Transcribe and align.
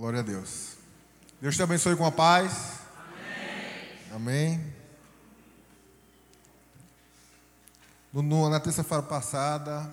Glória 0.00 0.20
a 0.20 0.22
Deus. 0.22 0.78
Deus 1.42 1.54
te 1.54 1.62
abençoe 1.62 1.94
com 1.94 2.06
a 2.06 2.10
paz. 2.10 2.78
Amém. 4.10 4.56
Amém. 4.56 4.74
No, 8.10 8.22
no, 8.22 8.48
na 8.48 8.58
terça-feira 8.58 9.02
passada, 9.02 9.90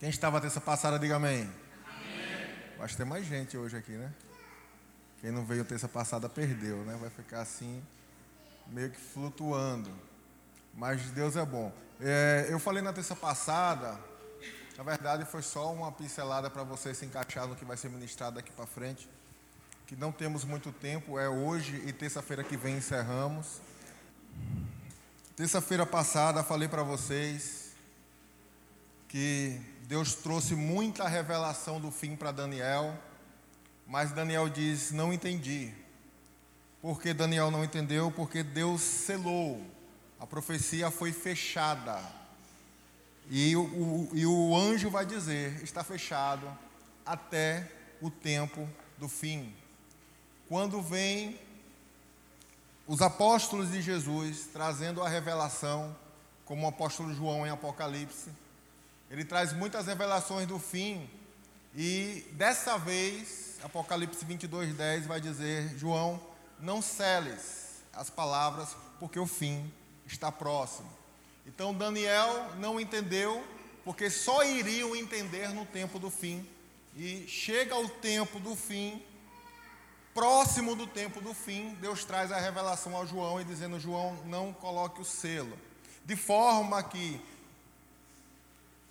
quem 0.00 0.08
estava 0.08 0.40
terça 0.40 0.60
passada, 0.60 0.98
diga 0.98 1.14
amém. 1.14 1.42
amém. 1.42 1.50
Acho 2.80 2.94
que 2.94 2.96
tem 2.96 3.06
mais 3.06 3.24
gente 3.24 3.56
hoje 3.56 3.76
aqui, 3.76 3.92
né? 3.92 4.12
Quem 5.20 5.30
não 5.30 5.44
veio 5.44 5.64
terça 5.64 5.86
passada 5.86 6.28
perdeu, 6.28 6.78
né? 6.78 6.98
Vai 7.00 7.10
ficar 7.10 7.42
assim, 7.42 7.80
meio 8.66 8.90
que 8.90 8.98
flutuando. 8.98 9.92
Mas 10.74 11.02
Deus 11.12 11.36
é 11.36 11.46
bom. 11.46 11.72
É, 12.00 12.48
eu 12.50 12.58
falei 12.58 12.82
na 12.82 12.92
terça 12.92 13.14
passada, 13.14 13.96
na 14.80 14.84
verdade 14.84 15.26
foi 15.26 15.42
só 15.42 15.70
uma 15.74 15.92
pincelada 15.92 16.48
para 16.48 16.62
você 16.62 16.94
se 16.94 17.04
encaixar 17.04 17.46
no 17.46 17.54
que 17.54 17.66
vai 17.66 17.76
ser 17.76 17.90
ministrado 17.90 18.36
daqui 18.36 18.50
para 18.50 18.64
frente. 18.64 19.06
Que 19.86 19.94
não 19.94 20.10
temos 20.10 20.42
muito 20.42 20.72
tempo, 20.72 21.18
é 21.18 21.28
hoje 21.28 21.82
e 21.84 21.92
terça-feira 21.92 22.42
que 22.42 22.56
vem 22.56 22.78
encerramos. 22.78 23.60
Terça-feira 25.36 25.84
passada 25.84 26.42
falei 26.42 26.66
para 26.66 26.82
vocês 26.82 27.74
que 29.06 29.60
Deus 29.82 30.14
trouxe 30.14 30.54
muita 30.54 31.06
revelação 31.06 31.78
do 31.78 31.90
fim 31.90 32.16
para 32.16 32.32
Daniel, 32.32 32.96
mas 33.86 34.12
Daniel 34.12 34.48
diz: 34.48 34.92
Não 34.92 35.12
entendi. 35.12 35.74
Por 36.80 37.02
que 37.02 37.12
Daniel 37.12 37.50
não 37.50 37.62
entendeu? 37.62 38.10
Porque 38.10 38.42
Deus 38.42 38.80
selou 38.80 39.62
a 40.18 40.26
profecia 40.26 40.90
foi 40.90 41.12
fechada. 41.12 42.19
E 43.32 43.54
o, 43.54 43.62
o, 43.62 44.10
e 44.12 44.26
o 44.26 44.56
anjo 44.56 44.90
vai 44.90 45.06
dizer: 45.06 45.62
está 45.62 45.84
fechado 45.84 46.50
até 47.06 47.70
o 48.02 48.10
tempo 48.10 48.68
do 48.98 49.08
fim. 49.08 49.54
Quando 50.48 50.82
vem 50.82 51.38
os 52.88 53.00
apóstolos 53.00 53.70
de 53.70 53.80
Jesus 53.80 54.48
trazendo 54.52 55.00
a 55.00 55.08
revelação, 55.08 55.96
como 56.44 56.66
o 56.66 56.68
apóstolo 56.68 57.14
João 57.14 57.46
em 57.46 57.50
Apocalipse, 57.50 58.30
ele 59.08 59.24
traz 59.24 59.52
muitas 59.52 59.86
revelações 59.86 60.48
do 60.48 60.58
fim, 60.58 61.08
e 61.72 62.26
dessa 62.32 62.76
vez, 62.76 63.58
Apocalipse 63.62 64.24
22, 64.24 64.74
10 64.74 65.06
vai 65.06 65.20
dizer: 65.20 65.78
João, 65.78 66.20
não 66.58 66.82
celes 66.82 67.80
as 67.92 68.10
palavras, 68.10 68.76
porque 68.98 69.20
o 69.20 69.26
fim 69.26 69.72
está 70.04 70.32
próximo. 70.32 70.99
Então 71.52 71.74
Daniel 71.74 72.52
não 72.58 72.78
entendeu, 72.78 73.44
porque 73.84 74.08
só 74.08 74.44
iriam 74.44 74.94
entender 74.94 75.48
no 75.48 75.66
tempo 75.66 75.98
do 75.98 76.08
fim. 76.08 76.48
E 76.96 77.26
chega 77.26 77.76
o 77.76 77.88
tempo 77.88 78.38
do 78.38 78.54
fim, 78.54 79.02
próximo 80.14 80.76
do 80.76 80.86
tempo 80.86 81.20
do 81.20 81.34
fim, 81.34 81.76
Deus 81.80 82.04
traz 82.04 82.30
a 82.30 82.38
revelação 82.38 82.94
ao 82.94 83.04
João 83.04 83.40
e 83.40 83.44
dizendo: 83.44 83.80
João, 83.80 84.16
não 84.26 84.52
coloque 84.52 85.00
o 85.00 85.04
selo. 85.04 85.58
De 86.04 86.14
forma 86.14 86.80
que 86.84 87.20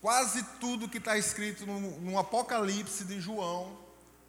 quase 0.02 0.44
tudo 0.60 0.90
que 0.90 0.98
está 0.98 1.18
escrito 1.18 1.66
no, 1.66 1.80
no 2.02 2.20
Apocalipse 2.20 3.06
de 3.06 3.22
João, 3.22 3.78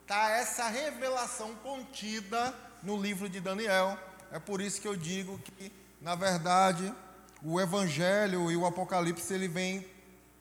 está 0.02 0.30
essa 0.30 0.68
revelação 0.68 1.54
contida 1.56 2.54
no 2.80 2.96
livro 2.96 3.28
de 3.28 3.40
Daniel. 3.40 3.98
É 4.30 4.38
por 4.38 4.60
isso 4.60 4.80
que 4.80 4.86
eu 4.86 4.94
digo 4.94 5.36
que 5.38 5.72
na 6.00 6.14
verdade, 6.14 6.94
o 7.42 7.60
Evangelho 7.60 8.50
e 8.50 8.56
o 8.56 8.66
Apocalipse 8.66 9.32
ele 9.32 9.48
vem 9.48 9.86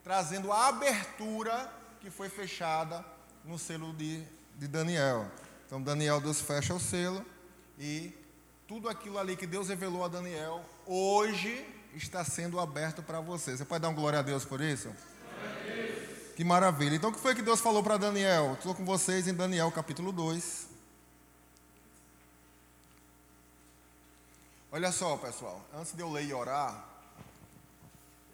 trazendo 0.04 0.52
a 0.52 0.68
abertura 0.68 1.72
que 2.02 2.10
foi 2.10 2.30
fechada 2.30 3.04
no 3.44 3.58
selo 3.58 3.94
de, 3.94 4.24
de 4.58 4.68
Daniel. 4.68 5.30
Então, 5.66 5.82
Daniel, 5.82 6.20
Deus 6.20 6.42
fecha 6.42 6.74
o 6.74 6.80
selo 6.80 7.26
e 7.78 8.14
tudo 8.68 8.90
aquilo 8.90 9.18
ali 9.18 9.36
que 9.36 9.48
Deus 9.48 9.70
revelou 9.70 10.04
a 10.04 10.08
Daniel, 10.08 10.64
hoje 10.86 11.66
está 11.96 12.24
sendo 12.24 12.60
aberto 12.60 13.02
para 13.02 13.20
você. 13.20 13.58
Você 13.58 13.66
pode 13.66 13.82
dar 13.82 13.90
um 13.90 13.96
glória 13.96 14.20
a 14.20 14.22
Deus 14.22 14.46
por 14.46 14.62
isso? 14.62 14.90
Que 16.36 16.44
maravilha. 16.44 16.96
Então, 16.96 17.10
o 17.10 17.14
que 17.14 17.20
foi 17.20 17.36
que 17.36 17.42
Deus 17.42 17.60
falou 17.60 17.84
para 17.84 17.98
Daniel? 17.98 18.54
Estou 18.54 18.74
com 18.74 18.86
vocês 18.86 19.28
em 19.28 19.34
Daniel 19.34 19.72
capítulo 19.72 20.12
2. 20.12 20.68
Olha 24.72 24.92
só, 24.92 25.18
pessoal, 25.18 25.66
antes 25.74 25.96
de 25.96 26.02
eu 26.02 26.12
ler 26.12 26.26
e 26.26 26.32
orar, 26.32 26.86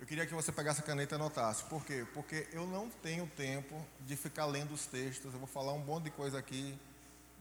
eu 0.01 0.05
queria 0.05 0.25
que 0.25 0.33
você 0.33 0.51
pegasse 0.51 0.81
a 0.81 0.83
caneta 0.83 1.15
e 1.15 1.17
anotasse. 1.17 1.63
Por 1.63 1.85
quê? 1.85 2.05
Porque 2.13 2.45
eu 2.51 2.67
não 2.67 2.89
tenho 2.89 3.25
tempo 3.37 3.81
de 4.01 4.17
ficar 4.17 4.45
lendo 4.45 4.73
os 4.73 4.85
textos. 4.85 5.33
Eu 5.33 5.39
vou 5.39 5.47
falar 5.47 5.71
um 5.71 5.79
monte 5.79 6.03
de 6.03 6.11
coisa 6.11 6.37
aqui 6.37 6.77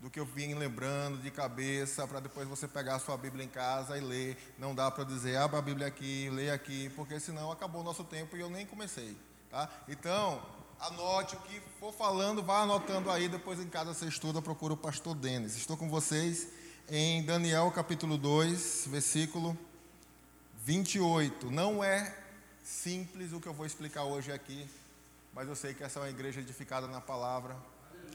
do 0.00 0.08
que 0.08 0.20
eu 0.20 0.24
vim 0.24 0.54
lembrando 0.54 1.20
de 1.20 1.28
cabeça, 1.32 2.06
para 2.06 2.20
depois 2.20 2.46
você 2.46 2.68
pegar 2.68 2.94
a 2.94 2.98
sua 3.00 3.16
Bíblia 3.16 3.44
em 3.44 3.48
casa 3.48 3.98
e 3.98 4.00
ler. 4.00 4.54
Não 4.60 4.72
dá 4.72 4.88
para 4.92 5.02
dizer, 5.02 5.38
abra 5.38 5.58
a 5.58 5.62
Bíblia 5.62 5.88
aqui, 5.88 6.30
leia 6.30 6.54
aqui, 6.54 6.88
porque 6.90 7.18
senão 7.18 7.50
acabou 7.50 7.80
o 7.80 7.84
nosso 7.84 8.04
tempo 8.04 8.36
e 8.36 8.40
eu 8.40 8.48
nem 8.48 8.64
comecei. 8.64 9.16
Tá? 9.50 9.68
Então, 9.88 10.40
anote 10.78 11.34
o 11.34 11.40
que 11.40 11.60
for 11.80 11.92
falando, 11.92 12.44
vá 12.44 12.60
anotando 12.60 13.10
aí, 13.10 13.28
depois 13.28 13.58
em 13.58 13.68
casa 13.68 13.92
você 13.92 14.06
estuda, 14.06 14.40
procura 14.40 14.72
o 14.72 14.76
pastor 14.76 15.16
Denis. 15.16 15.56
Estou 15.56 15.76
com 15.76 15.90
vocês 15.90 16.46
em 16.88 17.22
Daniel 17.22 17.70
capítulo 17.70 18.18
2, 18.18 18.88
versículo 18.88 19.56
28. 20.64 21.50
Não 21.50 21.82
é 21.82 22.14
simples 22.62 23.32
o 23.32 23.40
que 23.40 23.48
eu 23.48 23.54
vou 23.54 23.64
explicar 23.64 24.04
hoje 24.04 24.30
aqui, 24.30 24.68
mas 25.32 25.48
eu 25.48 25.56
sei 25.56 25.72
que 25.72 25.82
essa 25.82 25.98
é 25.98 26.02
uma 26.02 26.10
igreja 26.10 26.40
edificada 26.40 26.86
na 26.86 27.00
palavra 27.00 27.56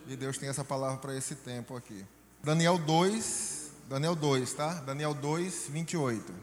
e 0.07 0.16
Deus 0.16 0.38
tem 0.38 0.50
essa 0.50 0.63
palavra 0.63 0.97
para 0.97 1.16
esse 1.16 1.35
tempo 1.35 1.75
aqui. 1.75 2.06
Daniel 2.44 2.78
2, 2.78 3.72
Daniel 3.88 4.16
2, 4.16 4.53
tá? 4.53 4.75
Daniel 4.75 5.13
2, 5.13 5.68
28. 5.69 6.34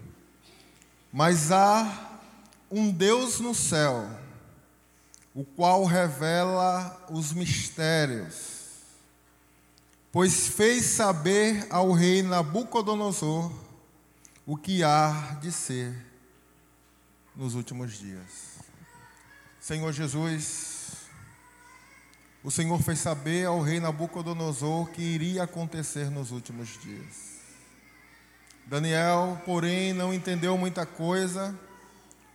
Mas 1.13 1.53
há 1.53 2.21
um 2.71 2.91
Deus 2.91 3.39
no 3.39 3.55
céu, 3.55 4.09
o 5.35 5.45
qual 5.45 5.85
revela 5.85 7.07
os 7.09 7.33
mistérios 7.33 8.56
pois 10.17 10.49
fez 10.49 10.87
saber 10.87 11.67
ao 11.69 11.93
rei 11.93 12.23
Nabucodonosor 12.23 13.53
o 14.47 14.57
que 14.57 14.83
há 14.83 15.37
de 15.43 15.53
ser 15.53 15.95
nos 17.37 17.55
últimos 17.55 17.99
dias. 17.99 18.57
Senhor 19.61 19.93
Jesus, 19.93 21.05
o 22.43 22.51
Senhor 22.51 22.83
fez 22.83 22.99
saber 22.99 23.45
ao 23.45 23.61
rei 23.61 23.79
Nabucodonosor 23.79 24.85
o 24.85 24.87
que 24.87 25.03
iria 25.03 25.43
acontecer 25.43 26.11
nos 26.11 26.31
últimos 26.31 26.81
dias. 26.81 27.43
Daniel, 28.65 29.39
porém, 29.45 29.93
não 29.93 30.15
entendeu 30.15 30.57
muita 30.57 30.87
coisa, 30.87 31.55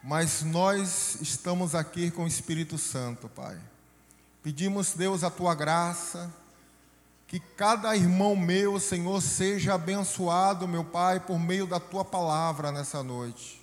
mas 0.03 0.43
nós 0.43 1.19
estamos 1.19 1.73
aqui 1.73 2.11
com 2.11 2.25
o 2.25 2.27
Espírito 2.27 2.77
Santo, 2.77 3.27
Pai. 3.27 3.57
Pedimos, 4.43 4.93
Deus, 4.93 5.23
a 5.23 5.31
tua 5.31 5.55
graça 5.55 6.40
que 7.31 7.39
cada 7.39 7.95
irmão 7.95 8.35
meu, 8.35 8.77
Senhor, 8.77 9.21
seja 9.21 9.75
abençoado, 9.75 10.67
meu 10.67 10.83
Pai, 10.83 11.17
por 11.17 11.39
meio 11.39 11.65
da 11.65 11.79
tua 11.79 12.03
palavra 12.03 12.73
nessa 12.73 13.01
noite. 13.01 13.61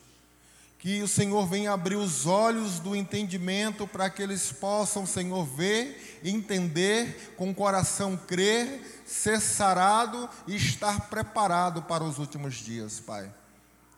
Que 0.79 1.03
o 1.03 1.07
Senhor 1.07 1.47
venha 1.47 1.73
abrir 1.73 1.97
os 1.97 2.25
olhos 2.25 2.79
do 2.79 2.97
entendimento 2.97 3.87
para 3.87 4.09
que 4.09 4.23
eles 4.23 4.51
possam, 4.51 5.05
Senhor, 5.05 5.45
ver, 5.45 6.19
entender, 6.25 7.35
com 7.37 7.51
o 7.51 7.55
coração 7.55 8.17
crer, 8.17 9.03
ser 9.05 9.39
sarado 9.39 10.31
e 10.47 10.57
estar 10.57 11.11
preparado 11.11 11.83
para 11.83 12.03
os 12.03 12.19
últimos 12.19 12.55
dias, 12.55 13.01
Pai. 13.01 13.31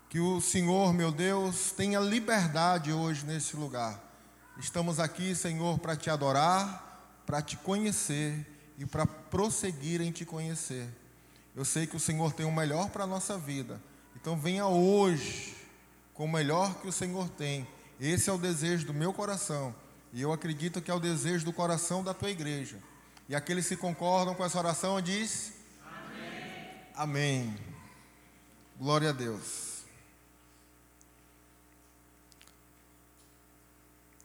Que 0.09 0.19
o 0.19 0.41
Senhor, 0.41 0.93
meu 0.93 1.13
Deus, 1.13 1.71
tenha 1.71 2.01
liberdade 2.01 2.93
hoje 2.93 3.25
nesse 3.25 3.55
lugar. 3.57 4.03
Estamos 4.59 4.99
aqui, 4.99 5.33
Senhor, 5.33 5.79
para 5.79 5.95
te 5.95 6.11
adorar, 6.11 7.23
para 7.25 7.41
te 7.41 7.57
conhecer 7.57 8.50
e 8.81 8.87
para 8.87 9.05
prosseguir 9.05 10.01
em 10.01 10.11
te 10.11 10.25
conhecer. 10.25 10.89
Eu 11.55 11.67
sei 11.67 11.87
que 11.87 11.95
o 11.95 12.01
Senhor 12.01 12.33
tem 12.33 12.47
o 12.47 12.51
melhor 12.51 12.89
para 12.89 13.05
a 13.05 13.07
nossa 13.07 13.37
vida. 13.37 13.79
Então 14.17 14.41
venha 14.41 14.67
hoje 14.67 15.55
com 16.15 16.25
o 16.25 16.33
melhor 16.33 16.81
que 16.81 16.89
o 16.89 16.93
Senhor 16.93 17.29
tem. 17.29 17.69
Esse 18.01 18.31
é 18.31 18.33
o 18.33 18.39
desejo 18.39 18.87
do 18.87 18.95
meu 18.95 19.13
coração. 19.13 19.75
E 20.15 20.23
eu 20.23 20.33
acredito 20.33 20.81
que 20.81 20.91
é 20.91 20.95
o 20.95 20.99
desejo 20.99 21.45
do 21.45 21.53
coração 21.53 22.03
da 22.03 22.15
tua 22.15 22.31
igreja. 22.31 22.79
E 23.29 23.35
aqueles 23.35 23.69
que 23.69 23.77
concordam 23.77 24.35
com 24.35 24.43
essa 24.43 24.59
oração 24.59 24.99
diz: 24.99 25.53
Amém. 25.85 27.51
Amém. 27.51 27.59
Glória 28.79 29.11
a 29.11 29.13
Deus. 29.13 29.85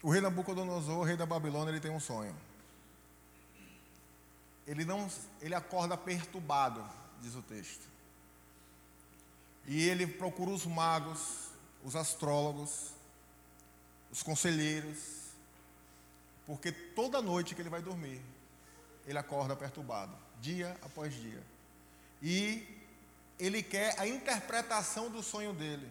O 0.02 0.10
rei 0.10 0.22
Nabucodonosor, 0.22 1.00
o 1.00 1.04
rei 1.04 1.18
da 1.18 1.26
Babilônia, 1.26 1.72
ele 1.72 1.82
tem 1.82 1.92
um 1.92 2.00
sonho 2.00 2.34
ele 4.68 4.84
não, 4.84 5.10
ele 5.42 5.54
acorda 5.54 5.96
perturbado, 5.96 6.84
diz 7.22 7.36
o 7.36 7.42
texto. 7.42 7.88
E 9.68 9.88
ele 9.88 10.06
procura 10.06 10.52
os 10.52 10.66
magos, 10.66 11.50
os 11.84 11.96
astrólogos, 11.96 12.92
os 14.12 14.24
conselheiros, 14.24 14.98
porque 16.46 16.72
toda 16.72 17.22
noite 17.22 17.56
que 17.56 17.62
ele 17.62 17.70
vai 17.70 17.82
dormir, 17.82 18.22
ele 19.06 19.18
acorda 19.18 19.56
perturbado, 19.56 20.16
dia 20.40 20.78
após 20.82 21.14
dia. 21.14 21.44
E 22.22 22.68
ele 23.40 23.62
quer 23.62 24.00
a 24.00 24.08
interpretação 24.08 25.10
do 25.10 25.22
sonho 25.22 25.54
dele. 25.54 25.90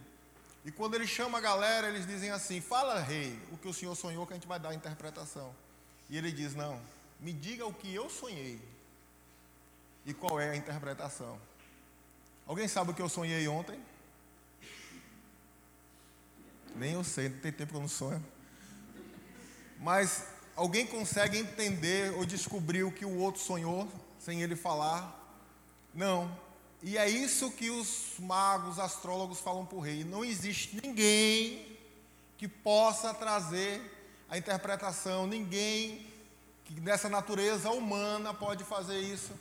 E 0.65 0.73
quando 0.73 0.94
ele 0.94 1.06
chama 1.06 1.38
a 1.38 1.41
galera, 1.41 1.88
eles 1.88 2.06
dizem 2.06 2.31
assim: 2.31 2.61
Fala, 2.61 3.00
rei, 3.00 3.38
o 3.53 3.59
que 3.59 3.69
o 3.69 3.75
senhor 3.75 3.94
sonhou, 3.94 4.26
que 4.26 4.32
a 4.32 4.37
gente 4.37 4.49
vai 4.49 4.59
dar 4.59 4.71
a 4.71 4.75
interpretação. 4.75 5.55
E 6.09 6.17
ele 6.17 6.32
diz: 6.32 6.55
Não, 6.55 6.81
me 7.25 7.32
diga 7.32 7.65
o 7.65 7.73
que 7.73 7.93
eu 7.93 8.11
sonhei 8.11 8.61
e 10.05 10.12
qual 10.12 10.38
é 10.38 10.50
a 10.50 10.56
interpretação. 10.56 11.41
Alguém 12.47 12.69
sabe 12.69 12.91
o 12.91 12.94
que 12.94 13.00
eu 13.00 13.09
sonhei 13.09 13.49
ontem? 13.49 13.81
Nem 16.76 16.93
eu 16.93 17.03
sei, 17.03 17.31
não 17.31 17.38
tem 17.38 17.50
tempo 17.50 17.71
que 17.71 17.76
eu 17.79 17.81
não 17.81 17.88
sonho. 17.88 18.23
Mas 19.81 20.26
alguém 20.55 20.87
consegue 20.87 21.38
entender 21.38 22.12
ou 22.15 22.26
descobrir 22.26 22.82
o 22.82 22.93
que 22.93 23.06
o 23.06 23.17
outro 23.17 23.41
sonhou 23.41 23.91
sem 24.19 24.43
ele 24.43 24.55
falar? 24.55 25.19
Não. 25.94 26.31
E 26.82 26.99
é 26.99 27.09
isso 27.09 27.50
que 27.53 27.71
os 27.71 28.17
magos, 28.19 28.79
astrólogos 28.79 29.41
falam 29.41 29.65
para 29.65 29.79
o 29.79 29.81
rei. 29.81 30.05
Não 30.05 30.23
existe 30.23 30.79
ninguém 30.82 31.79
que 32.37 32.47
possa 32.47 33.15
trazer 33.15 33.81
a 34.29 34.37
interpretação, 34.37 35.26
ninguém 35.26 36.12
que 36.64 36.75
dessa 36.81 37.08
natureza 37.08 37.70
humana 37.70 38.32
pode 38.32 38.64
fazer 38.64 38.99
isso. 38.99 39.32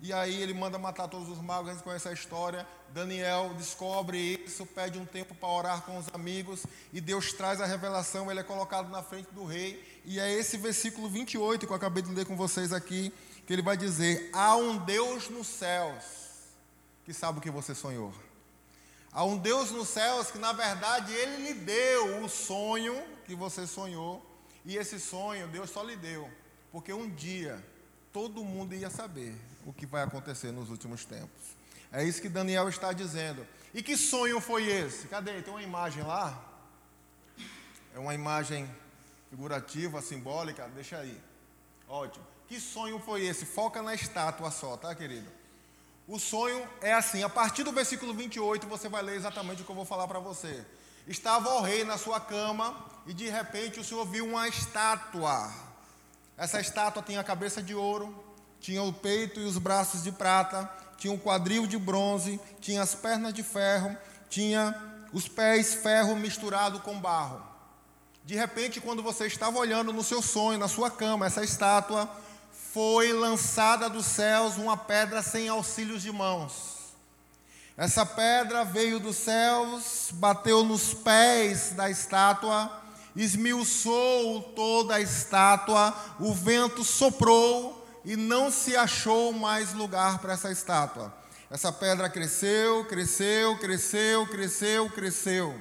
E 0.00 0.12
aí 0.12 0.42
ele 0.42 0.52
manda 0.52 0.78
matar 0.78 1.06
todos 1.06 1.28
os 1.28 1.40
magos, 1.40 1.70
a 1.70 1.74
gente 1.74 1.84
conhece 1.84 2.08
a 2.08 2.12
história. 2.12 2.66
Daniel 2.92 3.54
descobre 3.56 4.18
isso, 4.18 4.66
pede 4.66 4.98
um 4.98 5.06
tempo 5.06 5.34
para 5.34 5.48
orar 5.48 5.82
com 5.82 5.96
os 5.96 6.06
amigos, 6.12 6.66
e 6.92 7.00
Deus 7.00 7.32
traz 7.32 7.60
a 7.60 7.66
revelação, 7.66 8.30
ele 8.30 8.40
é 8.40 8.42
colocado 8.42 8.90
na 8.90 9.02
frente 9.02 9.28
do 9.32 9.44
rei. 9.44 10.02
E 10.04 10.18
é 10.18 10.30
esse 10.32 10.56
versículo 10.56 11.08
28 11.08 11.66
que 11.66 11.72
eu 11.72 11.76
acabei 11.76 12.02
de 12.02 12.12
ler 12.12 12.26
com 12.26 12.36
vocês 12.36 12.72
aqui, 12.72 13.14
que 13.46 13.52
ele 13.52 13.62
vai 13.62 13.76
dizer: 13.76 14.28
Há 14.32 14.56
um 14.56 14.76
Deus 14.76 15.28
nos 15.28 15.46
céus 15.46 16.22
que 17.04 17.12
sabe 17.12 17.38
o 17.38 17.42
que 17.42 17.50
você 17.50 17.74
sonhou. 17.74 18.12
Há 19.12 19.24
um 19.24 19.36
Deus 19.36 19.70
nos 19.70 19.88
céus 19.88 20.30
que, 20.30 20.38
na 20.38 20.52
verdade, 20.52 21.12
ele 21.12 21.48
lhe 21.48 21.54
deu 21.54 22.24
o 22.24 22.28
sonho 22.28 23.00
que 23.24 23.34
você 23.34 23.66
sonhou, 23.66 24.24
e 24.64 24.76
esse 24.76 24.98
sonho 24.98 25.48
Deus 25.48 25.70
só 25.70 25.82
lhe 25.82 25.96
deu, 25.96 26.30
porque 26.72 26.92
um 26.92 27.08
dia 27.08 27.62
todo 28.12 28.42
mundo 28.42 28.74
ia 28.74 28.90
saber 28.90 29.36
o 29.66 29.72
que 29.72 29.86
vai 29.86 30.02
acontecer 30.02 30.50
nos 30.50 30.70
últimos 30.70 31.04
tempos. 31.04 31.54
É 31.92 32.02
isso 32.02 32.22
que 32.22 32.28
Daniel 32.28 32.68
está 32.68 32.92
dizendo. 32.92 33.46
E 33.74 33.82
que 33.82 33.96
sonho 33.96 34.40
foi 34.40 34.66
esse? 34.66 35.06
Cadê? 35.06 35.42
Tem 35.42 35.52
uma 35.52 35.62
imagem 35.62 36.02
lá? 36.02 36.42
É 37.94 37.98
uma 37.98 38.14
imagem 38.14 38.68
figurativa, 39.28 40.00
simbólica. 40.00 40.66
Deixa 40.74 40.96
aí. 40.96 41.20
Ótimo. 41.86 42.26
Que 42.48 42.58
sonho 42.58 42.98
foi 42.98 43.22
esse? 43.26 43.44
Foca 43.44 43.82
na 43.82 43.94
estátua 43.94 44.50
só, 44.50 44.76
tá, 44.76 44.94
querido? 44.94 45.30
O 46.08 46.18
sonho 46.18 46.66
é 46.80 46.92
assim: 46.92 47.22
a 47.22 47.28
partir 47.28 47.62
do 47.62 47.72
versículo 47.72 48.14
28, 48.14 48.66
você 48.66 48.88
vai 48.88 49.02
ler 49.02 49.16
exatamente 49.16 49.62
o 49.62 49.64
que 49.64 49.70
eu 49.70 49.76
vou 49.76 49.84
falar 49.84 50.08
para 50.08 50.18
você. 50.18 50.64
Estava 51.06 51.54
o 51.54 51.60
rei 51.60 51.84
na 51.84 51.98
sua 51.98 52.20
cama 52.20 52.86
e 53.06 53.12
de 53.12 53.28
repente 53.28 53.80
o 53.80 53.84
senhor 53.84 54.06
viu 54.06 54.26
uma 54.26 54.48
estátua. 54.48 55.52
Essa 56.42 56.60
estátua 56.60 57.04
tinha 57.04 57.20
a 57.20 57.22
cabeça 57.22 57.62
de 57.62 57.72
ouro, 57.72 58.12
tinha 58.60 58.82
o 58.82 58.92
peito 58.92 59.38
e 59.38 59.44
os 59.44 59.58
braços 59.58 60.02
de 60.02 60.10
prata, 60.10 60.68
tinha 60.98 61.12
um 61.12 61.16
quadril 61.16 61.68
de 61.68 61.78
bronze, 61.78 62.40
tinha 62.60 62.82
as 62.82 62.96
pernas 62.96 63.32
de 63.32 63.44
ferro, 63.44 63.96
tinha 64.28 64.74
os 65.12 65.28
pés 65.28 65.74
ferro 65.74 66.16
misturado 66.16 66.80
com 66.80 66.98
barro. 66.98 67.40
De 68.24 68.34
repente, 68.34 68.80
quando 68.80 69.04
você 69.04 69.28
estava 69.28 69.56
olhando 69.56 69.92
no 69.92 70.02
seu 70.02 70.20
sonho, 70.20 70.58
na 70.58 70.66
sua 70.66 70.90
cama, 70.90 71.26
essa 71.26 71.44
estátua, 71.44 72.10
foi 72.72 73.12
lançada 73.12 73.88
dos 73.88 74.06
céus 74.06 74.56
uma 74.56 74.76
pedra 74.76 75.22
sem 75.22 75.48
auxílios 75.48 76.02
de 76.02 76.10
mãos. 76.10 76.92
Essa 77.76 78.04
pedra 78.04 78.64
veio 78.64 78.98
dos 78.98 79.14
céus, 79.14 80.08
bateu 80.14 80.64
nos 80.64 80.92
pés 80.92 81.70
da 81.70 81.88
estátua, 81.88 82.81
esmiuçou 83.14 84.42
toda 84.54 84.96
a 84.96 85.00
estátua, 85.00 85.94
o 86.18 86.32
vento 86.32 86.82
soprou 86.84 87.86
e 88.04 88.16
não 88.16 88.50
se 88.50 88.76
achou 88.76 89.32
mais 89.32 89.72
lugar 89.72 90.18
para 90.18 90.32
essa 90.32 90.50
estátua. 90.50 91.12
Essa 91.50 91.70
pedra 91.70 92.08
cresceu, 92.08 92.84
cresceu, 92.86 93.58
cresceu, 93.58 94.26
cresceu, 94.26 94.90
cresceu. 94.90 95.60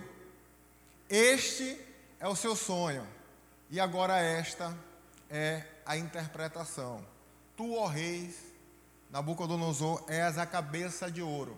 Este 1.10 1.78
é 2.20 2.28
o 2.28 2.36
seu 2.36 2.56
sonho. 2.56 3.06
E 3.70 3.80
agora 3.80 4.18
esta 4.18 4.78
é 5.30 5.64
a 5.86 5.98
interpretação. 5.98 7.06
Tu, 7.58 7.76
ó 7.76 7.88
reis, 7.88 8.36
Nabucodonosor, 9.10 10.04
és 10.08 10.38
a 10.38 10.46
cabeça 10.46 11.12
de 11.12 11.22
ouro. 11.22 11.58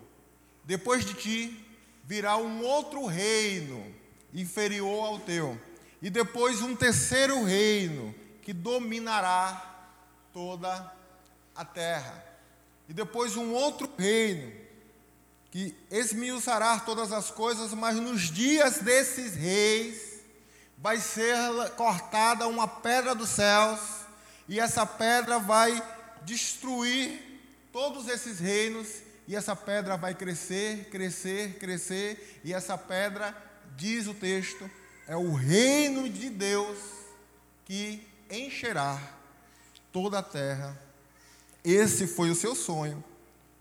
Depois 0.64 1.04
de 1.04 1.14
ti 1.14 1.66
virá 2.02 2.36
um 2.36 2.64
outro 2.64 3.06
reino 3.06 3.94
inferior 4.32 5.06
ao 5.06 5.20
teu, 5.20 5.56
e 6.04 6.10
depois 6.10 6.60
um 6.60 6.76
terceiro 6.76 7.42
reino 7.44 8.14
que 8.42 8.52
dominará 8.52 9.88
toda 10.34 10.92
a 11.56 11.64
terra. 11.64 12.22
E 12.86 12.92
depois 12.92 13.38
um 13.38 13.54
outro 13.54 13.90
reino 13.96 14.52
que 15.50 15.74
esmiuçará 15.90 16.78
todas 16.78 17.10
as 17.10 17.30
coisas, 17.30 17.72
mas 17.72 17.96
nos 17.96 18.30
dias 18.30 18.80
desses 18.80 19.34
reis 19.34 20.20
vai 20.76 20.98
ser 20.98 21.38
cortada 21.74 22.46
uma 22.48 22.68
pedra 22.68 23.14
dos 23.14 23.30
céus, 23.30 23.80
e 24.46 24.60
essa 24.60 24.84
pedra 24.84 25.38
vai 25.38 25.82
destruir 26.20 27.18
todos 27.72 28.08
esses 28.08 28.40
reinos, 28.40 28.88
e 29.26 29.34
essa 29.34 29.56
pedra 29.56 29.96
vai 29.96 30.14
crescer, 30.14 30.90
crescer, 30.90 31.58
crescer, 31.58 32.42
e 32.44 32.52
essa 32.52 32.76
pedra, 32.76 33.34
diz 33.74 34.06
o 34.06 34.12
texto, 34.12 34.70
é 35.06 35.16
o 35.16 35.32
reino 35.32 36.08
de 36.08 36.30
Deus 36.30 36.78
que 37.64 38.06
encherá 38.30 39.00
toda 39.92 40.18
a 40.18 40.22
terra. 40.22 40.78
Esse 41.62 42.06
foi 42.06 42.30
o 42.30 42.34
seu 42.34 42.54
sonho, 42.54 43.02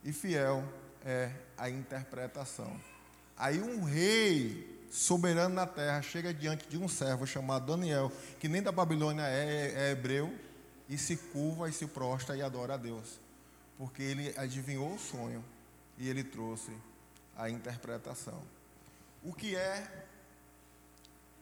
e 0.04 0.12
fiel 0.12 0.64
é 1.06 1.32
a 1.58 1.70
interpretação. 1.70 2.80
Aí 3.38 3.62
um 3.62 3.84
rei 3.84 4.86
soberano 4.92 5.56
na 5.56 5.66
terra 5.66 6.02
chega 6.02 6.34
diante 6.34 6.68
de 6.68 6.78
um 6.78 6.88
servo 6.88 7.26
chamado 7.26 7.68
Daniel, 7.68 8.12
que 8.40 8.48
nem 8.48 8.62
da 8.62 8.72
Babilônia 8.72 9.24
é, 9.24 9.74
é 9.76 9.92
hebreu, 9.92 10.34
e 10.90 10.98
se 10.98 11.16
curva 11.16 11.70
e 11.70 11.74
se 11.74 11.88
prostra 11.88 12.36
e 12.36 12.42
adora 12.42 12.74
a 12.74 12.78
Deus, 12.78 13.20
porque 13.78 14.04
ele 14.04 14.34
adivinhou 14.38 14.94
o 14.94 15.00
sonho 15.00 15.44
e 15.98 16.10
ele 16.10 16.24
trouxe 16.24 16.72
a 17.38 17.50
interpretação. 17.50 18.42
O 19.24 19.34
que 19.34 19.56
é 19.56 20.03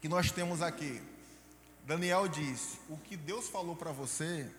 que 0.02 0.10
nós 0.10 0.32
temos 0.32 0.62
aqui? 0.62 1.02
Daniel 1.86 2.28
diz: 2.28 2.80
O 2.90 2.98
que 2.98 3.16
Deus 3.16 3.48
falou 3.48 3.76
para 3.76 3.92
você 3.92 4.50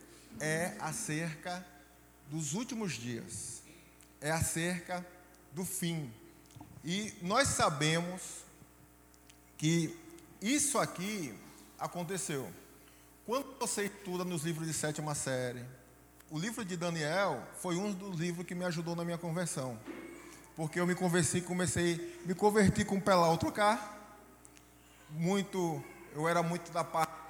é 0.40 0.76
acerca 0.80 1.66
dos 2.28 2.54
últimos 2.54 2.92
dias, 2.92 3.62
é 4.20 4.30
acerca 4.30 5.04
do 5.52 5.64
fim. 5.64 6.10
E 6.84 7.12
nós 7.20 7.48
sabemos 7.48 8.44
que 9.58 9.96
isso 10.40 10.78
aqui 10.78 11.34
aconteceu. 11.78 12.48
Quando 13.26 13.58
você 13.58 13.84
estuda 13.84 14.24
nos 14.24 14.42
livros 14.42 14.66
de 14.66 14.72
sétima 14.72 15.14
série, 15.14 15.64
o 16.30 16.38
livro 16.38 16.64
de 16.64 16.76
Daniel 16.76 17.46
foi 17.60 17.76
um 17.76 17.92
dos 17.92 18.18
livros 18.18 18.46
que 18.46 18.54
me 18.54 18.64
ajudou 18.64 18.96
na 18.96 19.04
minha 19.04 19.18
conversão. 19.18 19.78
Porque 20.56 20.80
eu 20.80 20.86
me 20.86 20.94
converti, 20.94 21.40
comecei, 21.40 22.20
me 22.26 22.34
converti 22.34 22.84
com 22.84 23.00
ao 23.10 23.36
trocar. 23.38 24.01
Muito, 25.12 25.82
eu 26.14 26.28
era 26.28 26.42
muito 26.42 26.72
da 26.72 26.82
parte 26.82 27.22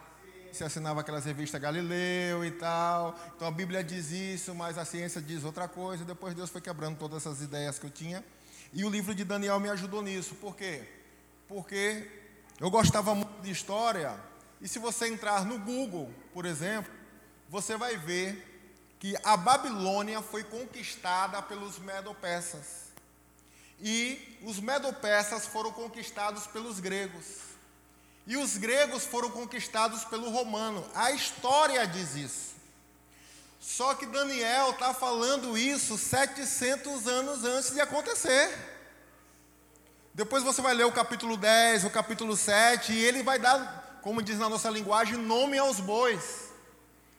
se 0.53 0.63
assinava 0.63 1.01
aquelas 1.01 1.25
revistas 1.25 1.61
Galileu 1.61 2.45
e 2.45 2.51
tal. 2.51 3.19
Então 3.35 3.49
a 3.49 3.51
Bíblia 3.51 3.83
diz 3.83 4.11
isso, 4.11 4.55
mas 4.55 4.77
a 4.77 4.85
ciência 4.85 5.21
diz 5.21 5.45
outra 5.45 5.67
coisa. 5.67 6.05
Depois 6.05 6.35
Deus 6.35 6.51
foi 6.51 6.61
quebrando 6.61 6.99
todas 6.99 7.25
essas 7.25 7.41
ideias 7.41 7.79
que 7.79 7.87
eu 7.87 7.91
tinha. 7.91 8.23
E 8.73 8.85
o 8.85 8.91
livro 8.91 9.15
de 9.15 9.25
Daniel 9.25 9.59
me 9.59 9.71
ajudou 9.71 10.03
nisso. 10.03 10.35
Por 10.35 10.55
quê? 10.55 10.87
Porque 11.49 12.07
eu 12.61 12.71
gostava 12.71 13.15
muito 13.15 13.41
de 13.43 13.51
história. 13.51 14.15
E 14.61 14.69
se 14.69 14.79
você 14.79 15.09
entrar 15.09 15.45
no 15.45 15.59
Google, 15.59 16.13
por 16.33 16.45
exemplo, 16.45 16.93
você 17.49 17.77
vai 17.77 17.97
ver 17.97 18.51
que 18.99 19.17
a 19.25 19.37
Babilônia 19.37 20.23
foi 20.23 20.45
conquistada 20.45 21.43
pelos 21.43 21.79
Medo-Persas. 21.79 22.93
E 23.81 24.39
os 24.43 24.61
Medo-Persas 24.61 25.47
foram 25.47 25.73
conquistados 25.73 26.47
pelos 26.47 26.79
gregos. 26.79 27.52
E 28.27 28.37
os 28.37 28.57
gregos 28.57 29.05
foram 29.05 29.31
conquistados 29.31 30.05
pelo 30.05 30.31
romano. 30.31 30.85
A 30.95 31.11
história 31.13 31.87
diz 31.87 32.15
isso. 32.15 32.53
Só 33.61 33.95
que 33.95 34.07
Daniel 34.07 34.71
está 34.71 34.93
falando 34.93 35.57
isso 35.57 35.97
700 35.97 37.07
anos 37.07 37.45
antes 37.45 37.71
de 37.71 37.81
acontecer. 37.81 38.73
Depois 40.15 40.43
você 40.43 40.61
vai 40.61 40.75
ler 40.75 40.85
o 40.85 40.93
capítulo 40.93 41.37
10, 41.37 41.85
o 41.85 41.91
capítulo 41.91 42.37
7, 42.37 42.93
e 42.93 43.05
ele 43.05 43.23
vai 43.23 43.39
dar, 43.39 44.01
como 44.03 44.21
diz 44.21 44.39
na 44.39 44.49
nossa 44.49 44.69
linguagem, 44.69 45.17
nome 45.17 45.59
aos 45.59 45.81
bois. 45.81 46.51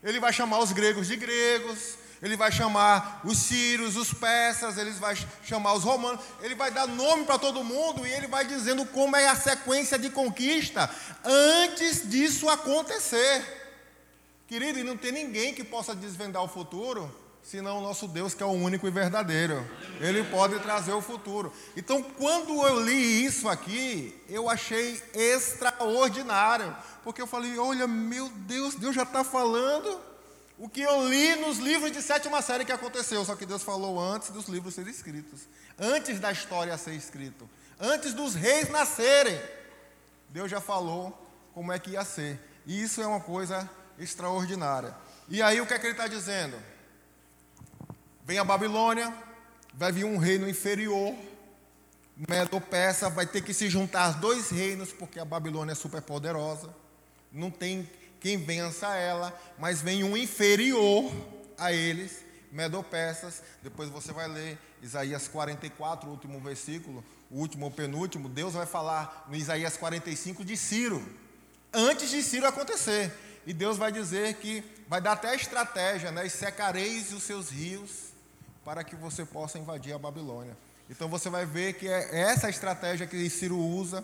Ele 0.03 0.19
vai 0.19 0.31
chamar 0.31 0.59
os 0.59 0.71
gregos 0.71 1.07
de 1.07 1.15
gregos, 1.15 1.95
ele 2.23 2.37
vai 2.37 2.53
chamar 2.53 3.19
os 3.25 3.37
sírios, 3.37 3.97
os 3.97 4.13
persas, 4.13 4.77
ele 4.77 4.91
vai 4.91 5.13
chamar 5.43 5.73
os 5.73 5.83
romanos, 5.83 6.21
ele 6.41 6.55
vai 6.55 6.71
dar 6.71 6.87
nome 6.87 7.25
para 7.25 7.37
todo 7.37 7.65
mundo 7.65 8.07
e 8.07 8.13
ele 8.13 8.27
vai 8.27 8.45
dizendo 8.45 8.85
como 8.85 9.17
é 9.17 9.27
a 9.27 9.35
sequência 9.35 9.99
de 9.99 10.09
conquista 10.09 10.89
antes 11.25 12.09
disso 12.09 12.49
acontecer. 12.49 13.43
Querido, 14.47 14.79
e 14.79 14.83
não 14.83 14.95
tem 14.95 15.11
ninguém 15.11 15.53
que 15.53 15.65
possa 15.65 15.93
desvendar 15.93 16.41
o 16.41 16.47
futuro 16.47 17.13
senão 17.43 17.79
o 17.79 17.81
nosso 17.81 18.07
Deus, 18.07 18.33
que 18.33 18.41
é 18.41 18.45
o 18.45 18.51
único 18.51 18.87
e 18.87 18.91
verdadeiro. 18.91 19.69
Ele 19.99 20.23
pode 20.23 20.57
trazer 20.59 20.93
o 20.93 21.01
futuro. 21.01 21.51
Então, 21.75 22.01
quando 22.01 22.65
eu 22.65 22.79
li 22.79 23.25
isso 23.25 23.49
aqui, 23.49 24.17
eu 24.29 24.49
achei 24.49 25.03
extraordinário, 25.13 26.73
porque 27.03 27.21
eu 27.21 27.27
falei: 27.27 27.59
olha, 27.59 27.85
meu 27.85 28.29
Deus, 28.29 28.75
Deus 28.75 28.95
já 28.95 29.03
está 29.03 29.25
falando 29.25 30.12
o 30.63 30.69
que 30.69 30.79
eu 30.79 31.09
li 31.09 31.35
nos 31.35 31.57
livros 31.57 31.91
de 31.91 32.01
sétima 32.01 32.41
série 32.41 32.63
que 32.63 32.71
aconteceu, 32.71 33.25
só 33.25 33.35
que 33.35 33.45
Deus 33.45 33.61
falou 33.61 33.99
antes 33.99 34.29
dos 34.29 34.47
livros 34.47 34.73
serem 34.73 34.93
escritos, 34.93 35.41
antes 35.77 36.21
da 36.21 36.31
história 36.31 36.77
ser 36.77 36.93
escrita, 36.93 37.43
antes 37.77 38.13
dos 38.13 38.33
reis 38.33 38.69
nascerem. 38.69 39.37
Deus 40.29 40.49
já 40.49 40.61
falou 40.61 41.11
como 41.53 41.73
é 41.73 41.77
que 41.77 41.91
ia 41.91 42.05
ser. 42.05 42.39
E 42.65 42.81
isso 42.81 43.01
é 43.01 43.05
uma 43.05 43.19
coisa 43.19 43.69
extraordinária. 43.99 44.95
E 45.27 45.41
aí 45.41 45.59
o 45.59 45.67
que 45.67 45.73
é 45.73 45.79
que 45.79 45.85
ele 45.85 45.95
está 45.95 46.07
dizendo? 46.07 46.57
Vem 48.23 48.39
a 48.39 48.43
Babilônia, 48.45 49.13
vai 49.73 49.91
vir 49.91 50.05
um 50.05 50.17
reino 50.17 50.47
inferior, 50.47 51.13
Medo-Persa, 52.15 53.09
vai 53.09 53.27
ter 53.27 53.41
que 53.41 53.53
se 53.53 53.69
juntar 53.69 54.17
dois 54.17 54.49
reinos, 54.49 54.93
porque 54.93 55.19
a 55.19 55.25
Babilônia 55.25 55.73
é 55.73 55.75
super 55.75 56.01
poderosa, 56.01 56.73
não 57.33 57.51
tem 57.51 57.89
quem 58.23 58.37
vença 58.37 58.95
ela, 58.95 59.37
mas 59.59 59.81
vem 59.81 60.01
um 60.01 60.15
inferior 60.15 61.11
a 61.57 61.73
eles, 61.73 62.23
Medo-Persas. 62.53 63.43
Depois 63.61 63.89
você 63.89 64.13
vai 64.13 64.29
ler 64.29 64.57
Isaías 64.81 65.27
44, 65.27 66.07
o 66.07 66.13
último 66.13 66.39
versículo, 66.39 67.03
o 67.29 67.37
último 67.37 67.65
ou 67.65 67.71
penúltimo. 67.71 68.29
Deus 68.29 68.53
vai 68.53 68.65
falar 68.65 69.25
no 69.27 69.35
Isaías 69.35 69.75
45 69.75 70.45
de 70.45 70.55
Ciro, 70.55 71.05
antes 71.73 72.09
de 72.09 72.23
Ciro 72.23 72.47
acontecer. 72.47 73.11
E 73.45 73.51
Deus 73.51 73.77
vai 73.77 73.91
dizer 73.91 74.35
que 74.35 74.63
vai 74.87 75.01
dar 75.01 75.11
até 75.11 75.31
a 75.31 75.35
estratégia, 75.35 76.09
né? 76.09 76.25
E 76.25 76.29
secareis 76.29 77.11
os 77.11 77.23
seus 77.23 77.49
rios 77.49 78.13
para 78.63 78.85
que 78.85 78.95
você 78.95 79.25
possa 79.25 79.59
invadir 79.59 79.91
a 79.91 79.99
Babilônia. 79.99 80.55
Então 80.89 81.09
você 81.09 81.29
vai 81.29 81.45
ver 81.45 81.73
que 81.73 81.89
é 81.89 82.21
essa 82.21 82.49
estratégia 82.49 83.05
que 83.05 83.29
Ciro 83.29 83.57
usa, 83.57 84.01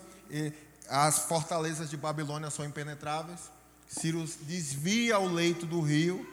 as 0.89 1.19
fortalezas 1.19 1.89
de 1.89 1.95
Babilônia 1.95 2.49
são 2.49 2.65
impenetráveis. 2.65 3.39
Ciro 3.89 4.23
desvia 4.43 5.19
o 5.19 5.27
leito 5.27 5.65
do 5.65 5.81
rio 5.81 6.25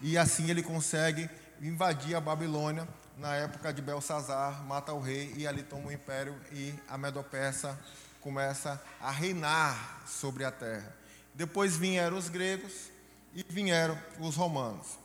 e 0.00 0.18
assim 0.18 0.50
ele 0.50 0.60
consegue 0.60 1.30
invadir 1.62 2.16
a 2.16 2.20
Babilônia 2.20 2.88
na 3.16 3.36
época 3.36 3.72
de 3.72 3.80
Belsazar, 3.80 4.64
mata 4.64 4.92
o 4.92 5.00
rei 5.00 5.32
e 5.36 5.46
ali 5.46 5.62
toma 5.62 5.86
o 5.86 5.92
império 5.92 6.34
e 6.50 6.74
a 6.88 6.98
Medo-Persa 6.98 7.78
começa 8.20 8.82
a 9.00 9.12
reinar 9.12 10.02
sobre 10.04 10.44
a 10.44 10.50
terra. 10.50 10.92
Depois 11.32 11.76
vieram 11.76 12.16
os 12.16 12.28
gregos 12.28 12.90
e 13.32 13.44
vieram 13.48 13.96
os 14.18 14.34
romanos. 14.34 14.98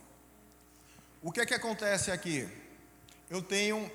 O 1.22 1.30
que 1.30 1.40
é 1.40 1.46
que 1.46 1.54
acontece 1.54 2.10
aqui? 2.10 2.48
eu 3.30 3.40
tenho 3.40 3.88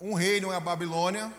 um 0.00 0.14
reino, 0.14 0.50
é 0.50 0.56
a 0.56 0.60
Babilônia. 0.60 1.30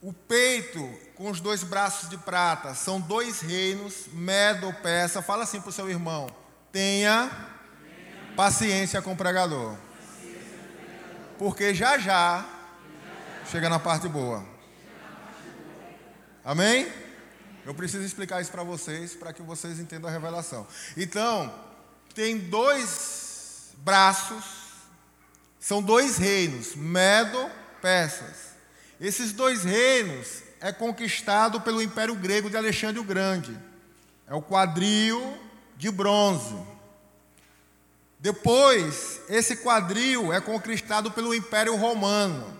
O 0.00 0.12
peito 0.12 0.88
com 1.14 1.30
os 1.30 1.40
dois 1.40 1.62
braços 1.62 2.08
de 2.08 2.16
prata 2.18 2.74
são 2.74 3.00
dois 3.00 3.40
reinos, 3.40 4.06
Medo, 4.12 4.72
Persa. 4.82 5.22
Fala 5.22 5.44
assim 5.44 5.60
para 5.60 5.70
o 5.70 5.72
seu 5.72 5.88
irmão: 5.88 6.28
tenha 6.70 7.30
paciência 8.36 9.00
com 9.02 9.12
o 9.12 9.16
pregador. 9.16 9.76
Porque 11.38 11.74
já 11.74 11.98
já 11.98 12.44
chega 13.50 13.68
na 13.68 13.78
parte 13.78 14.08
boa. 14.08 14.44
Amém? 16.44 16.90
Eu 17.64 17.74
preciso 17.74 18.04
explicar 18.04 18.40
isso 18.40 18.52
para 18.52 18.62
vocês, 18.62 19.14
para 19.14 19.32
que 19.32 19.42
vocês 19.42 19.80
entendam 19.80 20.08
a 20.08 20.12
revelação. 20.12 20.66
Então, 20.96 21.52
tem 22.14 22.38
dois 22.38 23.72
braços 23.78 24.66
são 25.66 25.82
dois 25.82 26.16
reinos, 26.16 26.76
Medo, 26.76 27.50
Persas. 27.82 28.55
Esses 29.00 29.32
dois 29.32 29.64
reinos 29.64 30.42
é 30.60 30.72
conquistado 30.72 31.60
pelo 31.60 31.82
Império 31.82 32.14
Grego 32.14 32.48
de 32.48 32.56
Alexandre 32.56 32.98
o 32.98 33.04
Grande. 33.04 33.56
É 34.26 34.34
o 34.34 34.42
quadril 34.42 35.38
de 35.76 35.90
bronze. 35.90 36.56
Depois, 38.18 39.20
esse 39.28 39.56
quadril 39.56 40.32
é 40.32 40.40
conquistado 40.40 41.10
pelo 41.10 41.34
Império 41.34 41.76
Romano. 41.76 42.58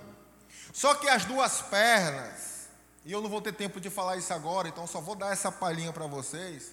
Só 0.72 0.94
que 0.94 1.08
as 1.08 1.24
duas 1.24 1.62
pernas, 1.62 2.68
e 3.04 3.10
eu 3.10 3.22
não 3.22 3.30
vou 3.30 3.40
ter 3.40 3.52
tempo 3.52 3.80
de 3.80 3.88
falar 3.88 4.18
isso 4.18 4.32
agora, 4.34 4.68
então 4.68 4.86
só 4.86 5.00
vou 5.00 5.14
dar 5.14 5.32
essa 5.32 5.50
palhinha 5.50 5.92
para 5.92 6.06
vocês. 6.06 6.72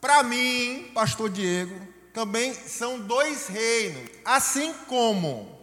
Para 0.00 0.22
mim, 0.24 0.90
pastor 0.92 1.30
Diego, 1.30 1.80
também 2.12 2.52
são 2.52 3.00
dois 3.00 3.46
reinos. 3.46 4.10
Assim 4.24 4.74
como 4.88 5.53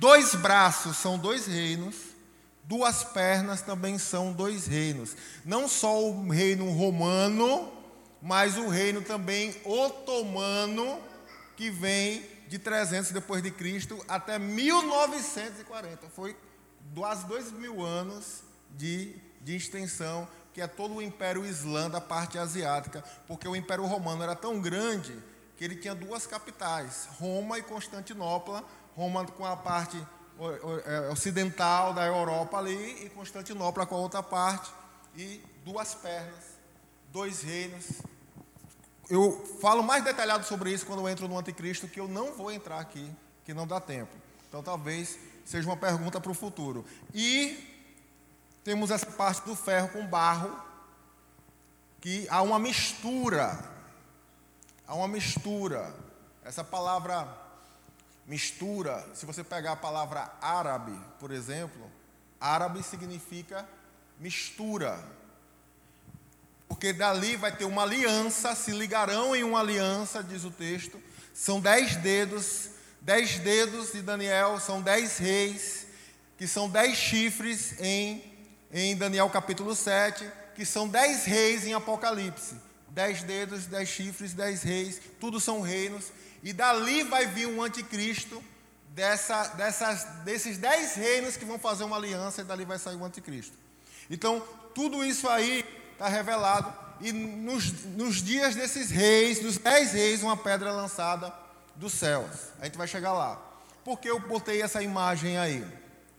dois 0.00 0.34
braços 0.34 0.96
são 0.96 1.18
dois 1.18 1.46
reinos, 1.46 1.94
duas 2.64 3.04
pernas 3.04 3.60
também 3.60 3.98
são 3.98 4.32
dois 4.32 4.66
reinos. 4.66 5.14
Não 5.44 5.68
só 5.68 6.02
o 6.02 6.26
reino 6.30 6.70
romano, 6.70 7.70
mas 8.22 8.56
o 8.56 8.66
reino 8.66 9.02
também 9.02 9.54
otomano, 9.62 10.98
que 11.54 11.70
vem 11.70 12.24
de 12.48 12.58
300 12.58 13.10
depois 13.10 13.42
de 13.42 13.50
Cristo 13.50 14.02
até 14.08 14.38
1940. 14.38 16.08
Foi 16.08 16.34
quase 16.94 17.26
dois 17.26 17.52
mil 17.52 17.84
anos 17.84 18.42
de, 18.70 19.14
de 19.42 19.54
extensão, 19.54 20.26
que 20.54 20.62
é 20.62 20.66
todo 20.66 20.94
o 20.94 21.02
Império 21.02 21.44
Islã 21.44 21.90
da 21.90 22.00
parte 22.00 22.38
asiática, 22.38 23.04
porque 23.26 23.46
o 23.46 23.54
Império 23.54 23.84
Romano 23.84 24.22
era 24.22 24.34
tão 24.34 24.62
grande 24.62 25.14
que 25.58 25.64
ele 25.64 25.76
tinha 25.76 25.94
duas 25.94 26.26
capitais, 26.26 27.06
Roma 27.18 27.58
e 27.58 27.62
Constantinopla, 27.62 28.64
Roma 28.96 29.24
com 29.26 29.44
a 29.44 29.56
parte 29.56 29.96
é, 30.84 31.08
ocidental 31.10 31.92
da 31.92 32.06
Europa 32.06 32.58
ali 32.58 33.04
e 33.04 33.10
Constantinopla 33.10 33.86
com 33.86 33.94
a 33.94 33.98
outra 33.98 34.22
parte, 34.22 34.70
e 35.16 35.42
duas 35.64 35.94
pernas, 35.94 36.58
dois 37.12 37.42
reinos. 37.42 37.86
Eu 39.08 39.32
falo 39.60 39.82
mais 39.82 40.04
detalhado 40.04 40.44
sobre 40.44 40.72
isso 40.72 40.86
quando 40.86 41.00
eu 41.00 41.08
entro 41.08 41.26
no 41.26 41.38
Anticristo, 41.38 41.88
que 41.88 41.98
eu 41.98 42.06
não 42.06 42.32
vou 42.32 42.50
entrar 42.50 42.78
aqui, 42.78 43.10
que 43.44 43.52
não 43.52 43.66
dá 43.66 43.80
tempo. 43.80 44.14
Então 44.48 44.62
talvez 44.62 45.18
seja 45.44 45.68
uma 45.68 45.76
pergunta 45.76 46.20
para 46.20 46.30
o 46.30 46.34
futuro. 46.34 46.84
E 47.12 47.84
temos 48.62 48.90
essa 48.90 49.06
parte 49.06 49.44
do 49.44 49.56
ferro 49.56 49.88
com 49.88 50.06
barro, 50.06 50.56
que 52.00 52.26
há 52.30 52.40
uma 52.40 52.58
mistura 52.58 53.70
há 54.90 54.94
uma 54.94 55.06
mistura. 55.06 55.94
Essa 56.44 56.64
palavra 56.64 57.28
mistura, 58.30 59.04
se 59.12 59.26
você 59.26 59.42
pegar 59.42 59.72
a 59.72 59.76
palavra 59.76 60.30
árabe, 60.40 60.96
por 61.18 61.32
exemplo, 61.32 61.90
árabe 62.40 62.80
significa 62.80 63.68
mistura. 64.20 65.04
Porque 66.68 66.92
dali 66.92 67.34
vai 67.34 67.50
ter 67.50 67.64
uma 67.64 67.82
aliança, 67.82 68.54
se 68.54 68.70
ligarão 68.70 69.34
em 69.34 69.42
uma 69.42 69.58
aliança, 69.58 70.22
diz 70.22 70.44
o 70.44 70.50
texto. 70.52 71.02
São 71.34 71.60
dez 71.60 71.96
dedos, 71.96 72.70
dez 73.00 73.40
dedos 73.40 73.90
de 73.90 74.00
Daniel, 74.00 74.60
são 74.60 74.80
dez 74.80 75.18
reis, 75.18 75.88
que 76.38 76.46
são 76.46 76.70
dez 76.70 76.96
chifres 76.96 77.80
em, 77.80 78.22
em 78.72 78.94
Daniel 78.94 79.28
capítulo 79.28 79.74
7, 79.74 80.24
que 80.54 80.64
são 80.64 80.86
dez 80.88 81.24
reis 81.24 81.66
em 81.66 81.74
Apocalipse 81.74 82.54
dez 82.90 83.22
dedos, 83.22 83.66
dez 83.66 83.88
chifres, 83.88 84.32
dez 84.34 84.62
reis, 84.62 85.00
tudo 85.20 85.40
são 85.40 85.60
reinos, 85.60 86.06
e 86.42 86.52
dali 86.52 87.02
vai 87.04 87.26
vir 87.26 87.46
um 87.46 87.62
anticristo 87.62 88.42
dessa, 88.88 89.48
dessas, 89.48 90.04
desses 90.24 90.58
dez 90.58 90.94
reinos 90.94 91.36
que 91.36 91.44
vão 91.44 91.58
fazer 91.58 91.84
uma 91.84 91.96
aliança, 91.96 92.40
e 92.40 92.44
dali 92.44 92.64
vai 92.64 92.78
sair 92.78 92.96
o 92.96 93.04
anticristo. 93.04 93.56
Então, 94.08 94.40
tudo 94.74 95.04
isso 95.04 95.28
aí 95.28 95.64
está 95.92 96.08
revelado, 96.08 96.72
e 97.00 97.12
nos, 97.12 97.72
nos 97.84 98.22
dias 98.22 98.54
desses 98.54 98.90
reis, 98.90 99.38
dos 99.40 99.58
dez 99.58 99.92
reis, 99.92 100.22
uma 100.22 100.36
pedra 100.36 100.72
lançada 100.72 101.32
dos 101.76 101.92
céus. 101.92 102.48
A 102.60 102.64
gente 102.64 102.76
vai 102.76 102.86
chegar 102.86 103.12
lá. 103.12 103.40
Por 103.84 103.98
que 103.98 104.10
eu 104.10 104.20
botei 104.20 104.60
essa 104.62 104.82
imagem 104.82 105.38
aí? 105.38 105.66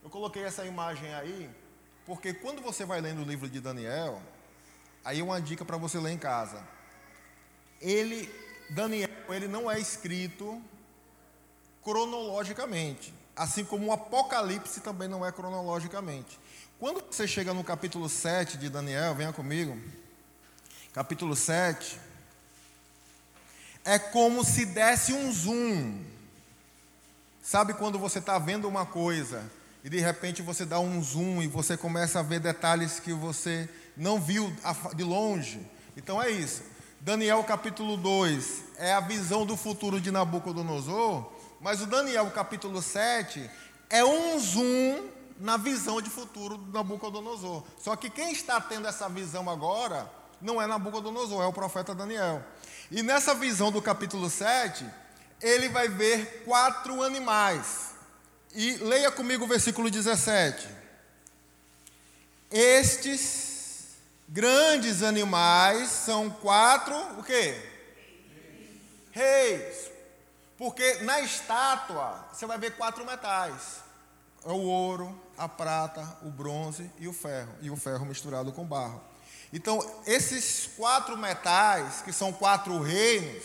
Eu 0.02 0.10
coloquei 0.10 0.42
essa 0.42 0.64
imagem 0.64 1.14
aí, 1.14 1.48
porque 2.04 2.34
quando 2.34 2.60
você 2.60 2.84
vai 2.84 3.00
lendo 3.00 3.22
o 3.22 3.24
livro 3.24 3.48
de 3.48 3.60
Daniel, 3.60 4.20
Aí 5.04 5.20
uma 5.20 5.40
dica 5.40 5.64
para 5.64 5.76
você 5.76 5.98
ler 5.98 6.12
em 6.12 6.18
casa. 6.18 6.62
Ele, 7.80 8.32
Daniel, 8.70 9.10
ele 9.28 9.48
não 9.48 9.70
é 9.70 9.78
escrito 9.78 10.60
cronologicamente, 11.82 13.12
assim 13.36 13.64
como 13.64 13.86
o 13.86 13.92
Apocalipse 13.92 14.80
também 14.80 15.08
não 15.08 15.26
é 15.26 15.32
cronologicamente. 15.32 16.38
Quando 16.78 17.04
você 17.08 17.28
chega 17.28 17.52
no 17.54 17.62
capítulo 17.62 18.08
7 18.08 18.56
de 18.56 18.68
Daniel, 18.68 19.14
venha 19.14 19.32
comigo. 19.32 19.78
Capítulo 20.92 21.34
7. 21.36 21.98
é 23.84 23.98
como 23.98 24.44
se 24.44 24.66
desse 24.66 25.12
um 25.12 25.32
zoom. 25.32 26.04
Sabe 27.42 27.74
quando 27.74 27.98
você 27.98 28.18
está 28.18 28.38
vendo 28.38 28.68
uma 28.68 28.86
coisa 28.86 29.50
e 29.82 29.90
de 29.90 29.98
repente 29.98 30.42
você 30.42 30.64
dá 30.64 30.78
um 30.78 31.02
zoom 31.02 31.42
e 31.42 31.48
você 31.48 31.76
começa 31.76 32.20
a 32.20 32.22
ver 32.22 32.40
detalhes 32.40 33.00
que 33.00 33.12
você 33.12 33.68
não 33.96 34.20
viu 34.20 34.54
de 34.94 35.02
longe? 35.02 35.60
Então 35.96 36.22
é 36.22 36.30
isso. 36.30 36.62
Daniel 37.04 37.42
capítulo 37.42 37.96
2 37.96 38.62
é 38.76 38.92
a 38.92 39.00
visão 39.00 39.44
do 39.44 39.56
futuro 39.56 40.00
de 40.00 40.12
Nabucodonosor, 40.12 41.32
mas 41.60 41.82
o 41.82 41.86
Daniel 41.86 42.30
capítulo 42.30 42.80
7 42.80 43.50
é 43.90 44.04
um 44.04 44.38
zoom 44.38 45.08
na 45.36 45.56
visão 45.56 46.00
de 46.00 46.08
futuro 46.08 46.56
do 46.56 46.70
Nabucodonosor. 46.70 47.64
Só 47.76 47.96
que 47.96 48.08
quem 48.08 48.30
está 48.30 48.60
tendo 48.60 48.86
essa 48.86 49.08
visão 49.08 49.50
agora 49.50 50.08
não 50.40 50.62
é 50.62 50.66
Nabucodonosor, 50.68 51.42
é 51.42 51.46
o 51.46 51.52
profeta 51.52 51.92
Daniel. 51.92 52.40
E 52.88 53.02
nessa 53.02 53.34
visão 53.34 53.72
do 53.72 53.82
capítulo 53.82 54.30
7, 54.30 54.86
ele 55.40 55.68
vai 55.70 55.88
ver 55.88 56.44
quatro 56.44 57.02
animais. 57.02 57.94
E 58.54 58.76
leia 58.76 59.10
comigo 59.10 59.44
o 59.44 59.48
versículo 59.48 59.90
17. 59.90 60.68
Estes 62.48 63.51
grandes 64.32 65.02
animais 65.02 65.90
são 65.90 66.30
quatro, 66.30 66.96
o 67.18 67.22
quê? 67.22 67.54
Reis. 69.10 69.90
Porque 70.56 70.94
na 71.02 71.20
estátua 71.20 72.28
você 72.32 72.46
vai 72.46 72.56
ver 72.56 72.76
quatro 72.76 73.04
metais. 73.04 73.82
É 74.44 74.48
o 74.48 74.62
ouro, 74.62 75.20
a 75.36 75.46
prata, 75.46 76.16
o 76.22 76.30
bronze 76.30 76.90
e 76.98 77.06
o 77.06 77.12
ferro, 77.12 77.52
e 77.60 77.70
o 77.70 77.76
ferro 77.76 78.06
misturado 78.06 78.52
com 78.52 78.64
barro. 78.64 79.02
Então, 79.52 79.78
esses 80.06 80.70
quatro 80.78 81.16
metais, 81.16 82.00
que 82.00 82.12
são 82.12 82.32
quatro 82.32 82.80
reinos, 82.80 83.44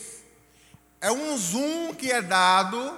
é 1.01 1.11
um 1.11 1.37
zoom 1.37 1.93
que 1.93 2.09
é 2.11 2.21
dado, 2.21 2.97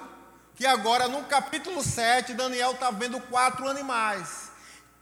que 0.54 0.64
agora 0.64 1.08
no 1.08 1.24
capítulo 1.24 1.82
7, 1.82 2.34
Daniel 2.34 2.72
está 2.72 2.92
vendo 2.92 3.20
quatro 3.22 3.68
animais. 3.68 4.49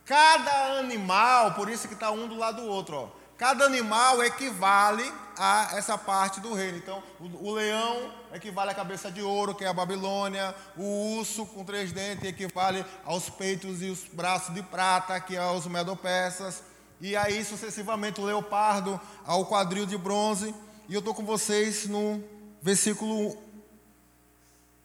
Cada 0.08 0.78
animal, 0.78 1.52
por 1.52 1.68
isso 1.68 1.86
que 1.86 1.92
está 1.92 2.10
um 2.10 2.26
do 2.26 2.34
lado 2.34 2.62
do 2.62 2.66
outro, 2.66 2.96
ó, 2.96 3.08
cada 3.36 3.66
animal 3.66 4.24
equivale 4.24 5.04
a 5.36 5.72
essa 5.74 5.98
parte 5.98 6.40
do 6.40 6.54
reino. 6.54 6.78
Então, 6.78 7.02
o, 7.20 7.50
o, 7.50 7.52
leão 7.52 8.10
equivale 8.32 8.70
à 8.70 8.74
cabeça 8.74 9.10
de 9.10 9.20
ouro, 9.20 9.54
que 9.54 9.64
é 9.64 9.68
a 9.68 9.72
Babilônia. 9.74 10.54
O 10.78 11.18
urso 11.18 11.44
com 11.44 11.62
três 11.62 11.92
dentes 11.92 12.26
equivale 12.26 12.86
aos 13.04 13.28
peitos 13.28 13.82
e 13.82 13.90
os 13.90 14.04
braços 14.04 14.54
de 14.54 14.62
prata, 14.62 15.20
que 15.20 15.36
é 15.36 15.44
os 15.50 15.66
medopeças. 15.66 16.62
E 17.02 17.14
aí, 17.14 17.44
sucessivamente, 17.44 18.18
o 18.18 18.24
leopardo 18.24 18.98
ao 19.26 19.44
quadril 19.44 19.84
de 19.84 19.98
bronze. 19.98 20.54
E 20.88 20.94
eu 20.94 21.00
estou 21.00 21.14
com 21.14 21.22
vocês 21.22 21.86
no 21.86 22.24
versículo 22.62 23.36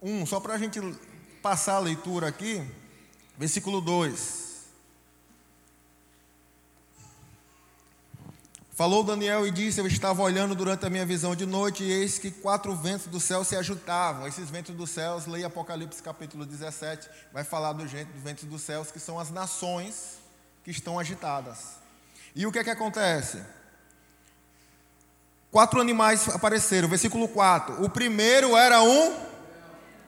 1, 0.02 0.26
só 0.26 0.42
para 0.42 0.56
a 0.56 0.58
gente 0.58 0.82
passar 1.42 1.76
a 1.76 1.80
leitura 1.80 2.28
aqui. 2.28 2.62
Versículo 3.38 3.80
2. 3.80 4.53
Falou 8.76 9.04
Daniel 9.04 9.46
e 9.46 9.52
disse: 9.52 9.80
Eu 9.80 9.86
estava 9.86 10.24
olhando 10.24 10.56
durante 10.56 10.84
a 10.86 10.90
minha 10.90 11.06
visão 11.06 11.36
de 11.36 11.46
noite, 11.46 11.84
e 11.84 11.92
eis 11.92 12.18
que 12.18 12.32
quatro 12.32 12.76
ventos 12.76 13.06
do 13.06 13.20
céu 13.20 13.44
se 13.44 13.56
agitavam. 13.56 14.28
Esses 14.28 14.50
ventos 14.50 14.76
dos 14.76 14.90
céus, 14.90 15.28
leia 15.28 15.46
Apocalipse 15.46 16.02
capítulo 16.02 16.44
17, 16.44 17.08
vai 17.32 17.44
falar 17.44 17.74
dos 17.74 17.92
ventos 17.92 18.46
dos 18.46 18.62
céus, 18.64 18.92
que 18.92 19.00
são 19.00 19.20
as 19.20 19.30
nações 19.30 20.18
que 20.64 20.72
estão 20.72 20.98
agitadas. 20.98 21.76
E 22.36 22.48
o 22.48 22.52
que 22.52 22.58
é 22.58 22.64
que 22.64 22.72
acontece? 22.72 23.44
Quatro 25.52 25.80
animais 25.80 26.28
apareceram, 26.30 26.90
versículo 26.90 27.28
4. 27.28 27.84
O 27.84 27.90
primeiro 27.90 28.58
era 28.58 28.82
um. 28.82 29.16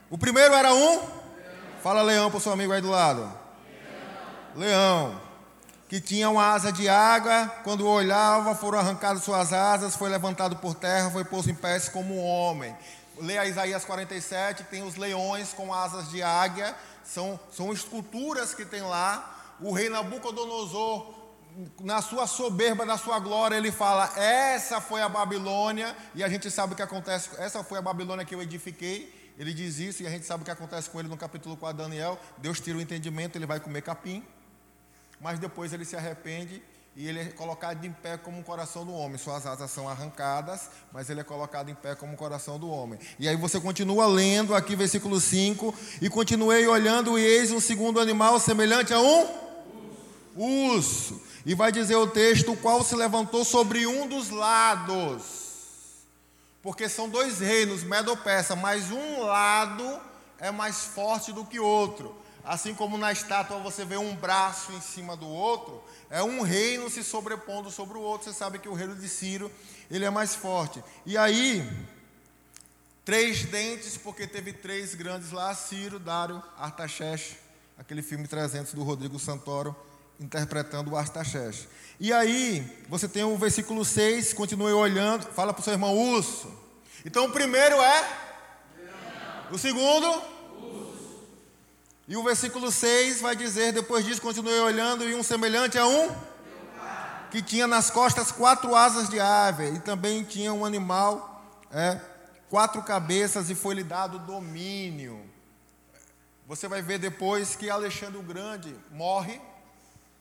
O 0.09 0.17
primeiro 0.17 0.55
era 0.55 0.73
um. 0.73 1.07
Fala 1.83 2.01
leão 2.01 2.31
para 2.31 2.39
o 2.39 2.41
seu 2.41 2.51
amigo 2.51 2.73
aí 2.73 2.81
do 2.81 2.89
lado. 2.89 3.31
Leão. 4.55 5.09
leão 5.09 5.24
que 5.87 6.01
tinha 6.01 6.29
uma 6.29 6.51
asa 6.51 6.71
de 6.71 6.89
água, 6.89 7.47
quando 7.63 7.87
olhava, 7.87 8.55
foram 8.55 8.79
arrancadas 8.79 9.23
suas 9.23 9.53
asas, 9.53 9.95
foi 9.95 10.09
levantado 10.09 10.55
por 10.55 10.73
terra, 10.73 11.11
foi 11.11 11.23
posto 11.23 11.51
em 11.51 11.55
pés 11.55 11.87
como 11.87 12.15
um 12.15 12.25
homem. 12.25 12.75
Leia 13.19 13.45
Isaías 13.45 13.85
47, 13.85 14.63
tem 14.63 14.83
os 14.83 14.95
leões 14.95 15.53
com 15.53 15.73
asas 15.73 16.09
de 16.09 16.23
águia, 16.23 16.75
são, 17.03 17.39
são 17.51 17.71
esculturas 17.71 18.53
que 18.53 18.65
tem 18.65 18.81
lá. 18.81 19.55
O 19.61 19.71
rei 19.71 19.87
Nabucodonosor, 19.87 21.13
na 21.79 22.01
sua 22.01 22.25
soberba, 22.27 22.83
na 22.83 22.97
sua 22.97 23.19
glória, 23.19 23.55
ele 23.55 23.71
fala: 23.71 24.11
Essa 24.17 24.81
foi 24.81 25.01
a 25.01 25.07
Babilônia, 25.07 25.95
e 26.15 26.23
a 26.23 26.27
gente 26.27 26.49
sabe 26.49 26.73
o 26.73 26.75
que 26.75 26.81
acontece, 26.81 27.29
essa 27.37 27.63
foi 27.63 27.77
a 27.77 27.81
Babilônia 27.81 28.25
que 28.25 28.33
eu 28.33 28.41
edifiquei. 28.41 29.13
Ele 29.37 29.53
diz 29.53 29.77
isso, 29.79 30.01
e 30.01 30.07
a 30.07 30.09
gente 30.09 30.25
sabe 30.25 30.41
o 30.41 30.45
que 30.45 30.51
acontece 30.51 30.89
com 30.89 30.99
ele 30.99 31.09
no 31.09 31.17
capítulo 31.17 31.55
4 31.55 31.77
de 31.77 31.83
Daniel. 31.83 32.17
Deus 32.37 32.59
tira 32.59 32.77
o 32.77 32.81
entendimento, 32.81 33.37
ele 33.37 33.45
vai 33.45 33.59
comer 33.59 33.81
capim 33.81 34.25
mas 35.25 35.39
depois 35.39 35.73
ele 35.73 35.83
se 35.83 35.95
arrepende 35.95 36.61
e 36.95 37.07
ele 37.07 37.19
é 37.19 37.25
colocado 37.25 37.83
em 37.83 37.91
pé 37.91 38.15
como 38.15 38.41
o 38.41 38.43
coração 38.43 38.85
do 38.85 38.93
homem. 38.93 39.17
Suas 39.17 39.43
asas 39.47 39.71
são 39.71 39.89
arrancadas, 39.89 40.69
mas 40.93 41.09
ele 41.09 41.19
é 41.19 41.23
colocado 41.23 41.67
em 41.67 41.73
pé 41.73 41.95
como 41.95 42.13
o 42.13 42.15
coração 42.15 42.59
do 42.59 42.69
homem. 42.69 42.99
E 43.17 43.27
aí 43.27 43.35
você 43.35 43.59
continua 43.59 44.05
lendo 44.05 44.53
aqui, 44.53 44.75
versículo 44.75 45.19
5: 45.19 45.73
E 45.99 46.11
continuei 46.11 46.67
olhando, 46.67 47.17
e 47.17 47.23
eis 47.25 47.51
um 47.51 47.59
segundo 47.59 47.99
animal 47.99 48.39
semelhante 48.39 48.93
a 48.93 48.99
um 48.99 49.27
urso. 50.35 51.19
E 51.43 51.55
vai 51.55 51.71
dizer 51.71 51.95
o 51.95 52.05
texto: 52.05 52.51
o 52.51 52.57
qual 52.57 52.83
se 52.83 52.95
levantou 52.95 53.43
sobre 53.43 53.87
um 53.87 54.07
dos 54.07 54.29
lados. 54.29 56.03
Porque 56.61 56.87
são 56.87 57.09
dois 57.09 57.39
reinos, 57.39 57.81
Medo-Persa, 57.81 58.55
mas 58.55 58.91
um 58.91 59.23
lado 59.23 59.99
é 60.37 60.51
mais 60.51 60.85
forte 60.85 61.31
do 61.31 61.43
que 61.43 61.59
outro. 61.59 62.23
Assim 62.45 62.75
como 62.75 62.95
na 62.95 63.11
estátua 63.11 63.57
você 63.57 63.83
vê 63.83 63.97
um 63.97 64.15
braço 64.15 64.71
em 64.71 64.79
cima 64.79 65.17
do 65.17 65.27
outro, 65.27 65.83
é 66.11 66.21
um 66.21 66.41
reino 66.41 66.89
se 66.91 67.03
sobrepondo 67.03 67.71
sobre 67.71 67.97
o 67.97 68.01
outro. 68.01 68.31
Você 68.31 68.37
sabe 68.37 68.59
que 68.59 68.69
o 68.69 68.73
reino 68.73 68.95
de 68.95 69.09
Ciro, 69.09 69.51
ele 69.89 70.05
é 70.05 70.11
mais 70.11 70.35
forte. 70.35 70.83
E 71.07 71.17
aí, 71.17 71.67
três 73.03 73.45
dentes, 73.45 73.97
porque 73.97 74.27
teve 74.27 74.53
três 74.53 74.93
grandes 74.93 75.31
lá, 75.31 75.55
Ciro, 75.55 75.97
Dário, 75.97 76.41
Artaxerxes, 76.55 77.37
aquele 77.79 78.03
filme 78.03 78.27
300 78.27 78.73
do 78.75 78.83
Rodrigo 78.83 79.17
Santoro, 79.17 79.75
interpretando 80.19 80.91
o 80.91 80.97
Artaxerxes. 80.97 81.67
E 81.99 82.13
aí, 82.13 82.85
você 82.87 83.07
tem 83.07 83.23
o 83.23 83.35
versículo 83.37 83.83
6, 83.83 84.33
continue 84.33 84.71
olhando, 84.71 85.25
fala 85.33 85.51
para 85.51 85.61
o 85.61 85.63
seu 85.63 85.73
irmão, 85.73 85.97
urso. 85.97 86.47
Então, 87.03 87.25
o 87.25 87.31
primeiro 87.31 87.81
é... 87.81 88.25
O 89.51 89.57
segundo... 89.57 90.34
E 92.07 92.15
o 92.15 92.23
versículo 92.23 92.71
6 92.71 93.21
vai 93.21 93.35
dizer: 93.35 93.73
depois 93.73 94.05
disso, 94.05 94.21
continuei 94.21 94.59
olhando, 94.59 95.09
e 95.09 95.15
um 95.15 95.23
semelhante 95.23 95.77
a 95.77 95.87
um 95.87 96.15
que 97.31 97.41
tinha 97.41 97.67
nas 97.67 97.89
costas 97.89 98.31
quatro 98.31 98.75
asas 98.75 99.09
de 99.09 99.19
ave, 99.19 99.71
e 99.71 99.79
também 99.79 100.23
tinha 100.23 100.53
um 100.53 100.63
animal, 100.63 101.43
é, 101.71 101.99
quatro 102.49 102.81
cabeças, 102.83 103.49
e 103.49 103.55
foi-lhe 103.55 103.83
dado 103.83 104.19
domínio. 104.19 105.19
Você 106.47 106.67
vai 106.67 106.81
ver 106.81 106.99
depois 106.99 107.55
que 107.55 107.69
Alexandre 107.69 108.17
o 108.17 108.23
Grande 108.23 108.73
morre, 108.91 109.41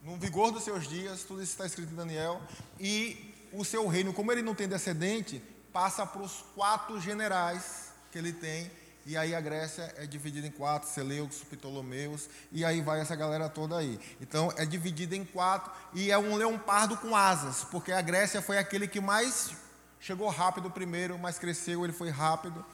no 0.03 0.16
vigor 0.16 0.51
dos 0.51 0.64
seus 0.64 0.88
dias, 0.88 1.23
tudo 1.23 1.42
isso 1.42 1.53
está 1.53 1.66
escrito 1.66 1.92
em 1.92 1.97
Daniel, 1.97 2.40
e 2.81 3.33
o 3.53 3.64
seu 3.64 3.87
reino, 3.87 4.12
como 4.12 4.33
ele 4.33 4.42
não 4.42 4.55
tem 4.55 4.66
descendente, 4.66 5.40
passa 5.73 6.05
para 6.05 6.23
os 6.23 6.44
quatro 6.55 7.01
generais 7.01 7.92
que 8.11 8.18
ele 8.18 8.33
tem 8.33 8.70
e 9.07 9.17
aí 9.17 9.35
a 9.35 9.40
Grécia 9.40 9.95
é 9.99 10.07
dividida 10.07 10.47
em 10.47 10.51
quatro, 10.51 10.88
Seleucos, 10.88 11.43
Ptolomeus, 11.45 12.29
e 12.51 12.64
aí 12.64 12.81
vai 12.81 13.01
essa 13.01 13.14
galera 13.14 13.51
toda 13.51 13.77
aí. 13.77 14.01
Então 14.21 14.51
é 14.57 14.64
dividida 14.64 15.14
em 15.14 15.25
quatro 15.25 15.71
e 15.93 16.11
é 16.11 16.17
um 16.17 16.37
leopardo 16.37 16.97
com 16.97 17.14
asas, 17.14 17.64
porque 17.64 17.93
a 17.93 18.01
Grécia 18.01 18.40
foi 18.40 18.57
aquele 18.57 18.88
que 18.88 19.01
mais 19.01 19.53
chegou 20.01 20.29
rápido 20.29 20.71
primeiro, 20.71 21.19
mas 21.19 21.38
cresceu, 21.38 21.85
ele 21.85 21.93
foi 21.93 22.09
rápido. 22.09 22.64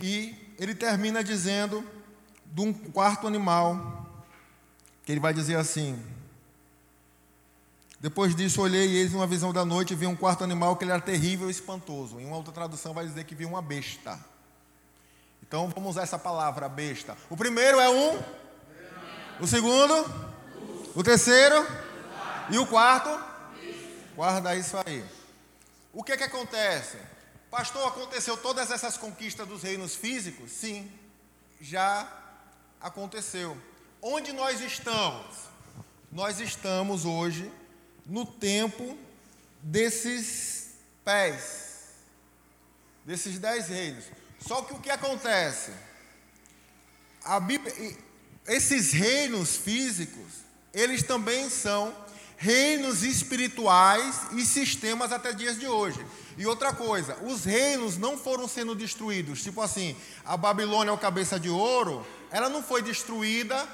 E 0.00 0.54
ele 0.58 0.74
termina 0.74 1.22
dizendo 1.22 1.84
de 2.46 2.60
um 2.60 2.72
quarto 2.72 3.26
animal, 3.26 4.06
que 5.04 5.12
ele 5.12 5.20
vai 5.20 5.32
dizer 5.32 5.56
assim: 5.56 6.00
Depois 8.00 8.34
disso 8.34 8.60
olhei 8.60 8.88
e 8.88 8.96
eis 8.96 9.14
uma 9.14 9.26
visão 9.26 9.52
da 9.52 9.64
noite 9.64 9.94
vi 9.94 10.06
um 10.06 10.16
quarto 10.16 10.42
animal 10.42 10.76
que 10.76 10.84
ele 10.84 10.90
era 10.90 11.00
terrível 11.00 11.48
e 11.48 11.52
espantoso. 11.52 12.18
Em 12.20 12.26
uma 12.26 12.36
outra 12.36 12.52
tradução 12.52 12.92
vai 12.92 13.06
dizer 13.06 13.24
que 13.24 13.34
viu 13.34 13.48
uma 13.48 13.62
besta. 13.62 14.18
Então 15.46 15.68
vamos 15.68 15.90
usar 15.90 16.02
essa 16.02 16.18
palavra 16.18 16.68
besta. 16.68 17.16
O 17.30 17.36
primeiro 17.36 17.78
é 17.78 17.88
um. 17.88 18.22
O 19.40 19.46
segundo. 19.46 19.94
O 20.94 21.02
terceiro. 21.02 21.66
E 22.50 22.58
o 22.58 22.66
quarto. 22.66 23.08
Guarda 24.14 24.54
isso 24.56 24.76
aí. 24.84 25.04
O 25.92 26.02
que 26.02 26.12
é 26.12 26.16
que 26.16 26.24
acontece? 26.24 26.98
Pastor, 27.50 27.86
aconteceu 27.88 28.36
todas 28.36 28.70
essas 28.70 28.96
conquistas 28.96 29.46
dos 29.46 29.62
reinos 29.62 29.94
físicos? 29.94 30.50
Sim, 30.50 30.90
já 31.60 32.06
aconteceu. 32.80 33.56
Onde 34.02 34.32
nós 34.32 34.60
estamos? 34.60 35.36
Nós 36.10 36.40
estamos 36.40 37.04
hoje 37.04 37.50
no 38.04 38.26
tempo 38.26 38.98
desses 39.62 40.76
pés 41.04 41.66
desses 43.06 43.38
dez 43.38 43.68
reinos. 43.68 44.04
Só 44.40 44.62
que 44.62 44.72
o 44.72 44.80
que 44.80 44.90
acontece? 44.90 45.72
Bíblia, 47.40 47.96
esses 48.46 48.92
reinos 48.92 49.56
físicos, 49.56 50.44
eles 50.72 51.02
também 51.02 51.50
são 51.50 51.94
reinos 52.36 53.02
espirituais 53.02 54.26
e 54.32 54.44
sistemas 54.44 55.10
até 55.10 55.32
dias 55.32 55.58
de 55.58 55.66
hoje. 55.66 56.04
E 56.36 56.46
outra 56.46 56.72
coisa, 56.72 57.16
os 57.22 57.44
reinos 57.44 57.96
não 57.96 58.18
foram 58.18 58.46
sendo 58.46 58.74
destruídos. 58.74 59.42
Tipo 59.42 59.62
assim, 59.62 59.96
a 60.24 60.36
Babilônia, 60.36 60.92
o 60.92 60.98
cabeça 60.98 61.40
de 61.40 61.48
ouro, 61.48 62.06
ela 62.30 62.48
não 62.48 62.62
foi 62.62 62.82
destruída 62.82 63.66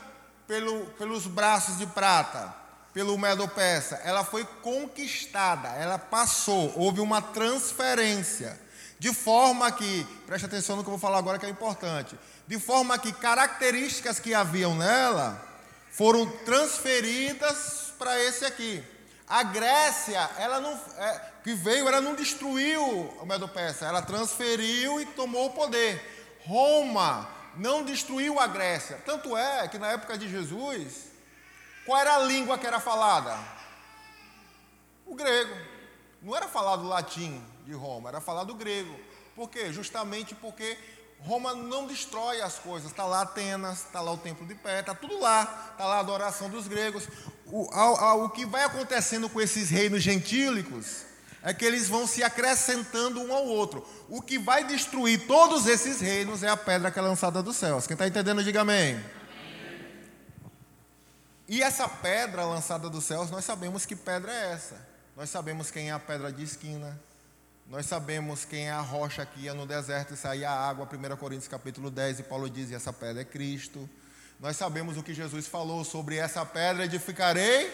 pelo, 0.46 0.87
pelos 0.90 1.27
braços 1.27 1.77
de 1.79 1.87
prata, 1.87 2.55
pelo 2.94 3.18
Medo-Persa. 3.18 3.96
Ela 4.05 4.25
foi 4.25 4.44
conquistada, 4.62 5.68
ela 5.70 5.98
passou, 5.98 6.72
houve 6.77 7.01
uma 7.01 7.20
transferência. 7.20 8.61
De 9.03 9.12
forma 9.12 9.73
que, 9.73 10.07
preste 10.29 10.45
atenção 10.45 10.77
no 10.77 10.85
que 10.85 10.88
eu 10.88 10.93
vou 10.93 11.01
falar 11.01 11.19
agora 11.19 11.37
que 11.37 11.45
é 11.45 11.49
importante. 11.49 12.17
De 12.47 12.57
forma 12.57 12.97
que 12.97 13.12
características 13.12 14.21
que 14.21 14.33
haviam 14.33 14.77
nela 14.77 15.45
foram 15.91 16.25
transferidas 16.45 17.93
para 17.99 18.17
esse 18.23 18.45
aqui. 18.45 18.81
A 19.27 19.43
Grécia, 19.43 20.31
ela 20.38 20.61
não, 20.61 20.81
é, 20.99 21.21
que 21.43 21.53
veio, 21.53 21.88
ela 21.88 22.01
não 22.01 22.15
destruiu 22.15 22.81
o 23.21 23.27
Medo-Persa, 23.27 23.87
ela 23.87 24.03
transferiu 24.03 25.01
e 25.01 25.07
tomou 25.07 25.49
o 25.49 25.53
poder. 25.53 26.38
Roma 26.47 27.29
não 27.57 27.83
destruiu 27.83 28.38
a 28.38 28.47
Grécia. 28.47 29.03
Tanto 29.05 29.37
é 29.37 29.67
que 29.67 29.81
na 29.81 29.88
época 29.88 30.17
de 30.17 30.31
Jesus, 30.31 31.09
qual 31.85 32.01
era 32.01 32.15
a 32.15 32.19
língua 32.21 32.57
que 32.57 32.69
era 32.69 32.79
falada? 32.79 33.37
O 35.05 35.17
grego. 35.17 35.57
Não 36.23 36.37
era 36.37 36.47
falado 36.47 36.87
latim 36.87 37.45
de 37.64 37.72
Roma, 37.72 38.09
era 38.09 38.20
falado 38.20 38.55
grego. 38.55 38.94
Por 39.35 39.48
quê? 39.48 39.72
Justamente 39.72 40.35
porque 40.35 40.77
Roma 41.20 41.55
não 41.55 41.87
destrói 41.87 42.40
as 42.42 42.59
coisas. 42.59 42.90
Está 42.90 43.05
lá 43.05 43.22
Atenas, 43.22 43.79
está 43.79 44.01
lá 44.01 44.12
o 44.12 44.18
templo 44.18 44.46
de 44.46 44.55
pé, 44.55 44.81
está 44.81 44.94
tudo 44.94 45.18
lá. 45.20 45.70
Está 45.72 45.87
lá 45.87 45.96
a 45.96 46.01
adoração 46.01 46.51
dos 46.51 46.66
gregos. 46.66 47.07
O, 47.46 47.68
o 48.25 48.31
que 48.31 48.44
vai 48.44 48.64
acontecendo 48.64 49.29
com 49.29 49.40
esses 49.40 49.70
reinos 49.70 50.03
gentílicos 50.03 51.05
é 51.42 51.53
que 51.53 51.64
eles 51.64 51.88
vão 51.88 52.07
se 52.07 52.22
acrescentando 52.22 53.20
um 53.20 53.33
ao 53.33 53.46
outro. 53.46 53.87
O 54.09 54.20
que 54.20 54.38
vai 54.38 54.64
destruir 54.64 55.27
todos 55.27 55.66
esses 55.66 56.01
reinos 56.01 56.42
é 56.42 56.48
a 56.48 56.57
pedra 56.57 56.90
que 56.90 56.98
é 56.98 57.03
lançada 57.03 57.42
dos 57.42 57.57
céus. 57.57 57.87
Quem 57.87 57.94
está 57.94 58.07
entendendo, 58.07 58.42
diga 58.44 58.61
amém. 58.61 58.94
amém. 58.94 59.05
E 61.48 61.62
essa 61.62 61.88
pedra 61.88 62.44
lançada 62.44 62.88
dos 62.88 63.05
céus, 63.05 63.31
nós 63.31 63.44
sabemos 63.44 63.85
que 63.85 63.96
pedra 63.96 64.33
é 64.33 64.53
essa. 64.53 64.92
Nós 65.16 65.31
sabemos 65.31 65.70
quem 65.70 65.90
é 65.90 65.92
a 65.92 65.98
pedra 65.98 66.33
de 66.33 66.42
esquina, 66.42 66.98
nós 67.72 67.87
sabemos 67.87 68.44
quem 68.44 68.68
é 68.68 68.70
a 68.70 68.82
rocha 68.82 69.24
que 69.24 69.44
ia 69.44 69.54
no 69.54 69.64
deserto 69.64 70.12
e 70.12 70.16
saía 70.16 70.50
a 70.50 70.68
água, 70.68 70.87
1 70.87 71.16
Coríntios 71.16 71.48
capítulo 71.48 71.90
10, 71.90 72.20
e 72.20 72.22
Paulo 72.22 72.50
diz, 72.50 72.70
e 72.70 72.74
essa 72.74 72.92
pedra 72.92 73.22
é 73.22 73.24
Cristo. 73.24 73.88
Nós 74.38 74.58
sabemos 74.58 74.98
o 74.98 75.02
que 75.02 75.14
Jesus 75.14 75.46
falou 75.46 75.82
sobre 75.82 76.16
essa 76.16 76.44
pedra 76.44 76.85
edificarei 76.85 77.72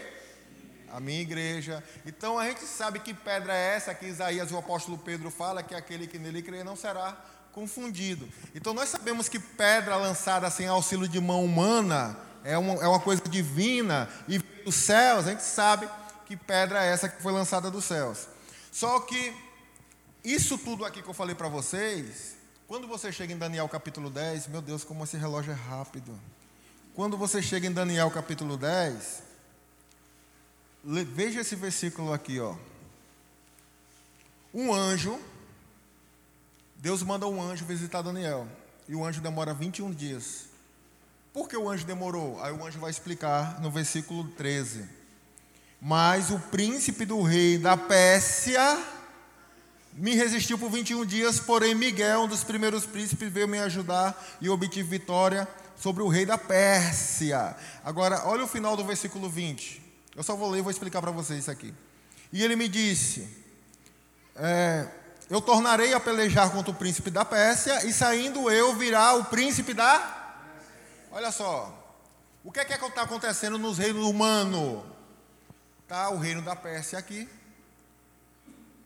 a 0.93 1.01
minha 1.01 1.21
igreja. 1.21 1.83
Então 2.07 2.39
a 2.39 2.47
gente 2.47 2.61
sabe 2.61 3.01
que 3.01 3.13
pedra 3.13 3.53
é 3.53 3.75
essa 3.75 3.93
que 3.93 4.07
Isaías, 4.07 4.53
o 4.53 4.57
apóstolo 4.57 4.97
Pedro 4.99 5.33
fala 5.33 5.65
que 5.65 5.75
aquele 5.75 6.07
que 6.07 6.17
nele 6.17 6.43
crê 6.43 6.63
não 6.63 6.77
será 6.77 7.17
confundido. 7.53 8.29
Então 8.55 8.73
nós 8.73 8.91
sabemos 8.91 9.29
que 9.29 9.41
pedra 9.41 9.97
lançada 9.97 10.49
sem 10.49 10.69
auxílio 10.69 11.09
de 11.09 11.21
mão 11.21 11.45
humana 11.45 12.17
é 12.45 12.57
uma, 12.57 12.75
é 12.75 12.87
uma 12.87 13.01
coisa 13.01 13.23
divina 13.29 14.09
e 14.29 14.39
dos 14.39 14.77
céus, 14.77 15.27
a 15.27 15.31
gente 15.31 15.43
sabe 15.43 15.89
que 16.25 16.37
pedra 16.37 16.85
é 16.85 16.93
essa 16.93 17.09
que 17.09 17.21
foi 17.21 17.33
lançada 17.33 17.69
dos 17.69 17.85
céus. 17.85 18.29
Só 18.71 19.01
que 19.01 19.48
isso 20.33 20.59
tudo 20.59 20.85
aqui 20.85 21.03
que 21.03 21.09
eu 21.09 21.15
falei 21.15 21.35
para 21.35 21.49
vocês, 21.49 22.37
quando 22.67 22.87
você 22.87 23.11
chega 23.11 23.33
em 23.33 23.39
Daniel 23.39 23.67
capítulo 23.69 24.11
10, 24.11 24.49
meu 24.49 24.61
Deus, 24.61 24.85
como 24.85 25.05
esse 25.05 25.17
relógio 25.17 25.53
é 25.53 25.55
rápido. 25.55 26.19
Quando 26.95 27.17
você 27.17 27.41
chega 27.41 27.67
em 27.67 27.73
Daniel 27.73 28.11
capítulo 28.11 28.59
10, 28.59 29.23
veja 30.85 31.41
esse 31.41 31.57
versículo 31.57 32.13
aqui, 32.13 32.39
ó. 32.41 32.55
Um 34.53 34.75
anjo, 34.75 35.19
Deus 36.77 37.03
manda 37.03 37.27
um 37.27 37.41
anjo 37.41 37.65
visitar 37.65 38.03
Daniel, 38.03 38.47
e 38.87 38.95
o 38.95 39.05
anjo 39.05 39.23
demora 39.23 39.55
21 39.55 39.91
dias. 39.93 40.45
Por 41.33 41.49
que 41.49 41.57
o 41.57 41.71
anjo 41.71 41.87
demorou? 41.87 42.43
Aí 42.43 42.53
o 42.53 42.67
anjo 42.67 42.79
vai 42.79 42.91
explicar 42.91 43.61
no 43.63 43.71
versículo 43.71 44.29
13. 44.33 44.85
Mas 45.81 46.31
o 46.31 46.39
príncipe 46.39 47.07
do 47.07 47.23
rei 47.23 47.57
da 47.57 47.77
Pérsia 47.77 48.98
me 49.99 50.15
resistiu 50.15 50.57
por 50.57 50.71
21 50.71 51.05
dias, 51.05 51.41
porém 51.41 51.75
Miguel, 51.75 52.23
um 52.23 52.29
dos 52.29 52.45
primeiros 52.45 52.87
príncipes, 52.87 53.33
veio 53.33 53.49
me 53.49 53.59
ajudar 53.59 54.17
e 54.41 54.49
obtive 54.49 54.89
vitória 54.89 55.47
sobre 55.77 56.03
o 56.05 56.09
rei 56.09 56.25
da 56.25 56.39
Pérsia. 56.39 57.57
Agora, 57.85 58.23
olha 58.27 58.45
o 58.45 58.49
final 58.49 58.77
do 58.77 58.85
versículo 58.85 59.29
20. 59.29 59.83
Eu 60.15 60.23
só 60.23 60.37
vou 60.37 60.51
ler 60.51 60.61
e 60.61 60.63
vou 60.63 60.71
explicar 60.71 61.01
para 61.01 61.11
vocês 61.11 61.41
isso 61.41 61.51
aqui. 61.51 61.75
E 62.33 62.45
ele 62.45 62.55
me 62.55 62.69
disse: 62.69 63.29
é, 64.37 64.87
Eu 65.29 65.41
tornarei 65.41 65.93
a 65.93 66.01
pelejar 66.01 66.51
contra 66.51 66.71
o 66.71 66.75
príncipe 66.75 67.11
da 67.11 67.25
Pérsia, 67.25 67.85
e 67.85 67.93
saindo 67.93 68.49
eu 68.49 68.77
virá 68.77 69.15
o 69.15 69.25
príncipe 69.25 69.75
da. 69.75 70.37
Olha 71.11 71.33
só. 71.33 71.75
O 72.45 72.53
que 72.53 72.61
é 72.61 72.65
que 72.65 72.73
está 72.73 73.03
acontecendo 73.03 73.59
nos 73.59 73.79
reinos 73.79 74.07
humanos? 74.07 74.85
Está 75.83 76.09
o 76.11 76.19
reino 76.19 76.41
da 76.41 76.55
Pérsia 76.55 76.99
aqui, 76.99 77.29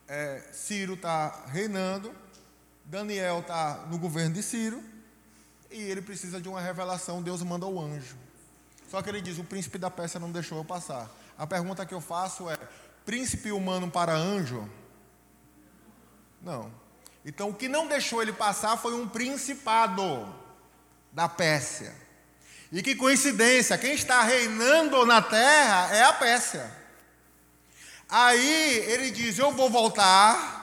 é, 0.08 0.42
Ciro 0.52 0.94
está 0.94 1.44
reinando, 1.46 2.14
Daniel 2.84 3.40
está 3.40 3.86
no 3.90 3.98
governo 3.98 4.34
de 4.34 4.42
Ciro, 4.42 4.82
e 5.70 5.80
ele 5.80 6.02
precisa 6.02 6.40
de 6.40 6.48
uma 6.48 6.60
revelação, 6.60 7.22
Deus 7.22 7.42
manda 7.42 7.66
o 7.66 7.80
anjo. 7.80 8.16
Só 8.90 9.00
que 9.00 9.08
ele 9.08 9.22
diz: 9.22 9.38
o 9.38 9.44
príncipe 9.44 9.78
da 9.78 9.90
Pérsia 9.90 10.20
não 10.20 10.30
deixou 10.30 10.58
eu 10.58 10.64
passar. 10.64 11.10
A 11.38 11.46
pergunta 11.46 11.86
que 11.86 11.94
eu 11.94 12.00
faço 12.00 12.50
é: 12.50 12.58
príncipe 13.06 13.50
humano 13.50 13.90
para 13.90 14.12
anjo? 14.12 14.68
Não. 16.42 16.70
Então 17.24 17.48
o 17.50 17.54
que 17.54 17.68
não 17.68 17.86
deixou 17.86 18.20
ele 18.20 18.32
passar 18.32 18.76
foi 18.76 18.94
um 18.94 19.08
principado 19.08 20.34
da 21.10 21.28
Pérsia. 21.28 21.94
E 22.70 22.82
que 22.82 22.94
coincidência, 22.94 23.78
quem 23.78 23.92
está 23.92 24.22
reinando 24.22 25.04
na 25.06 25.22
terra 25.22 25.94
é 25.94 26.04
a 26.04 26.12
Pérsia. 26.12 26.81
Aí 28.08 28.78
ele 28.88 29.10
diz: 29.10 29.38
Eu 29.38 29.52
vou 29.52 29.70
voltar, 29.70 30.62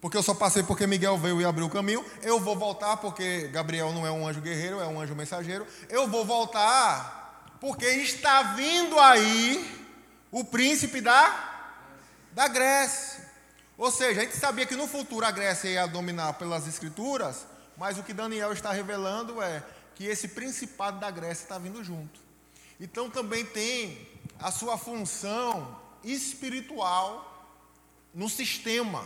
porque 0.00 0.16
eu 0.16 0.22
só 0.22 0.34
passei 0.34 0.62
porque 0.62 0.86
Miguel 0.86 1.16
veio 1.16 1.40
e 1.40 1.44
abriu 1.44 1.66
o 1.66 1.70
caminho. 1.70 2.04
Eu 2.22 2.40
vou 2.40 2.56
voltar 2.56 2.96
porque 2.96 3.48
Gabriel 3.48 3.92
não 3.92 4.06
é 4.06 4.10
um 4.10 4.26
anjo 4.26 4.40
guerreiro, 4.40 4.80
é 4.80 4.86
um 4.86 5.00
anjo 5.00 5.14
mensageiro. 5.14 5.66
Eu 5.88 6.08
vou 6.08 6.24
voltar 6.24 7.22
porque 7.60 7.86
está 7.86 8.42
vindo 8.54 8.98
aí 8.98 9.86
o 10.32 10.44
príncipe 10.44 11.00
da, 11.00 11.68
da 12.32 12.48
Grécia. 12.48 13.30
Ou 13.78 13.90
seja, 13.90 14.20
a 14.20 14.24
gente 14.24 14.36
sabia 14.36 14.66
que 14.66 14.74
no 14.74 14.88
futuro 14.88 15.24
a 15.24 15.30
Grécia 15.30 15.68
ia 15.68 15.86
dominar 15.86 16.32
pelas 16.34 16.66
escrituras, 16.66 17.46
mas 17.76 17.98
o 17.98 18.02
que 18.02 18.12
Daniel 18.12 18.52
está 18.52 18.72
revelando 18.72 19.40
é 19.40 19.62
que 19.94 20.06
esse 20.06 20.28
principado 20.28 20.98
da 20.98 21.10
Grécia 21.10 21.44
está 21.44 21.58
vindo 21.58 21.84
junto. 21.84 22.20
Então 22.80 23.08
também 23.08 23.44
tem 23.44 24.08
a 24.40 24.50
sua 24.50 24.76
função 24.76 25.80
espiritual 26.04 27.28
no 28.14 28.28
sistema. 28.28 29.04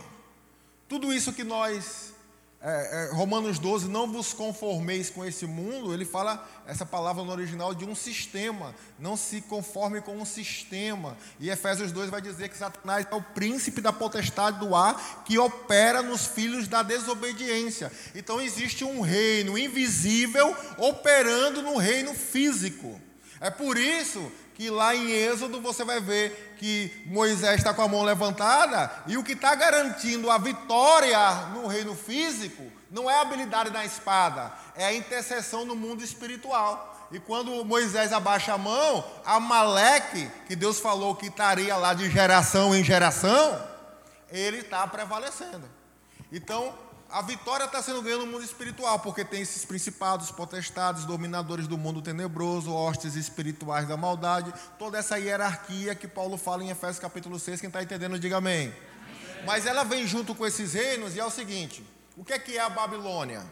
Tudo 0.87 1.13
isso 1.13 1.33
que 1.33 1.43
nós, 1.43 2.13
é, 2.61 3.09
é, 3.09 3.15
Romanos 3.15 3.59
12, 3.59 3.89
não 3.89 4.11
vos 4.11 4.33
conformeis 4.33 5.09
com 5.09 5.25
esse 5.25 5.45
mundo, 5.45 5.93
ele 5.93 6.05
fala 6.05 6.47
essa 6.65 6.85
palavra 6.85 7.23
no 7.23 7.31
original 7.31 7.73
de 7.73 7.83
um 7.83 7.93
sistema, 7.93 8.73
não 8.97 9.17
se 9.17 9.41
conforme 9.41 10.01
com 10.01 10.15
um 10.15 10.25
sistema. 10.25 11.17
E 11.39 11.49
Efésios 11.49 11.91
2 11.91 12.09
vai 12.09 12.21
dizer 12.21 12.49
que 12.49 12.57
Satanás 12.57 13.05
é 13.09 13.15
o 13.15 13.21
príncipe 13.21 13.81
da 13.81 13.91
potestade 13.91 14.59
do 14.59 14.75
ar 14.75 15.23
que 15.25 15.37
opera 15.37 16.01
nos 16.01 16.25
filhos 16.25 16.67
da 16.67 16.83
desobediência. 16.83 17.91
Então 18.15 18.39
existe 18.39 18.83
um 18.85 19.01
reino 19.01 19.57
invisível 19.57 20.55
operando 20.77 21.61
no 21.61 21.77
reino 21.77 22.13
físico. 22.13 22.99
É 23.39 23.49
por 23.49 23.77
isso 23.77 24.31
que 24.57 24.71
lá 24.71 24.95
em 24.95 25.11
Êxodo 25.11 25.61
você 25.61 25.85
vai 25.85 26.01
ver 26.01 26.55
que 26.57 27.03
Moisés 27.05 27.59
está 27.59 27.75
com 27.75 27.83
a 27.83 27.87
mão 27.87 28.01
levantada 28.01 28.91
e 29.05 29.15
o 29.15 29.23
que 29.23 29.33
está 29.33 29.53
garantindo 29.53 30.31
a 30.31 30.39
vitória 30.39 31.19
no 31.53 31.67
reino 31.67 31.93
físico 31.93 32.63
não 32.89 33.07
é 33.07 33.19
a 33.19 33.21
habilidade 33.21 33.69
da 33.69 33.85
espada, 33.85 34.51
é 34.75 34.83
a 34.83 34.93
intercessão 34.95 35.63
no 35.63 35.75
mundo 35.75 36.03
espiritual. 36.03 37.07
E 37.11 37.19
quando 37.19 37.63
Moisés 37.63 38.11
abaixa 38.11 38.53
a 38.53 38.57
mão, 38.57 39.05
Amaleque, 39.23 40.27
que 40.47 40.55
Deus 40.55 40.79
falou 40.79 41.13
que 41.13 41.27
estaria 41.27 41.77
lá 41.77 41.93
de 41.93 42.09
geração 42.09 42.75
em 42.75 42.83
geração, 42.83 43.63
ele 44.31 44.57
está 44.57 44.87
prevalecendo. 44.87 45.69
Então, 46.31 46.73
a 47.09 47.21
vitória 47.21 47.63
está 47.63 47.81
sendo 47.81 48.01
ganha 48.01 48.17
no 48.17 48.25
mundo 48.25 48.43
espiritual, 48.43 48.99
porque 48.99 49.23
tem 49.23 49.41
esses 49.41 49.63
principados, 49.63 50.29
potestades, 50.31 51.05
dominadores 51.05 51.67
do 51.67 51.77
mundo 51.77 52.01
tenebroso, 52.01 52.73
hostes 52.73 53.15
espirituais 53.15 53.87
da 53.87 53.95
maldade, 53.95 54.53
toda 54.77 54.97
essa 54.97 55.17
hierarquia 55.17 55.95
que 55.95 56.07
Paulo 56.07 56.37
fala 56.37 56.63
em 56.63 56.69
Efésios 56.69 56.99
capítulo 56.99 57.39
6, 57.39 57.61
quem 57.61 57.67
está 57.67 57.81
entendendo, 57.81 58.19
diga 58.19 58.37
amém. 58.37 58.67
amém. 58.67 59.45
Mas 59.45 59.65
ela 59.65 59.83
vem 59.83 60.05
junto 60.05 60.35
com 60.35 60.45
esses 60.45 60.73
reinos 60.73 61.15
e 61.15 61.19
é 61.19 61.25
o 61.25 61.31
seguinte: 61.31 61.85
o 62.17 62.25
que 62.25 62.33
é 62.33 62.39
que 62.39 62.57
é 62.57 62.61
a 62.61 62.69
Babilônia? 62.69 63.45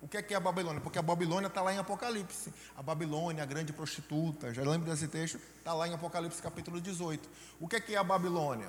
O 0.00 0.06
que 0.06 0.18
é 0.18 0.22
que 0.22 0.34
é 0.34 0.36
a 0.36 0.40
Babilônia? 0.40 0.80
Porque 0.80 0.98
a 0.98 1.02
Babilônia 1.02 1.48
está 1.48 1.62
lá 1.62 1.74
em 1.74 1.78
Apocalipse. 1.78 2.54
A 2.76 2.82
Babilônia, 2.82 3.42
a 3.42 3.46
grande 3.46 3.72
prostituta, 3.72 4.54
já 4.54 4.62
lembra 4.62 4.92
desse 4.92 5.08
texto? 5.08 5.40
Está 5.58 5.72
lá 5.72 5.88
em 5.88 5.94
Apocalipse 5.94 6.40
capítulo 6.40 6.80
18. 6.80 7.28
O 7.58 7.66
que 7.66 7.76
é 7.76 7.80
que 7.80 7.94
é 7.94 7.98
a 7.98 8.04
Babilônia? 8.04 8.68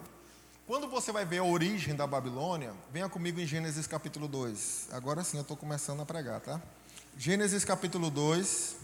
Quando 0.67 0.89
você 0.89 1.13
vai 1.13 1.23
ver 1.23 1.37
a 1.37 1.45
origem 1.45 1.95
da 1.95 2.05
Babilônia, 2.05 2.73
venha 2.91 3.07
comigo 3.07 3.39
em 3.39 3.47
Gênesis 3.47 3.87
capítulo 3.87 4.27
2. 4.27 4.89
Agora 4.91 5.23
sim 5.23 5.37
eu 5.37 5.41
estou 5.41 5.55
começando 5.55 6.01
a 6.01 6.05
pregar, 6.05 6.41
tá? 6.41 6.61
Gênesis 7.17 7.63
capítulo 7.63 8.11
2. 8.11 8.75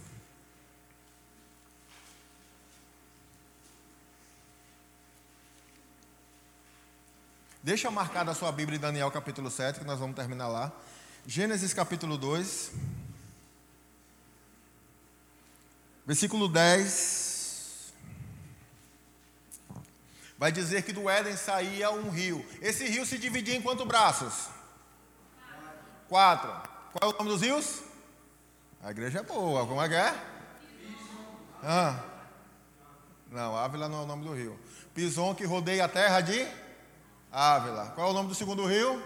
Deixa 7.62 7.92
marcada 7.92 8.32
a 8.32 8.34
sua 8.34 8.54
Bíblia 8.54 8.78
em 8.78 8.80
Daniel 8.80 9.12
capítulo 9.12 9.52
7, 9.52 9.80
que 9.80 9.86
nós 9.86 10.00
vamos 10.00 10.16
terminar 10.16 10.48
lá. 10.48 10.72
Gênesis 11.28 11.74
capítulo 11.74 12.18
2, 12.18 12.72
versículo 16.08 16.48
10. 16.48 17.33
Vai 20.44 20.52
dizer 20.52 20.84
que 20.84 20.92
do 20.92 21.10
Éden 21.10 21.38
saía 21.38 21.90
um 21.90 22.10
rio. 22.10 22.46
Esse 22.62 22.86
rio 22.86 23.06
se 23.06 23.18
dividia 23.18 23.56
em 23.56 23.62
quantos 23.62 23.88
braços? 23.88 24.50
Quatro. 26.10 26.52
Qual 26.92 27.10
é 27.10 27.14
o 27.14 27.18
nome 27.18 27.30
dos 27.30 27.42
rios? 27.42 27.80
A 28.84 28.92
igreja 28.92 29.20
é 29.20 29.24
boa. 29.24 29.66
Como 29.66 29.82
é 29.82 29.88
que 29.88 29.96
é? 29.96 30.14
Ah. 31.64 31.98
Não, 33.32 33.56
Ávila 33.56 33.88
não 33.88 34.00
é 34.00 34.04
o 34.04 34.06
nome 34.06 34.26
do 34.26 34.34
rio. 34.34 34.60
Pison 34.94 35.34
que 35.34 35.46
rodeia 35.46 35.86
a 35.86 35.88
terra 35.88 36.20
de 36.20 36.46
Ávila. 37.32 37.94
Qual 37.96 38.10
é 38.10 38.12
o 38.12 38.14
nome 38.14 38.28
do 38.28 38.36
segundo 38.36 38.66
rio? 38.66 39.02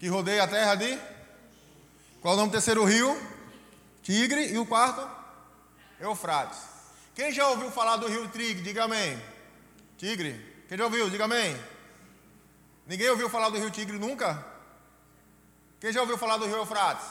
Que 0.00 0.08
rodeia 0.08 0.42
a 0.42 0.48
terra 0.48 0.74
de? 0.74 0.98
Qual 2.20 2.34
é 2.34 2.36
o 2.36 2.40
nome 2.40 2.48
do 2.48 2.54
terceiro 2.54 2.82
rio? 2.82 3.16
Tigre. 4.02 4.52
E 4.52 4.58
o 4.58 4.66
quarto? 4.66 5.08
Eufrates. 6.00 6.58
Quem 7.14 7.30
já 7.30 7.46
ouviu 7.46 7.70
falar 7.70 7.98
do 7.98 8.08
rio 8.08 8.26
Tigre? 8.26 8.64
Diga 8.64 8.82
amém. 8.82 9.30
Tigre. 10.02 10.64
Quem 10.66 10.76
já 10.76 10.84
ouviu? 10.84 11.08
Diga 11.08 11.26
amém. 11.26 11.56
Ninguém 12.88 13.08
ouviu 13.10 13.30
falar 13.30 13.50
do 13.50 13.58
rio 13.58 13.70
Tigre 13.70 14.00
nunca? 14.00 14.44
Quem 15.78 15.92
já 15.92 16.00
ouviu 16.00 16.18
falar 16.18 16.38
do 16.38 16.44
rio 16.44 16.56
Eufrates? 16.56 17.06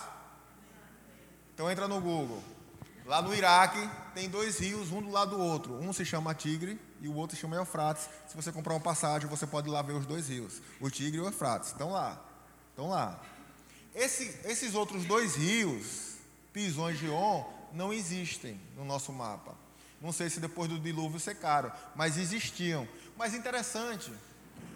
Então 1.53 1.71
entra 1.71 1.87
no 1.87 2.01
Google. 2.01 2.43
Lá 3.05 3.21
no 3.21 3.33
Iraque 3.33 3.79
tem 4.13 4.27
dois 4.27 4.59
rios, 4.59 4.91
um 4.91 5.01
do 5.01 5.09
lado 5.09 5.37
do 5.37 5.41
outro. 5.41 5.75
Um 5.75 5.93
se 5.93 6.03
chama 6.03 6.35
Tigre 6.35 6.77
e 6.99 7.07
o 7.07 7.15
outro 7.15 7.33
se 7.33 7.41
chama 7.41 7.55
Eufrates. 7.55 8.09
Se 8.27 8.35
você 8.35 8.51
comprar 8.51 8.73
uma 8.73 8.81
passagem, 8.81 9.29
você 9.29 9.47
pode 9.47 9.69
ir 9.69 9.71
lá 9.71 9.81
ver 9.81 9.93
os 9.93 10.05
dois 10.05 10.27
rios, 10.27 10.61
o 10.81 10.89
Tigre 10.89 11.19
e 11.19 11.21
o 11.21 11.27
Eufrates. 11.27 11.69
Estão 11.69 11.93
lá. 11.93 12.21
Estão 12.71 12.89
lá. 12.89 13.21
Esse, 13.95 14.37
esses 14.43 14.75
outros 14.75 15.05
dois 15.05 15.35
rios, 15.35 16.15
Pison 16.51 16.89
e 16.89 16.95
Gion, 16.95 17.45
não 17.71 17.93
existem 17.93 18.59
no 18.75 18.83
nosso 18.83 19.13
mapa. 19.13 19.60
Não 20.01 20.11
sei 20.11 20.29
se 20.29 20.39
depois 20.39 20.67
do 20.67 20.79
dilúvio 20.79 21.19
secaram, 21.19 21.71
mas 21.95 22.17
existiam. 22.17 22.87
Mas 23.15 23.35
interessante, 23.35 24.11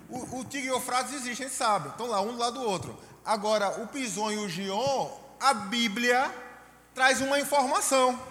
o, 0.08 0.40
o 0.40 0.46
Tigre 0.46 0.68
e 0.68 0.72
o 0.72 0.76
Eufrates 0.76 1.14
existem, 1.14 1.50
sabe. 1.50 1.90
Estão 1.90 2.08
lá, 2.08 2.22
um 2.22 2.34
do 2.34 2.38
lado 2.38 2.60
do 2.60 2.66
outro. 2.66 2.98
Agora, 3.26 3.82
o 3.82 3.88
Pison 3.88 4.32
e 4.32 4.38
o 4.38 4.48
Gion, 4.48 5.12
a 5.40 5.54
Bíblia 5.54 6.32
traz 6.94 7.22
uma 7.22 7.40
informação. 7.40 8.22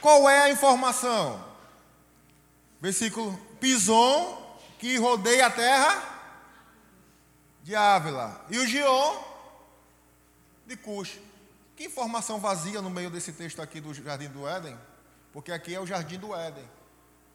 Qual 0.00 0.30
é 0.30 0.42
a 0.42 0.50
informação? 0.50 1.44
Versículo: 2.80 3.36
Pison, 3.58 4.58
que 4.78 4.96
rodeia 4.96 5.46
a 5.46 5.50
terra 5.50 6.02
de 7.64 7.74
Ávila, 7.74 8.44
e 8.48 8.58
o 8.58 8.66
Gion 8.66 9.24
de 10.66 10.76
Cush. 10.76 11.18
Que 11.74 11.84
informação 11.86 12.38
vazia 12.38 12.80
no 12.80 12.90
meio 12.90 13.10
desse 13.10 13.32
texto 13.32 13.60
aqui 13.60 13.80
do 13.80 13.92
Jardim 13.92 14.28
do 14.28 14.46
Éden? 14.46 14.78
Porque 15.32 15.52
aqui 15.52 15.74
é 15.74 15.80
o 15.80 15.86
Jardim 15.86 16.18
do 16.18 16.34
Éden. 16.34 16.68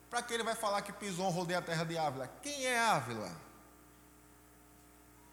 Para 0.10 0.22
que 0.22 0.34
ele 0.34 0.44
vai 0.44 0.56
falar 0.56 0.82
que 0.82 0.94
Pison 0.94 1.30
rodeia 1.30 1.60
a 1.60 1.62
terra 1.62 1.84
de 1.84 1.98
Ávila? 1.98 2.30
Quem 2.42 2.66
é 2.66 2.80
Ávila? 2.80 3.32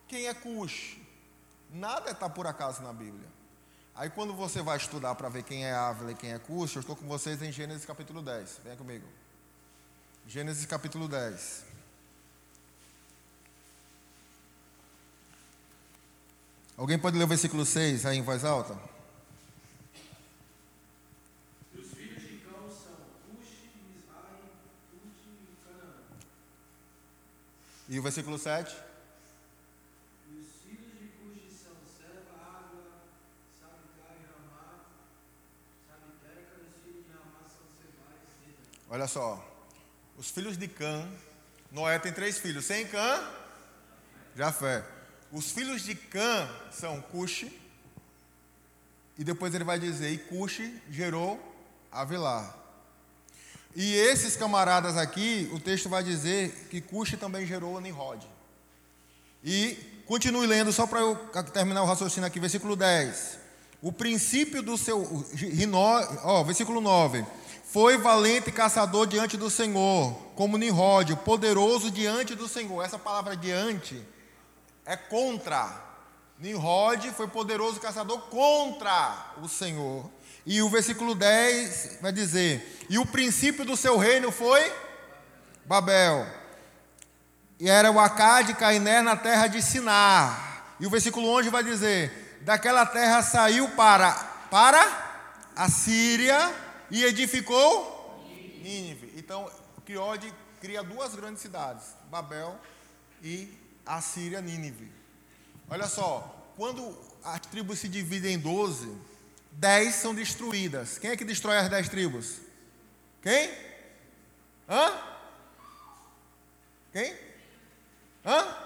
Quem 0.09 0.27
é 0.27 0.35
Cush? 0.35 0.98
Nada 1.70 2.11
está 2.11 2.29
por 2.29 2.46
acaso 2.46 2.83
na 2.83 2.92
Bíblia. 2.92 3.29
Aí 3.94 4.11
quando 4.11 4.35
você 4.35 4.62
vai 4.62 4.77
estudar 4.77 5.14
para 5.14 5.29
ver 5.29 5.42
quem 5.42 5.64
é 5.64 5.72
Ávila 5.72 6.12
e 6.12 6.14
quem 6.14 6.33
é 6.33 6.38
Cush, 6.38 6.77
eu 6.77 6.81
estou 6.81 6.96
com 6.96 7.07
vocês 7.07 7.42
em 7.42 7.53
Gênesis 7.53 7.85
capítulo 7.85 8.22
10. 8.22 8.61
Venha 8.64 8.77
comigo. 8.77 9.07
Gênesis 10.27 10.64
capítulo 10.66 11.09
10. 11.09 11.72
Alguém 16.77 16.98
pode 16.98 17.18
ler 17.18 17.25
o 17.25 17.29
versículo 17.29 17.66
6 17.66 18.07
aí 18.07 18.18
em 18.18 18.22
voz 18.22 18.44
alta? 18.44 18.75
Os 21.75 21.88
filhos 21.92 22.22
de 22.22 22.38
Cão 22.38 22.68
são 22.70 22.96
Cush, 23.29 23.68
Misraim, 23.87 24.48
Put 24.90 25.29
e 25.29 25.57
Canaã. 25.64 25.94
E 27.92 27.98
o 27.98 28.02
versículo 28.02 28.38
7? 28.38 28.74
E 30.31 30.40
os 30.40 30.46
filhos 30.62 30.92
de 30.98 31.09
Cush 31.09 31.61
são 31.62 31.74
Seba, 31.94 32.40
Água, 32.40 32.85
Sabicar 33.61 34.16
e 34.16 34.24
Ramá. 34.33 34.87
Sabiteca, 35.87 36.57
e 36.57 36.68
os 36.70 36.83
filhos 36.83 37.05
de 37.05 37.12
Ramá 37.12 37.42
são 37.46 37.66
Seba 37.76 38.14
e 38.16 38.46
Seda. 38.46 38.87
Olha 38.88 39.07
só. 39.07 39.46
Os 40.16 40.31
filhos 40.31 40.57
de 40.57 40.68
Cã. 40.68 41.07
Noé 41.70 41.98
tem 41.98 42.14
três 42.14 42.38
filhos. 42.38 42.64
Sem 42.64 42.87
Cã, 42.87 43.31
Jafé. 44.35 44.87
Os 45.31 45.52
filhos 45.52 45.83
de 45.83 45.94
Cã 45.94 46.48
são 46.70 46.98
Cuxi. 47.02 47.61
E 49.18 49.22
depois 49.22 49.55
ele 49.55 49.64
vai 49.64 49.78
dizer: 49.78 50.11
E 50.11 50.16
Cuxi 50.16 50.83
gerou 50.88 51.38
Avilar. 51.92 52.62
E 53.74 53.94
esses 53.94 54.37
camaradas 54.37 54.96
aqui, 54.96 55.50
o 55.52 55.58
texto 55.58 55.88
vai 55.88 56.02
dizer 56.02 56.68
que 56.70 56.80
Cuxi 56.80 57.16
também 57.16 57.46
gerou 57.46 57.80
Nimrod. 57.80 58.26
E 59.42 59.76
continue 60.06 60.46
lendo, 60.46 60.72
só 60.72 60.87
para 60.87 61.00
eu 61.00 61.16
terminar 61.52 61.82
o 61.82 61.87
raciocínio 61.87 62.26
aqui, 62.26 62.38
versículo 62.38 62.76
10. 62.76 63.38
O 63.80 63.90
princípio 63.90 64.62
do 64.62 64.76
seu. 64.76 65.24
Ó, 66.22 66.44
versículo 66.44 66.80
9. 66.80 67.24
Foi 67.64 67.96
valente 67.96 68.52
caçador 68.52 69.06
diante 69.06 69.38
do 69.38 69.48
Senhor, 69.48 70.12
como 70.37 70.58
Nimrod, 70.58 71.16
poderoso 71.24 71.90
diante 71.90 72.35
do 72.35 72.46
Senhor. 72.46 72.85
Essa 72.85 72.98
palavra 72.98 73.35
diante 73.35 74.00
é 74.85 74.94
contra. 74.94 75.82
Nimrod 76.38 77.11
foi 77.12 77.26
poderoso 77.28 77.80
caçador 77.80 78.20
contra 78.22 79.32
o 79.42 79.48
Senhor. 79.48 80.04
E 80.44 80.61
o 80.61 80.68
versículo 80.68 81.14
10 81.14 81.98
vai 82.00 82.12
dizer: 82.12 82.85
E 82.88 82.98
o 82.98 83.07
princípio 83.07 83.64
do 83.64 83.76
seu 83.76 83.96
reino 83.96 84.31
foi 84.31 84.72
Babel. 85.64 86.26
E 87.59 87.70
era 87.70 87.90
o 87.90 88.00
Acade 88.00 88.55
Cainé 88.55 89.02
na 89.02 89.16
terra 89.16 89.46
de 89.46 89.62
Sinar. 89.62 90.74
E 90.81 90.87
o 90.87 90.90
versículo 90.90 91.28
11 91.28 91.48
vai 91.48 91.62
dizer: 91.62 92.40
Daquela 92.42 92.85
terra 92.85 93.22
saiu 93.22 93.68
para, 93.70 94.12
para 94.50 95.50
a 95.55 95.68
Síria 95.68 96.52
e 96.90 97.05
edificou 97.05 98.24
Nínive. 98.62 99.12
Então, 99.16 99.48
Criode 99.85 100.33
cria 100.61 100.83
duas 100.83 101.14
grandes 101.14 101.42
cidades, 101.42 101.85
Babel 102.11 102.59
e 103.22 103.52
a 103.85 104.00
Síria, 104.00 104.40
Nínive. 104.40 104.90
Olha 105.68 105.87
só, 105.87 106.52
quando 106.57 106.96
as 107.24 107.40
tribos 107.40 107.78
se 107.78 107.88
dividem 107.88 108.35
em 108.35 108.38
12, 108.38 108.92
10 109.52 109.94
são 109.94 110.14
destruídas. 110.14 110.98
Quem 110.98 111.10
é 111.10 111.16
que 111.16 111.24
destrói 111.24 111.58
as 111.58 111.68
10 111.68 111.88
tribos? 111.88 112.38
Quem? 113.22 113.50
Hã? 114.68 114.92
Quem? 116.92 117.16
Hã? 118.24 118.56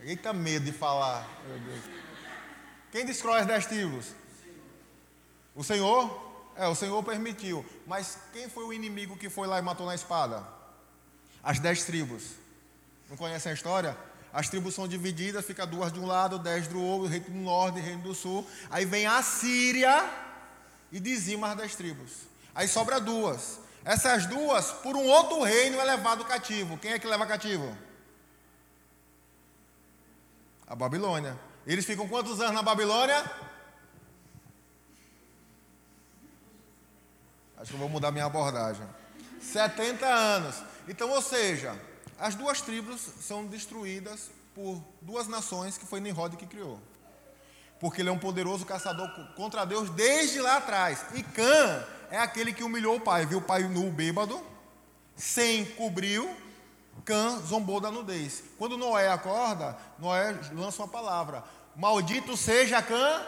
Eita 0.00 0.32
medo 0.32 0.64
de 0.64 0.72
falar. 0.72 1.28
Quem 2.90 3.04
destrói 3.04 3.40
as 3.40 3.46
10 3.46 3.66
tribos? 3.66 4.14
O 5.54 5.62
Senhor? 5.62 6.30
É, 6.56 6.66
o 6.66 6.74
Senhor 6.74 7.02
permitiu. 7.02 7.64
Mas 7.86 8.18
quem 8.32 8.48
foi 8.48 8.64
o 8.64 8.72
inimigo 8.72 9.16
que 9.16 9.30
foi 9.30 9.46
lá 9.46 9.58
e 9.58 9.62
matou 9.62 9.86
na 9.86 9.94
espada? 9.94 10.46
As 11.42 11.58
dez 11.58 11.84
tribos. 11.84 12.32
Não 13.08 13.16
conhecem 13.16 13.50
a 13.50 13.54
história? 13.54 13.96
As 14.32 14.48
tribos 14.48 14.74
são 14.74 14.86
divididas, 14.86 15.44
fica 15.44 15.66
duas 15.66 15.92
de 15.92 15.98
um 15.98 16.06
lado, 16.06 16.38
dez 16.38 16.68
do 16.68 16.80
outro, 16.80 17.08
reino 17.08 17.26
do 17.26 17.32
norte, 17.32 17.80
reino 17.80 18.02
do 18.02 18.14
sul. 18.14 18.46
Aí 18.70 18.84
vem 18.84 19.06
a 19.06 19.22
Síria 19.22 20.08
e 20.92 21.00
dizima 21.00 21.50
as 21.50 21.56
dez 21.56 21.74
tribos. 21.74 22.12
Aí 22.54 22.68
sobra 22.68 23.00
duas. 23.00 23.58
Essas 23.84 24.26
duas, 24.26 24.70
por 24.70 24.94
um 24.94 25.06
outro 25.06 25.42
reino, 25.42 25.80
é 25.80 25.84
levado 25.84 26.24
cativo. 26.24 26.78
Quem 26.78 26.92
é 26.92 26.98
que 26.98 27.06
leva 27.06 27.26
cativo? 27.26 27.76
A 30.66 30.76
Babilônia. 30.76 31.36
Eles 31.66 31.84
ficam 31.84 32.06
quantos 32.06 32.40
anos 32.40 32.54
na 32.54 32.62
Babilônia? 32.62 33.18
Acho 37.56 37.70
que 37.70 37.74
eu 37.74 37.80
vou 37.80 37.88
mudar 37.88 38.10
minha 38.10 38.26
abordagem. 38.26 38.86
70 39.40 40.06
anos. 40.06 40.62
Então, 40.86 41.10
ou 41.10 41.20
seja, 41.20 41.76
as 42.20 42.34
duas 42.34 42.60
tribos 42.60 43.00
são 43.20 43.46
destruídas 43.46 44.30
por 44.54 44.82
duas 45.00 45.26
nações 45.26 45.78
que 45.78 45.86
foi 45.86 46.00
Nimrod 46.00 46.36
que 46.36 46.46
criou. 46.46 46.78
Porque 47.80 48.02
ele 48.02 48.10
é 48.10 48.12
um 48.12 48.18
poderoso 48.18 48.66
caçador 48.66 49.08
contra 49.34 49.64
Deus 49.64 49.88
desde 49.90 50.38
lá 50.40 50.58
atrás. 50.58 51.04
E 51.14 51.22
Cã 51.22 51.84
é 52.10 52.18
aquele 52.18 52.52
que 52.52 52.62
humilhou 52.62 52.96
o 52.96 53.00
pai, 53.00 53.24
viu 53.24 53.38
o 53.38 53.42
pai 53.42 53.62
nu 53.62 53.90
bêbado, 53.90 54.40
sem 55.16 55.64
cobriu, 55.64 56.30
Cã 57.06 57.40
zombou 57.40 57.80
da 57.80 57.90
nudez. 57.90 58.42
Quando 58.58 58.76
Noé 58.76 59.08
acorda, 59.08 59.78
Noé 59.98 60.38
lança 60.52 60.82
uma 60.82 60.88
palavra: 60.88 61.42
Maldito 61.74 62.36
seja 62.36 62.82
Cã 62.82 63.22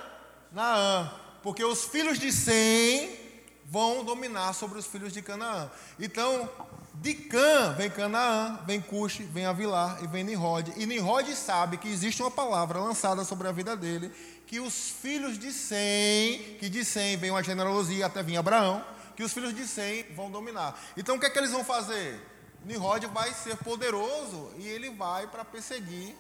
Naã, 0.53 1.11
porque 1.43 1.65
os 1.65 1.87
filhos 1.87 2.19
de 2.19 2.31
Sem 2.31 3.19
vão 3.65 4.05
dominar 4.05 4.53
sobre 4.53 4.79
os 4.79 4.87
filhos 4.87 5.15
de 5.15 5.23
Canaã. 5.23 5.71
Então, 5.99 6.47
de 6.95 7.15
Cã 7.15 7.73
vem 7.73 7.91
Canaã, 7.91 8.61
vem 8.67 8.81
Cuxi, 8.81 9.23
vem 9.23 9.47
Avilar 9.47 10.03
e 10.03 10.07
vem 10.07 10.23
Nimrod. 10.25 10.73
E 10.77 10.87
Nimrod 10.87 11.35
sabe 11.35 11.77
que 11.77 11.89
existe 11.89 12.23
uma 12.23 12.31
palavra 12.31 12.79
lançada 12.79 13.25
sobre 13.25 13.49
a 13.49 13.53
vida 13.53 13.77
dele, 13.77 14.13
que 14.47 14.61
os 14.61 14.91
filhos 14.91 15.39
de 15.39 15.53
Sem, 15.53 16.57
que 16.59 16.69
de 16.69 16.85
Sem 16.85 17.17
vem 17.17 17.31
uma 17.31 17.43
genealogia 17.43 18.07
até 18.07 18.23
vir 18.23 18.37
Abraão, 18.37 18.85
que 19.17 19.23
os 19.23 19.33
filhos 19.33 19.55
de 19.55 19.67
Sem 19.67 20.05
vão 20.15 20.31
dominar. 20.31 20.79
Então 20.97 21.17
o 21.17 21.21
que 21.21 21.27
é 21.27 21.31
que 21.31 21.39
eles 21.39 21.51
vão 21.51 21.65
fazer? 21.65 22.21
Nimrod 22.65 23.07
vai 23.07 23.33
ser 23.33 23.57
poderoso 23.57 24.53
e 24.59 24.69
ele 24.69 24.91
vai 24.91 25.27
para 25.27 25.45
perseguir 25.45 26.15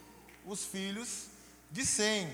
os 0.47 0.65
filhos 0.65 1.27
de 1.71 1.85
Sem. 1.87 2.29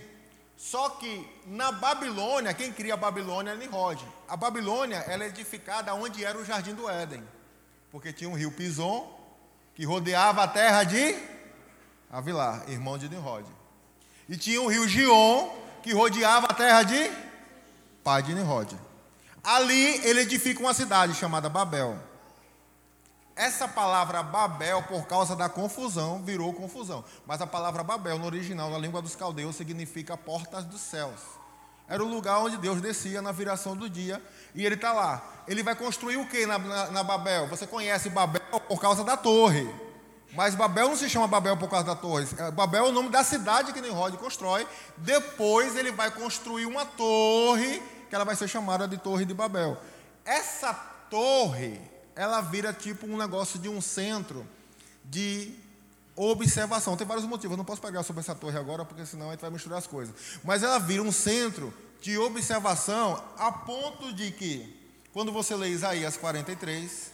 Só 0.56 0.90
que 0.90 1.28
na 1.46 1.70
Babilônia, 1.70 2.54
quem 2.54 2.72
cria 2.72 2.94
a 2.94 2.96
Babilônia 2.96 3.52
é 3.52 3.56
Nimrod. 3.56 4.04
A 4.28 4.36
Babilônia 4.36 4.96
ela 5.06 5.24
é 5.24 5.28
edificada 5.28 5.94
onde 5.94 6.24
era 6.24 6.38
o 6.38 6.44
jardim 6.44 6.74
do 6.74 6.88
Éden. 6.88 7.22
Porque 7.90 8.12
tinha 8.12 8.28
um 8.28 8.34
rio 8.34 8.50
Pison 8.52 9.16
que 9.74 9.84
rodeava 9.84 10.42
a 10.42 10.48
terra 10.48 10.84
de 10.84 11.16
Avilar, 12.10 12.64
irmão 12.68 12.96
de 12.96 13.08
Nimrod. 13.08 13.46
E 14.28 14.36
tinha 14.36 14.60
o 14.60 14.68
rio 14.68 14.88
Gion 14.88 15.50
que 15.82 15.92
rodeava 15.92 16.46
a 16.46 16.54
terra 16.54 16.82
de 16.82 17.10
pai 18.02 18.22
de 18.22 18.34
Nimrod. 18.34 18.76
Ali 19.42 20.06
ele 20.06 20.20
edifica 20.20 20.60
uma 20.60 20.74
cidade 20.74 21.14
chamada 21.14 21.48
Babel. 21.48 21.98
Essa 23.36 23.68
palavra 23.68 24.22
Babel, 24.22 24.82
por 24.82 25.06
causa 25.06 25.36
da 25.36 25.48
confusão, 25.48 26.22
virou 26.24 26.52
confusão. 26.52 27.04
Mas 27.24 27.40
a 27.40 27.46
palavra 27.46 27.84
Babel, 27.84 28.18
no 28.18 28.26
original, 28.26 28.68
na 28.68 28.78
língua 28.78 29.00
dos 29.00 29.14
caldeus, 29.14 29.54
significa 29.54 30.16
portas 30.16 30.64
dos 30.64 30.80
céus. 30.80 31.37
Era 31.88 32.04
o 32.04 32.08
lugar 32.08 32.38
onde 32.40 32.56
Deus 32.58 32.80
descia 32.80 33.22
na 33.22 33.32
viração 33.32 33.76
do 33.76 33.88
dia. 33.88 34.22
E 34.54 34.64
ele 34.64 34.74
está 34.74 34.92
lá. 34.92 35.44
Ele 35.46 35.62
vai 35.62 35.74
construir 35.74 36.16
o 36.16 36.26
que 36.26 36.44
na, 36.44 36.58
na, 36.58 36.90
na, 36.90 37.02
Babel? 37.02 37.46
Você 37.48 37.66
conhece 37.66 38.10
Babel 38.10 38.42
por 38.68 38.80
causa 38.80 39.02
da 39.02 39.16
torre. 39.16 39.66
Mas 40.34 40.54
Babel 40.54 40.88
não 40.88 40.96
se 40.96 41.08
chama 41.08 41.26
Babel 41.26 41.56
por 41.56 41.70
causa 41.70 41.86
da 41.86 41.96
torre. 41.96 42.28
É, 42.36 42.50
Babel 42.50 42.86
é 42.86 42.88
o 42.88 42.92
nome 42.92 43.08
da 43.08 43.24
cidade 43.24 43.72
que 43.72 43.80
Nimrod 43.80 44.16
constrói. 44.18 44.66
Depois 44.98 45.74
ele 45.76 45.90
vai 45.90 46.10
construir 46.10 46.66
uma 46.66 46.84
torre, 46.84 47.82
que 48.10 48.14
ela 48.14 48.24
vai 48.24 48.36
ser 48.36 48.48
chamada 48.48 48.86
de 48.86 48.98
Torre 48.98 49.24
de 49.24 49.32
Babel. 49.32 49.78
Essa 50.24 50.74
torre 51.08 51.80
ela 52.14 52.40
vira 52.42 52.72
tipo 52.72 53.06
um 53.06 53.16
negócio 53.16 53.58
de 53.58 53.68
um 53.68 53.80
centro 53.80 54.46
de 55.04 55.54
observação. 56.18 56.96
Tem 56.96 57.06
vários 57.06 57.26
motivos, 57.26 57.52
eu 57.52 57.56
não 57.56 57.64
posso 57.64 57.80
pegar 57.80 58.02
sobre 58.02 58.20
essa 58.20 58.34
torre 58.34 58.58
agora, 58.58 58.84
porque 58.84 59.06
senão 59.06 59.28
a 59.28 59.32
gente 59.32 59.40
vai 59.40 59.50
misturar 59.50 59.78
as 59.78 59.86
coisas. 59.86 60.14
Mas 60.44 60.62
ela 60.62 60.78
vira 60.78 61.02
um 61.02 61.12
centro 61.12 61.72
de 62.00 62.18
observação 62.18 63.22
a 63.36 63.50
ponto 63.52 64.12
de 64.12 64.30
que, 64.30 64.76
quando 65.12 65.32
você 65.32 65.54
lê 65.54 65.68
Isaías 65.70 66.16
43, 66.16 67.12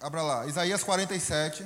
abra 0.00 0.22
lá, 0.22 0.46
Isaías 0.46 0.82
47. 0.82 1.64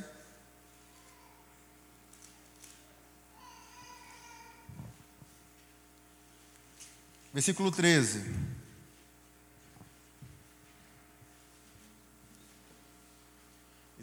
Versículo 7.32 7.70
13. 7.70 8.56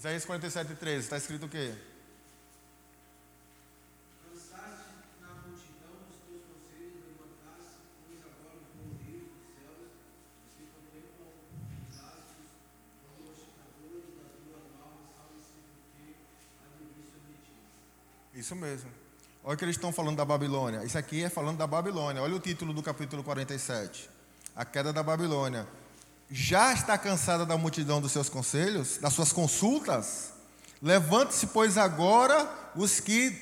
Isaías 0.03 0.25
47, 0.25 0.75
13, 0.75 0.99
está 0.99 1.15
escrito 1.15 1.45
o 1.45 1.49
quê? 1.49 1.73
Cansaste 4.27 4.99
na 5.21 5.29
multidão 5.47 5.95
dos 6.03 6.19
teus 6.27 6.43
conselhos, 6.43 7.07
levantaste, 7.07 7.79
pois 8.03 8.19
agora 8.19 8.59
o 8.59 8.67
cordeiro 8.75 9.31
dos 9.31 9.47
céus, 9.55 9.95
os 10.43 10.51
que 10.59 10.67
contemplam 10.75 11.31
os 11.88 11.95
astros, 12.03 12.51
como 12.99 13.31
os 13.31 13.39
chutadores 13.47 14.12
das 14.19 14.36
duas 14.43 14.67
mãos, 14.75 15.07
salve-se 15.15 15.55
porque 15.71 16.19
há 16.59 16.67
de 16.75 16.83
vir 16.83 17.07
sobre 17.07 17.39
ti. 17.39 17.63
Isso 18.43 18.58
mesmo. 18.58 18.89
Olha 19.41 19.56
o 19.56 19.58
que 19.58 19.63
eles 19.63 19.77
estão 19.77 19.93
falando 19.93 20.17
da 20.17 20.25
Babilônia. 20.25 20.84
Isso 20.84 20.97
aqui 20.97 21.23
é 21.23 21.29
falando 21.29 21.58
da 21.58 21.65
Babilônia. 21.65 22.21
Olha 22.21 22.36
o 22.36 22.41
título 22.41 22.73
do 22.73 22.84
capítulo 22.84 23.23
47. 23.23 24.10
A 24.53 24.65
queda 24.65 24.91
da 24.91 25.01
Babilônia 25.01 25.65
já 26.29 26.73
está 26.73 26.97
cansada 26.97 27.45
da 27.45 27.58
multidão 27.58 28.01
dos 28.01 28.12
seus 28.12 28.27
conselhos, 28.27 28.97
das 28.97 29.13
suas 29.13 29.32
consultas? 29.32 30.34
Levante-se, 30.82 31.47
pois, 31.47 31.77
agora 31.77 32.45
os 32.75 32.99
que 32.99 33.34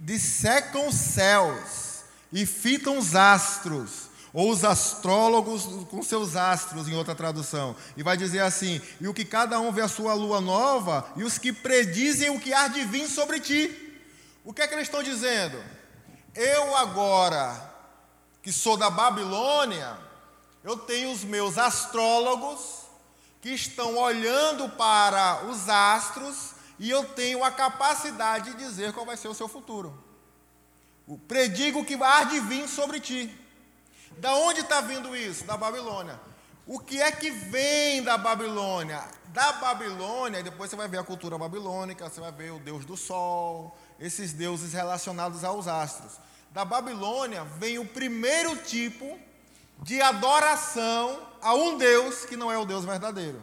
dissecam 0.00 0.88
os 0.88 0.94
céus 0.94 2.04
e 2.32 2.46
fitam 2.46 2.96
os 2.96 3.14
astros, 3.14 4.08
ou 4.32 4.50
os 4.50 4.64
astrólogos 4.64 5.64
com 5.90 6.02
seus 6.02 6.34
astros, 6.34 6.88
em 6.88 6.94
outra 6.94 7.14
tradução. 7.14 7.76
E 7.94 8.02
vai 8.02 8.16
dizer 8.16 8.40
assim: 8.40 8.80
e 9.02 9.06
o 9.06 9.12
que 9.12 9.26
cada 9.26 9.60
um 9.60 9.70
vê 9.70 9.82
a 9.82 9.88
sua 9.88 10.14
lua 10.14 10.40
nova, 10.40 11.06
e 11.14 11.24
os 11.24 11.36
que 11.36 11.52
predizem 11.52 12.30
o 12.30 12.40
que 12.40 12.54
há 12.54 12.68
de 12.68 12.86
vir 12.86 13.06
sobre 13.06 13.38
ti. 13.38 13.82
O 14.46 14.52
que 14.52 14.62
é 14.62 14.68
que 14.68 14.74
eles 14.74 14.86
estão 14.86 15.02
dizendo? 15.02 15.60
Eu 16.32 16.76
agora, 16.76 17.68
que 18.40 18.52
sou 18.52 18.76
da 18.76 18.88
Babilônia, 18.88 19.98
eu 20.62 20.76
tenho 20.76 21.10
os 21.10 21.24
meus 21.24 21.58
astrólogos 21.58 22.82
que 23.42 23.48
estão 23.50 23.96
olhando 23.96 24.68
para 24.68 25.46
os 25.46 25.68
astros 25.68 26.52
e 26.78 26.88
eu 26.88 27.04
tenho 27.06 27.42
a 27.42 27.50
capacidade 27.50 28.52
de 28.52 28.58
dizer 28.58 28.92
qual 28.92 29.04
vai 29.04 29.16
ser 29.16 29.26
o 29.26 29.34
seu 29.34 29.48
futuro. 29.48 30.00
O 31.08 31.18
predigo 31.18 31.84
que 31.84 31.96
vai 31.96 32.26
de 32.26 32.38
vir 32.38 32.68
sobre 32.68 33.00
ti. 33.00 33.36
Da 34.18 34.32
onde 34.36 34.60
está 34.60 34.80
vindo 34.80 35.16
isso? 35.16 35.44
Da 35.44 35.56
Babilônia. 35.56 36.20
O 36.64 36.78
que 36.78 37.02
é 37.02 37.10
que 37.10 37.32
vem 37.32 38.00
da 38.00 38.16
Babilônia? 38.16 39.02
Da 39.26 39.54
Babilônia, 39.54 40.40
depois 40.40 40.70
você 40.70 40.76
vai 40.76 40.86
ver 40.86 40.98
a 40.98 41.04
cultura 41.04 41.36
babilônica, 41.36 42.08
você 42.08 42.20
vai 42.20 42.32
ver 42.32 42.52
o 42.52 42.58
deus 42.58 42.84
do 42.84 42.96
sol, 42.96 43.76
esses 43.98 44.32
deuses 44.32 44.72
relacionados 44.72 45.44
aos 45.44 45.66
astros. 45.68 46.12
Da 46.50 46.64
Babilônia 46.64 47.44
vem 47.44 47.78
o 47.78 47.86
primeiro 47.86 48.56
tipo 48.56 49.18
de 49.82 50.00
adoração 50.00 51.20
a 51.42 51.54
um 51.54 51.76
Deus 51.76 52.24
que 52.24 52.36
não 52.36 52.50
é 52.50 52.58
o 52.58 52.64
Deus 52.64 52.84
verdadeiro. 52.84 53.42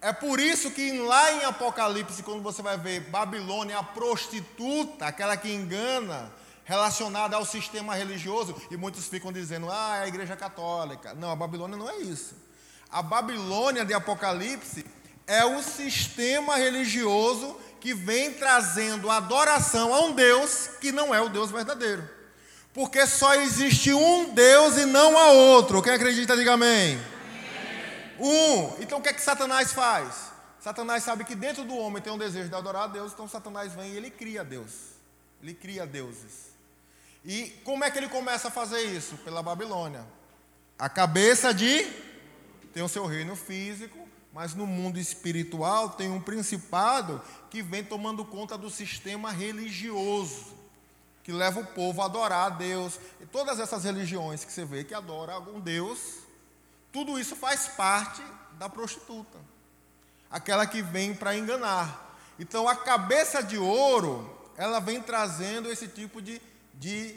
É 0.00 0.12
por 0.12 0.38
isso 0.38 0.70
que 0.70 0.98
lá 0.98 1.32
em 1.32 1.44
Apocalipse, 1.44 2.22
quando 2.22 2.42
você 2.42 2.60
vai 2.60 2.76
ver 2.76 3.08
Babilônia, 3.08 3.78
a 3.78 3.82
prostituta, 3.82 5.06
aquela 5.06 5.34
que 5.34 5.50
engana, 5.50 6.30
relacionada 6.62 7.36
ao 7.36 7.44
sistema 7.46 7.94
religioso, 7.94 8.54
e 8.70 8.76
muitos 8.76 9.06
ficam 9.06 9.32
dizendo, 9.32 9.70
ah, 9.70 9.96
é 9.98 10.02
a 10.02 10.08
igreja 10.08 10.36
católica. 10.36 11.14
Não, 11.14 11.30
a 11.30 11.36
Babilônia 11.36 11.78
não 11.78 11.88
é 11.88 11.96
isso. 11.98 12.36
A 12.90 13.02
Babilônia 13.02 13.84
de 13.84 13.94
Apocalipse 13.94 14.84
é 15.26 15.44
o 15.44 15.62
sistema 15.62 16.56
religioso 16.56 17.56
que 17.84 17.92
vem 17.92 18.32
trazendo 18.32 19.10
adoração 19.10 19.92
a 19.92 20.00
um 20.00 20.14
Deus 20.14 20.70
que 20.80 20.90
não 20.90 21.14
é 21.14 21.20
o 21.20 21.28
Deus 21.28 21.50
verdadeiro. 21.50 22.08
Porque 22.72 23.06
só 23.06 23.34
existe 23.34 23.92
um 23.92 24.32
Deus 24.32 24.78
e 24.78 24.86
não 24.86 25.18
há 25.18 25.32
outro. 25.32 25.82
Quem 25.82 25.92
acredita, 25.92 26.34
diga 26.34 26.54
amém. 26.54 26.98
amém. 26.98 27.06
Um. 28.18 28.82
Então 28.82 29.00
o 29.00 29.02
que 29.02 29.10
é 29.10 29.12
que 29.12 29.20
Satanás 29.20 29.70
faz? 29.70 30.32
Satanás 30.60 31.02
sabe 31.02 31.24
que 31.24 31.34
dentro 31.34 31.62
do 31.62 31.76
homem 31.76 32.02
tem 32.02 32.10
um 32.10 32.16
desejo 32.16 32.48
de 32.48 32.54
adorar 32.54 32.84
a 32.84 32.86
Deus, 32.86 33.12
então 33.12 33.28
Satanás 33.28 33.74
vem 33.74 33.92
e 33.92 33.96
ele 33.98 34.08
cria 34.08 34.42
Deus. 34.42 34.72
Ele 35.42 35.52
cria 35.52 35.86
deuses. 35.86 36.54
E 37.22 37.50
como 37.64 37.84
é 37.84 37.90
que 37.90 37.98
ele 37.98 38.08
começa 38.08 38.48
a 38.48 38.50
fazer 38.50 38.80
isso? 38.80 39.18
Pela 39.18 39.42
Babilônia. 39.42 40.06
A 40.78 40.88
cabeça 40.88 41.52
de 41.52 41.86
tem 42.72 42.82
o 42.82 42.88
seu 42.88 43.04
reino 43.04 43.36
físico, 43.36 44.08
mas 44.34 44.52
no 44.52 44.66
mundo 44.66 44.98
espiritual 44.98 45.90
tem 45.90 46.10
um 46.10 46.20
principado 46.20 47.22
que 47.54 47.62
vem 47.62 47.84
tomando 47.84 48.24
conta 48.24 48.58
do 48.58 48.68
sistema 48.68 49.30
religioso 49.30 50.52
que 51.22 51.30
leva 51.30 51.60
o 51.60 51.66
povo 51.66 52.02
a 52.02 52.06
adorar 52.06 52.46
a 52.46 52.50
Deus. 52.50 52.98
E 53.20 53.26
todas 53.26 53.60
essas 53.60 53.84
religiões 53.84 54.44
que 54.44 54.52
você 54.52 54.64
vê 54.64 54.82
que 54.82 54.92
adoram 54.92 55.32
algum 55.32 55.60
Deus, 55.60 55.98
tudo 56.92 57.16
isso 57.16 57.36
faz 57.36 57.68
parte 57.68 58.20
da 58.58 58.68
prostituta. 58.68 59.38
Aquela 60.28 60.66
que 60.66 60.82
vem 60.82 61.14
para 61.14 61.36
enganar. 61.36 62.18
Então 62.40 62.68
a 62.68 62.74
cabeça 62.74 63.40
de 63.40 63.56
ouro, 63.56 64.36
ela 64.56 64.80
vem 64.80 65.00
trazendo 65.00 65.70
esse 65.70 65.86
tipo 65.86 66.20
de, 66.20 66.42
de 66.74 67.16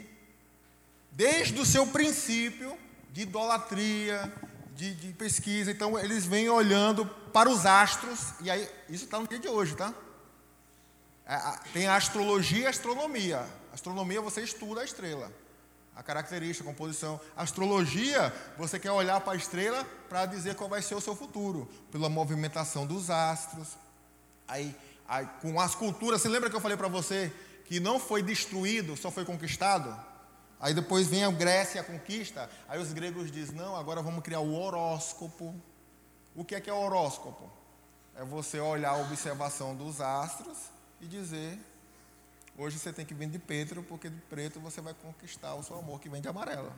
desde 1.10 1.60
o 1.60 1.66
seu 1.66 1.84
princípio, 1.88 2.78
de 3.10 3.22
idolatria, 3.22 4.32
de, 4.76 4.94
de 4.94 5.12
pesquisa. 5.14 5.72
Então 5.72 5.98
eles 5.98 6.24
vêm 6.24 6.48
olhando 6.48 7.04
para 7.32 7.50
os 7.50 7.66
astros, 7.66 8.34
e 8.40 8.48
aí, 8.48 8.70
isso 8.88 9.04
está 9.04 9.18
no 9.18 9.26
dia 9.26 9.40
de 9.40 9.48
hoje, 9.48 9.74
tá? 9.74 9.92
É, 11.28 11.34
a- 11.34 11.60
Tem 11.74 11.86
a 11.86 11.94
astrologia 11.96 12.60
e 12.60 12.66
a 12.66 12.70
astronomia. 12.70 13.46
Astronomia 13.72 14.20
você 14.20 14.40
estuda 14.40 14.80
a 14.80 14.84
estrela, 14.84 15.30
a 15.94 16.02
característica, 16.02 16.66
a 16.68 16.72
composição. 16.72 17.20
Astrologia, 17.36 18.32
você 18.56 18.78
quer 18.78 18.90
olhar 18.90 19.20
para 19.20 19.34
a 19.34 19.36
estrela 19.36 19.84
para 20.08 20.24
dizer 20.26 20.54
qual 20.56 20.70
vai 20.70 20.80
ser 20.80 20.94
o 20.94 21.00
seu 21.00 21.14
futuro, 21.14 21.68
pela 21.92 22.08
movimentação 22.08 22.86
dos 22.86 23.10
astros. 23.10 23.76
Aí, 24.48 24.74
aí, 25.06 25.28
com 25.42 25.60
as 25.60 25.74
culturas, 25.74 26.22
você 26.22 26.28
lembra 26.28 26.48
que 26.48 26.56
eu 26.56 26.60
falei 26.60 26.76
para 26.78 26.88
você 26.88 27.30
que 27.66 27.78
não 27.78 28.00
foi 28.00 28.22
destruído, 28.22 28.96
só 28.96 29.10
foi 29.10 29.24
conquistado? 29.26 29.94
Aí 30.58 30.72
depois 30.72 31.06
vem 31.06 31.24
a 31.24 31.30
Grécia, 31.30 31.82
a 31.82 31.84
conquista. 31.84 32.50
Aí 32.66 32.80
os 32.80 32.92
gregos 32.92 33.30
dizem: 33.30 33.54
não, 33.54 33.76
agora 33.76 34.00
vamos 34.02 34.24
criar 34.24 34.40
o 34.40 34.54
horóscopo. 34.54 35.54
O 36.34 36.44
que 36.44 36.54
é 36.54 36.60
que 36.60 36.70
é 36.70 36.72
horóscopo? 36.72 37.48
É 38.16 38.24
você 38.24 38.58
olhar 38.58 38.90
a 38.92 38.96
observação 38.96 39.76
dos 39.76 40.00
astros 40.00 40.56
e 41.00 41.06
dizer: 41.06 41.58
hoje 42.56 42.78
você 42.78 42.92
tem 42.92 43.04
que 43.04 43.14
vir 43.14 43.28
de 43.28 43.38
Pedro, 43.38 43.82
porque 43.82 44.08
de 44.08 44.20
preto 44.22 44.60
você 44.60 44.80
vai 44.80 44.94
conquistar 44.94 45.54
o 45.54 45.62
seu 45.62 45.78
amor 45.78 46.00
que 46.00 46.08
vem 46.08 46.20
de 46.20 46.28
amarelo. 46.28 46.72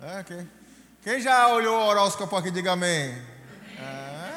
É, 0.00 0.22
quem, 0.22 0.50
quem 1.02 1.20
já 1.20 1.48
olhou 1.48 1.78
o 1.78 1.86
horóscopo 1.86 2.36
aqui, 2.36 2.50
diga 2.50 2.72
amém. 2.72 3.20
É, 3.78 4.28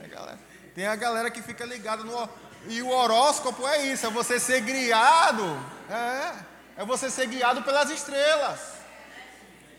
é. 0.00 0.38
Tem 0.74 0.86
a 0.86 0.96
galera 0.96 1.30
que 1.30 1.42
fica 1.42 1.64
ligada 1.64 2.02
no. 2.02 2.28
E 2.68 2.80
o 2.80 2.88
horóscopo 2.88 3.66
é 3.66 3.86
isso, 3.86 4.06
é 4.06 4.10
você 4.10 4.38
ser 4.40 4.62
guiado. 4.62 5.44
É, 5.90 6.82
é 6.82 6.84
você 6.84 7.10
ser 7.10 7.26
guiado 7.26 7.62
pelas 7.62 7.90
estrelas. 7.90 8.60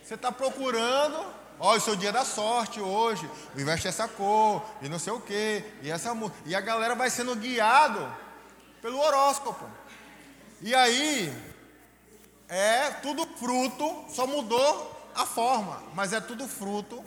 Você 0.02 0.14
está 0.14 0.30
procurando, 0.30 1.24
ó, 1.58 1.76
o 1.76 1.80
seu 1.80 1.96
dia 1.96 2.12
da 2.12 2.24
sorte 2.24 2.80
hoje, 2.80 3.28
investe 3.56 3.88
essa 3.88 4.06
cor, 4.08 4.64
e 4.82 4.88
não 4.88 4.98
sei 4.98 5.12
o 5.12 5.20
quê, 5.20 5.64
e 5.82 5.90
essa 5.90 6.14
mu- 6.14 6.32
E 6.46 6.54
a 6.54 6.60
galera 6.60 6.94
vai 6.94 7.10
sendo 7.10 7.34
guiado 7.36 8.12
pelo 8.82 8.98
horóscopo. 8.98 9.64
E 10.60 10.74
aí, 10.74 11.32
é 12.48 12.90
tudo 12.90 13.26
fruto, 13.36 14.04
só 14.10 14.26
mudou 14.26 15.10
a 15.14 15.24
forma, 15.26 15.82
mas 15.94 16.12
é 16.12 16.20
tudo 16.20 16.46
fruto 16.48 17.02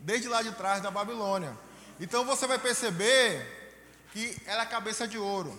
desde 0.00 0.28
lá 0.28 0.42
de 0.42 0.52
trás 0.52 0.80
da 0.82 0.90
Babilônia. 0.90 1.56
Então 2.00 2.24
você 2.24 2.46
vai 2.46 2.58
perceber 2.58 3.56
que 4.12 4.40
ela 4.46 4.62
é 4.62 4.66
cabeça 4.66 5.06
de 5.06 5.18
ouro. 5.18 5.56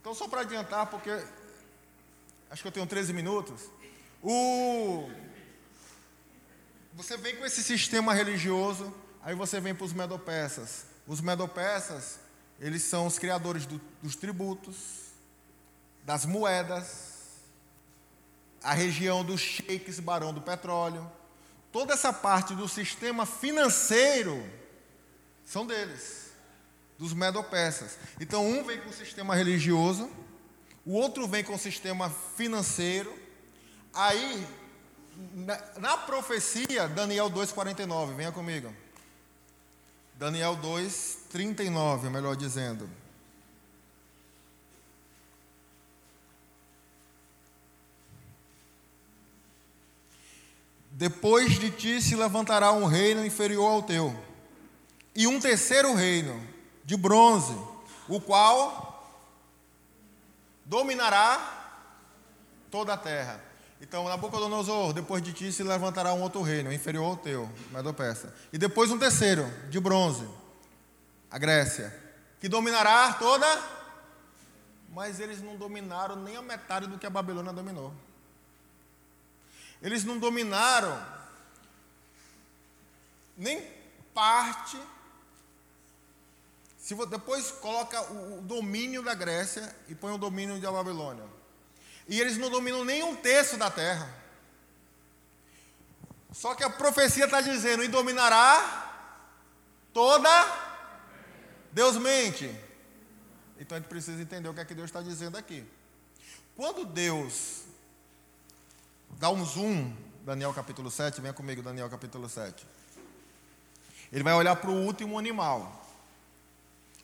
Então, 0.00 0.14
só 0.14 0.28
para 0.28 0.40
adiantar, 0.42 0.86
porque 0.86 1.10
acho 2.50 2.62
que 2.62 2.68
eu 2.68 2.72
tenho 2.72 2.86
13 2.86 3.12
minutos, 3.12 3.62
o 4.22 5.08
você 6.94 7.16
vem 7.16 7.36
com 7.36 7.44
esse 7.44 7.62
sistema 7.62 8.12
religioso, 8.14 8.94
aí 9.22 9.34
você 9.34 9.60
vem 9.60 9.74
para 9.74 9.84
os 9.84 9.92
medopeças. 9.92 10.84
Os 11.06 11.20
medopeças, 11.20 12.18
eles 12.60 12.82
são 12.82 13.06
os 13.06 13.18
criadores 13.18 13.66
do- 13.66 13.80
dos 14.02 14.14
tributos, 14.16 14.76
das 16.04 16.24
moedas, 16.24 17.10
a 18.62 18.72
região 18.74 19.24
dos 19.24 19.40
sheiks, 19.40 19.98
barão 20.00 20.32
do 20.32 20.40
petróleo. 20.40 21.10
Toda 21.72 21.94
essa 21.94 22.12
parte 22.12 22.54
do 22.54 22.68
sistema 22.68 23.24
financeiro 23.26 24.44
são 25.44 25.66
deles, 25.66 26.30
dos 26.98 27.12
medopeças. 27.14 27.98
Então, 28.20 28.46
um 28.46 28.62
vem 28.62 28.80
com 28.80 28.90
o 28.90 28.92
sistema 28.92 29.34
religioso, 29.34 30.10
o 30.84 30.92
outro 30.92 31.26
vem 31.26 31.42
com 31.42 31.54
o 31.54 31.58
sistema 31.58 32.10
financeiro. 32.36 33.16
Aí, 33.94 34.46
na, 35.34 35.60
na 35.78 35.96
profecia, 35.98 36.88
Daniel 36.88 37.30
2,49, 37.30 38.14
venha 38.14 38.32
comigo. 38.32 38.74
Daniel 40.18 40.56
2,39, 40.56 42.10
melhor 42.10 42.36
dizendo. 42.36 42.88
Depois 50.92 51.58
de 51.58 51.70
ti 51.70 52.00
se 52.00 52.14
levantará 52.14 52.70
um 52.70 52.86
reino 52.86 53.24
inferior 53.24 53.68
ao 53.68 53.82
teu, 53.82 54.14
e 55.14 55.26
um 55.26 55.40
terceiro 55.40 55.94
reino, 55.94 56.40
de 56.84 56.96
bronze, 56.96 57.56
o 58.08 58.20
qual 58.20 59.10
dominará 60.64 61.80
toda 62.70 62.94
a 62.94 62.96
terra. 62.96 63.51
Então, 63.82 64.08
Nabucodonosor, 64.08 64.92
depois 64.92 65.20
de 65.20 65.32
ti 65.32 65.50
se 65.50 65.64
levantará 65.64 66.14
um 66.14 66.22
outro 66.22 66.40
reino, 66.40 66.72
inferior 66.72 67.04
ao 67.04 67.16
teu, 67.16 67.50
Medo-Persa. 67.72 68.32
E 68.52 68.56
depois 68.56 68.92
um 68.92 68.98
terceiro, 68.98 69.44
de 69.68 69.80
bronze, 69.80 70.24
a 71.28 71.36
Grécia, 71.36 71.92
que 72.40 72.48
dominará 72.48 73.12
toda. 73.14 73.44
Mas 74.90 75.18
eles 75.18 75.42
não 75.42 75.56
dominaram 75.56 76.14
nem 76.14 76.36
a 76.36 76.42
metade 76.42 76.86
do 76.86 76.96
que 76.96 77.04
a 77.04 77.10
Babilônia 77.10 77.52
dominou. 77.52 77.92
Eles 79.82 80.04
não 80.04 80.16
dominaram 80.16 81.04
nem 83.36 83.66
parte. 84.14 84.78
Se 86.78 86.94
depois 87.06 87.50
coloca 87.50 88.00
o 88.12 88.42
domínio 88.42 89.02
da 89.02 89.14
Grécia 89.14 89.74
e 89.88 89.94
põe 89.94 90.12
o 90.12 90.18
domínio 90.18 90.60
da 90.60 90.70
Babilônia. 90.70 91.41
E 92.08 92.20
eles 92.20 92.36
não 92.36 92.50
dominam 92.50 92.84
nem 92.84 93.02
um 93.02 93.14
terço 93.14 93.56
da 93.56 93.70
terra. 93.70 94.08
Só 96.32 96.54
que 96.54 96.64
a 96.64 96.70
profecia 96.70 97.26
está 97.26 97.40
dizendo: 97.40 97.84
e 97.84 97.88
dominará 97.88 99.10
toda. 99.92 100.28
Deus 101.70 101.96
mente. 101.96 102.54
Então 103.58 103.76
a 103.76 103.80
gente 103.80 103.88
precisa 103.88 104.20
entender 104.20 104.48
o 104.48 104.54
que 104.54 104.60
é 104.60 104.64
que 104.64 104.74
Deus 104.74 104.86
está 104.86 105.00
dizendo 105.00 105.38
aqui. 105.38 105.64
Quando 106.56 106.84
Deus 106.84 107.62
dá 109.10 109.30
um 109.30 109.44
zoom, 109.44 109.94
Daniel 110.24 110.52
capítulo 110.52 110.90
7, 110.90 111.20
venha 111.20 111.32
comigo, 111.32 111.62
Daniel 111.62 111.88
capítulo 111.88 112.28
7. 112.28 112.66
Ele 114.12 114.22
vai 114.22 114.34
olhar 114.34 114.56
para 114.56 114.70
o 114.70 114.84
último 114.84 115.18
animal. 115.18 115.80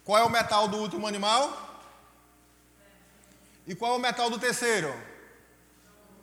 Qual 0.05 0.18
é 0.18 0.24
o 0.24 0.30
metal 0.30 0.68
do 0.68 0.78
último 0.78 1.07
animal? 1.07 1.78
E 3.69 3.75
qual 3.75 3.93
é 3.93 3.97
o 3.97 4.01
metal 4.01 4.31
do 4.31 4.39
terceiro? 4.39 4.93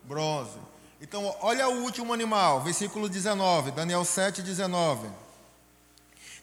Bronze. 0.03 0.57
Então, 0.99 1.35
olha 1.41 1.69
o 1.69 1.83
último 1.83 2.11
animal, 2.11 2.63
versículo 2.63 3.07
19, 3.07 3.69
Daniel 3.69 4.03
7, 4.03 4.41
19. 4.41 5.07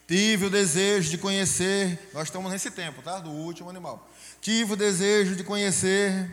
Tive 0.07 0.45
o 0.45 0.49
desejo 0.49 1.09
de 1.09 1.17
conhecer, 1.17 2.09
nós 2.13 2.29
estamos 2.29 2.49
nesse 2.49 2.71
tempo, 2.71 3.01
tá? 3.01 3.19
Do 3.19 3.31
último 3.31 3.69
animal. 3.69 4.07
Tive 4.39 4.73
o 4.73 4.77
desejo 4.77 5.35
de 5.35 5.43
conhecer 5.43 6.29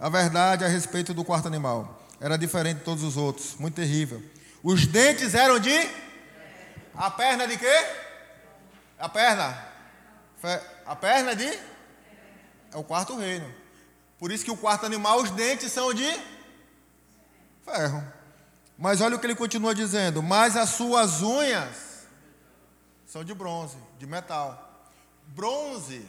a 0.00 0.08
verdade 0.08 0.64
a 0.64 0.68
respeito 0.68 1.14
do 1.14 1.24
quarto 1.24 1.46
animal. 1.46 2.02
Era 2.20 2.36
diferente 2.36 2.78
de 2.78 2.84
todos 2.84 3.04
os 3.04 3.16
outros, 3.16 3.54
muito 3.56 3.76
terrível. 3.76 4.20
Os 4.64 4.84
dentes 4.84 5.32
eram 5.34 5.60
de. 5.60 5.88
A 6.94 7.08
perna 7.08 7.46
de 7.46 7.56
quê? 7.56 7.86
A 8.98 9.08
perna? 9.08 9.64
A 10.86 10.96
perna 10.96 11.36
de? 11.36 11.46
É 12.72 12.76
o 12.76 12.82
quarto 12.82 13.16
reino. 13.16 13.61
Por 14.22 14.30
isso 14.30 14.44
que 14.44 14.52
o 14.52 14.56
quarto 14.56 14.86
animal, 14.86 15.20
os 15.20 15.32
dentes 15.32 15.72
são 15.72 15.92
de 15.92 16.08
ferro. 17.64 18.00
Mas 18.78 19.00
olha 19.00 19.16
o 19.16 19.18
que 19.18 19.26
ele 19.26 19.34
continua 19.34 19.74
dizendo: 19.74 20.22
Mas 20.22 20.56
as 20.56 20.68
suas 20.70 21.22
unhas 21.22 22.06
são 23.04 23.24
de 23.24 23.34
bronze, 23.34 23.76
de 23.98 24.06
metal. 24.06 24.88
Bronze 25.26 26.06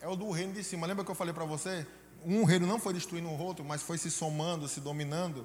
é 0.00 0.06
o 0.06 0.14
do 0.14 0.30
reino 0.30 0.52
de 0.52 0.62
cima. 0.62 0.86
Lembra 0.86 1.04
que 1.04 1.10
eu 1.10 1.14
falei 1.16 1.34
para 1.34 1.44
você? 1.44 1.84
Um 2.24 2.44
reino 2.44 2.68
não 2.68 2.78
foi 2.78 2.94
destruindo 2.94 3.28
o 3.28 3.36
outro, 3.36 3.64
mas 3.64 3.82
foi 3.82 3.98
se 3.98 4.12
somando, 4.12 4.68
se 4.68 4.80
dominando. 4.80 5.44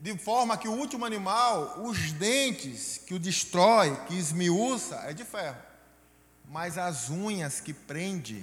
De 0.00 0.16
forma 0.16 0.56
que 0.56 0.68
o 0.68 0.72
último 0.72 1.04
animal, 1.04 1.82
os 1.82 2.12
dentes 2.12 2.96
que 2.96 3.12
o 3.12 3.18
destrói, 3.18 3.94
que 4.06 4.14
esmiuça, 4.14 4.96
é 5.04 5.12
de 5.12 5.22
ferro. 5.22 5.60
Mas 6.48 6.78
as 6.78 7.10
unhas 7.10 7.60
que 7.60 7.74
prende, 7.74 8.42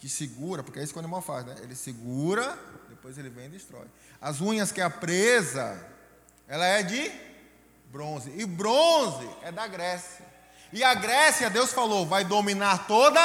que 0.00 0.08
segura, 0.08 0.62
porque 0.62 0.80
é 0.80 0.82
isso 0.82 0.94
que 0.94 0.98
o 0.98 1.02
animal 1.02 1.20
faz, 1.20 1.44
né? 1.44 1.54
Ele 1.60 1.74
segura, 1.74 2.58
depois 2.88 3.18
ele 3.18 3.28
vem 3.28 3.46
e 3.46 3.50
destrói. 3.50 3.86
As 4.18 4.40
unhas 4.40 4.72
que 4.72 4.80
é 4.80 4.84
a 4.84 4.88
presa, 4.88 5.78
ela 6.48 6.64
é 6.64 6.82
de 6.82 7.12
bronze. 7.92 8.32
E 8.34 8.46
bronze 8.46 9.28
é 9.42 9.52
da 9.52 9.66
Grécia. 9.66 10.24
E 10.72 10.82
a 10.82 10.94
Grécia, 10.94 11.50
Deus 11.50 11.70
falou, 11.72 12.06
vai 12.06 12.24
dominar 12.24 12.86
toda. 12.86 13.20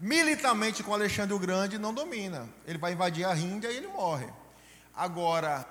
Militarmente 0.00 0.82
com 0.82 0.92
Alexandre 0.92 1.32
o 1.32 1.38
Grande 1.38 1.78
não 1.78 1.94
domina. 1.94 2.48
Ele 2.66 2.76
vai 2.76 2.92
invadir 2.92 3.24
a 3.24 3.36
Índia 3.36 3.70
e 3.70 3.76
ele 3.76 3.86
morre. 3.86 4.28
Agora, 4.96 5.64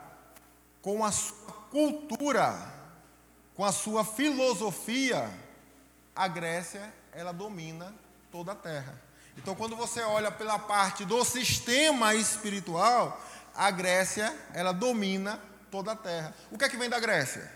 com 0.81 1.03
a 1.03 1.11
sua 1.11 1.51
cultura, 1.69 2.73
com 3.53 3.65
a 3.65 3.73
sua 3.73 4.05
filosofia, 4.05 5.29
a 6.15 6.29
Grécia, 6.29 6.93
ela 7.11 7.33
domina 7.33 7.93
toda 8.31 8.53
a 8.53 8.55
terra. 8.55 9.04
Então, 9.37 9.55
quando 9.55 9.75
você 9.75 10.01
olha 10.01 10.31
pela 10.31 10.57
parte 10.57 11.05
do 11.05 11.23
sistema 11.23 12.15
espiritual, 12.15 13.21
a 13.53 13.69
Grécia, 13.69 14.33
ela 14.53 14.71
domina 14.71 15.39
toda 15.69 15.91
a 15.91 15.95
terra. 15.95 16.33
O 16.51 16.57
que 16.57 16.65
é 16.65 16.69
que 16.69 16.77
vem 16.77 16.89
da 16.89 16.99
Grécia? 16.99 17.51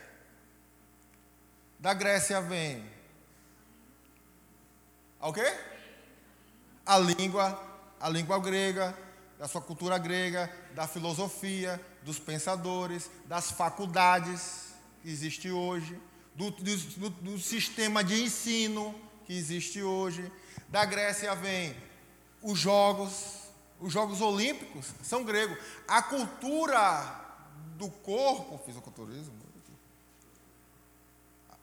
Da 1.80 1.94
Grécia 1.94 2.42
vem. 2.42 2.86
O 5.22 5.34
quê? 5.34 5.54
A 6.86 6.98
língua, 6.98 7.62
a 8.00 8.10
língua 8.10 8.40
grega, 8.40 8.98
da 9.38 9.48
sua 9.48 9.62
cultura 9.62 9.98
grega, 9.98 10.52
da 10.76 10.88
filosofia, 10.88 11.80
dos 12.04 12.20
pensadores, 12.20 13.10
das 13.26 13.52
faculdades 13.52 14.74
que 15.02 15.10
existe 15.10 15.50
hoje, 15.50 16.00
do, 16.36 16.52
do, 16.52 17.10
do 17.10 17.40
sistema 17.40 18.04
de 18.04 18.24
ensino 18.24 18.94
que 19.30 19.38
existe 19.38 19.84
hoje. 19.84 20.32
Da 20.70 20.84
Grécia 20.84 21.36
vem 21.36 21.78
os 22.42 22.58
jogos, 22.58 23.52
os 23.80 23.94
Jogos 23.94 24.22
Olímpicos 24.22 24.92
são 25.04 25.24
gregos. 25.24 25.56
A 25.88 26.02
cultura 26.02 27.46
do 27.78 27.92
corpo, 27.92 28.58
fisiculturismo, 28.66 29.38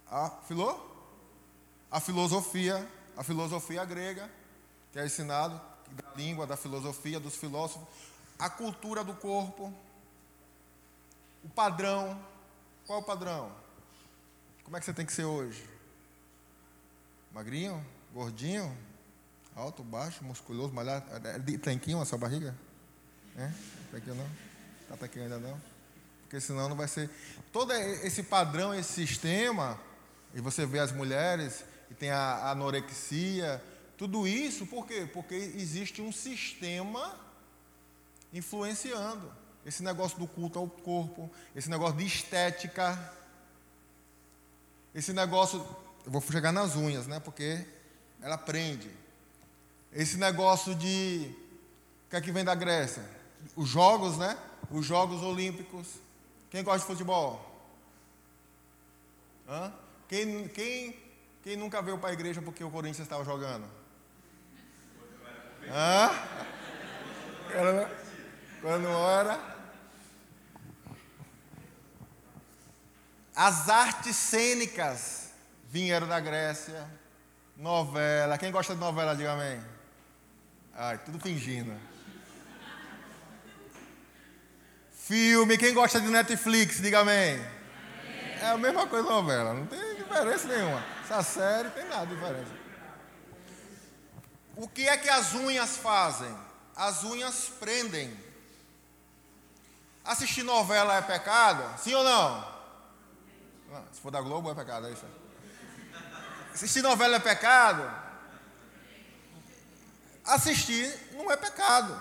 a, 0.08 0.30
filó? 0.46 0.78
a 1.90 1.98
filosofia, 1.98 2.88
a 3.16 3.24
filosofia 3.24 3.84
grega, 3.84 4.30
que 4.92 5.00
é 5.00 5.04
ensinado, 5.04 5.60
da 5.90 6.14
língua, 6.14 6.46
da 6.46 6.56
filosofia, 6.56 7.18
dos 7.18 7.34
filósofos, 7.34 7.88
a 8.38 8.48
cultura 8.48 9.02
do 9.02 9.14
corpo, 9.14 9.74
o 11.42 11.48
padrão. 11.48 12.16
Qual 12.86 13.00
é 13.00 13.02
o 13.02 13.04
padrão? 13.04 13.50
Como 14.62 14.76
é 14.76 14.78
que 14.78 14.86
você 14.86 14.94
tem 14.94 15.04
que 15.04 15.12
ser 15.12 15.24
hoje? 15.24 15.75
Magrinho? 17.36 17.84
Gordinho? 18.14 18.74
Alto, 19.54 19.82
baixo, 19.82 20.24
musculoso, 20.24 20.72
malhado? 20.72 21.04
É, 21.22 21.36
é 21.36 21.58
tanquinho 21.58 22.00
a 22.00 22.06
sua 22.06 22.16
barriga? 22.16 22.56
É? 23.36 23.52
Tanquinho 23.90 24.14
não? 24.14 24.26
Tá 24.88 24.96
tanquinho 24.96 25.24
ainda 25.24 25.38
não? 25.38 25.60
Porque 26.22 26.40
senão 26.40 26.66
não 26.66 26.74
vai 26.74 26.88
ser. 26.88 27.10
Todo 27.52 27.74
esse 27.74 28.22
padrão, 28.22 28.74
esse 28.74 28.90
sistema, 29.06 29.78
e 30.34 30.40
você 30.40 30.64
vê 30.64 30.78
as 30.78 30.92
mulheres, 30.92 31.62
e 31.90 31.94
tem 31.94 32.08
a 32.08 32.52
anorexia, 32.52 33.62
tudo 33.98 34.26
isso, 34.26 34.64
por 34.64 34.86
quê? 34.86 35.06
Porque 35.12 35.34
existe 35.34 36.00
um 36.00 36.10
sistema 36.10 37.20
influenciando. 38.32 39.30
Esse 39.66 39.82
negócio 39.82 40.18
do 40.18 40.26
culto 40.26 40.58
ao 40.58 40.70
corpo, 40.70 41.30
esse 41.54 41.68
negócio 41.68 41.98
de 41.98 42.06
estética, 42.06 43.12
esse 44.94 45.12
negócio. 45.12 45.84
Eu 46.06 46.12
vou 46.12 46.22
chegar 46.22 46.52
nas 46.52 46.76
unhas, 46.76 47.08
né? 47.08 47.18
Porque 47.18 47.66
ela 48.22 48.38
prende. 48.38 48.88
Esse 49.92 50.16
negócio 50.16 50.72
de. 50.72 51.34
O 52.06 52.10
que 52.10 52.16
é 52.16 52.20
que 52.20 52.30
vem 52.30 52.44
da 52.44 52.54
Grécia? 52.54 53.02
Os 53.56 53.68
Jogos, 53.68 54.16
né? 54.16 54.38
Os 54.70 54.86
Jogos 54.86 55.20
Olímpicos. 55.20 55.94
Quem 56.48 56.62
gosta 56.62 56.78
de 56.78 56.86
futebol? 56.86 57.44
Hã? 59.48 59.72
Quem, 60.08 60.46
quem, 60.46 60.96
quem 61.42 61.56
nunca 61.56 61.82
veio 61.82 61.98
para 61.98 62.10
a 62.10 62.12
igreja 62.12 62.40
porque 62.40 62.62
o 62.62 62.70
Corinthians 62.70 63.04
estava 63.04 63.24
jogando? 63.24 63.68
Hã? 65.68 66.10
Quando 68.62 68.86
era. 68.86 69.56
As 73.34 73.68
artes 73.68 74.14
cênicas 74.14 75.25
vieram 75.76 76.08
da 76.08 76.18
Grécia. 76.18 76.88
Novela. 77.54 78.38
Quem 78.38 78.50
gosta 78.50 78.74
de 78.74 78.80
novela, 78.80 79.14
diga 79.14 79.32
amém. 79.32 79.62
Ai, 80.74 80.98
tudo 81.04 81.20
fingindo. 81.20 81.78
Filme. 84.92 85.58
Quem 85.58 85.74
gosta 85.74 86.00
de 86.00 86.08
Netflix, 86.08 86.80
diga 86.80 87.00
amém. 87.00 87.38
É 88.40 88.46
a 88.46 88.56
mesma 88.56 88.86
coisa 88.86 89.06
novela. 89.08 89.52
Não 89.52 89.66
tem 89.66 89.96
diferença 89.96 90.48
nenhuma. 90.48 90.82
Essa 91.04 91.22
série 91.22 91.68
tem 91.70 91.86
nada 91.88 92.06
de 92.06 92.14
diferença. 92.14 92.52
O 94.56 94.66
que 94.66 94.88
é 94.88 94.96
que 94.96 95.10
as 95.10 95.34
unhas 95.34 95.76
fazem? 95.76 96.34
As 96.74 97.04
unhas 97.04 97.50
prendem. 97.60 98.16
Assistir 100.02 100.42
novela 100.42 100.96
é 100.96 101.02
pecado? 101.02 101.78
Sim 101.78 101.94
ou 101.94 102.04
não? 102.04 102.56
Se 103.92 104.00
for 104.00 104.10
da 104.10 104.22
Globo 104.22 104.50
é 104.50 104.54
pecado, 104.54 104.86
é 104.86 104.92
isso. 104.92 105.04
Assistir 106.56 106.80
novela 106.80 107.16
é 107.16 107.18
pecado? 107.18 107.86
Assistir 110.24 110.90
não 111.12 111.30
é 111.30 111.36
pecado. 111.36 111.94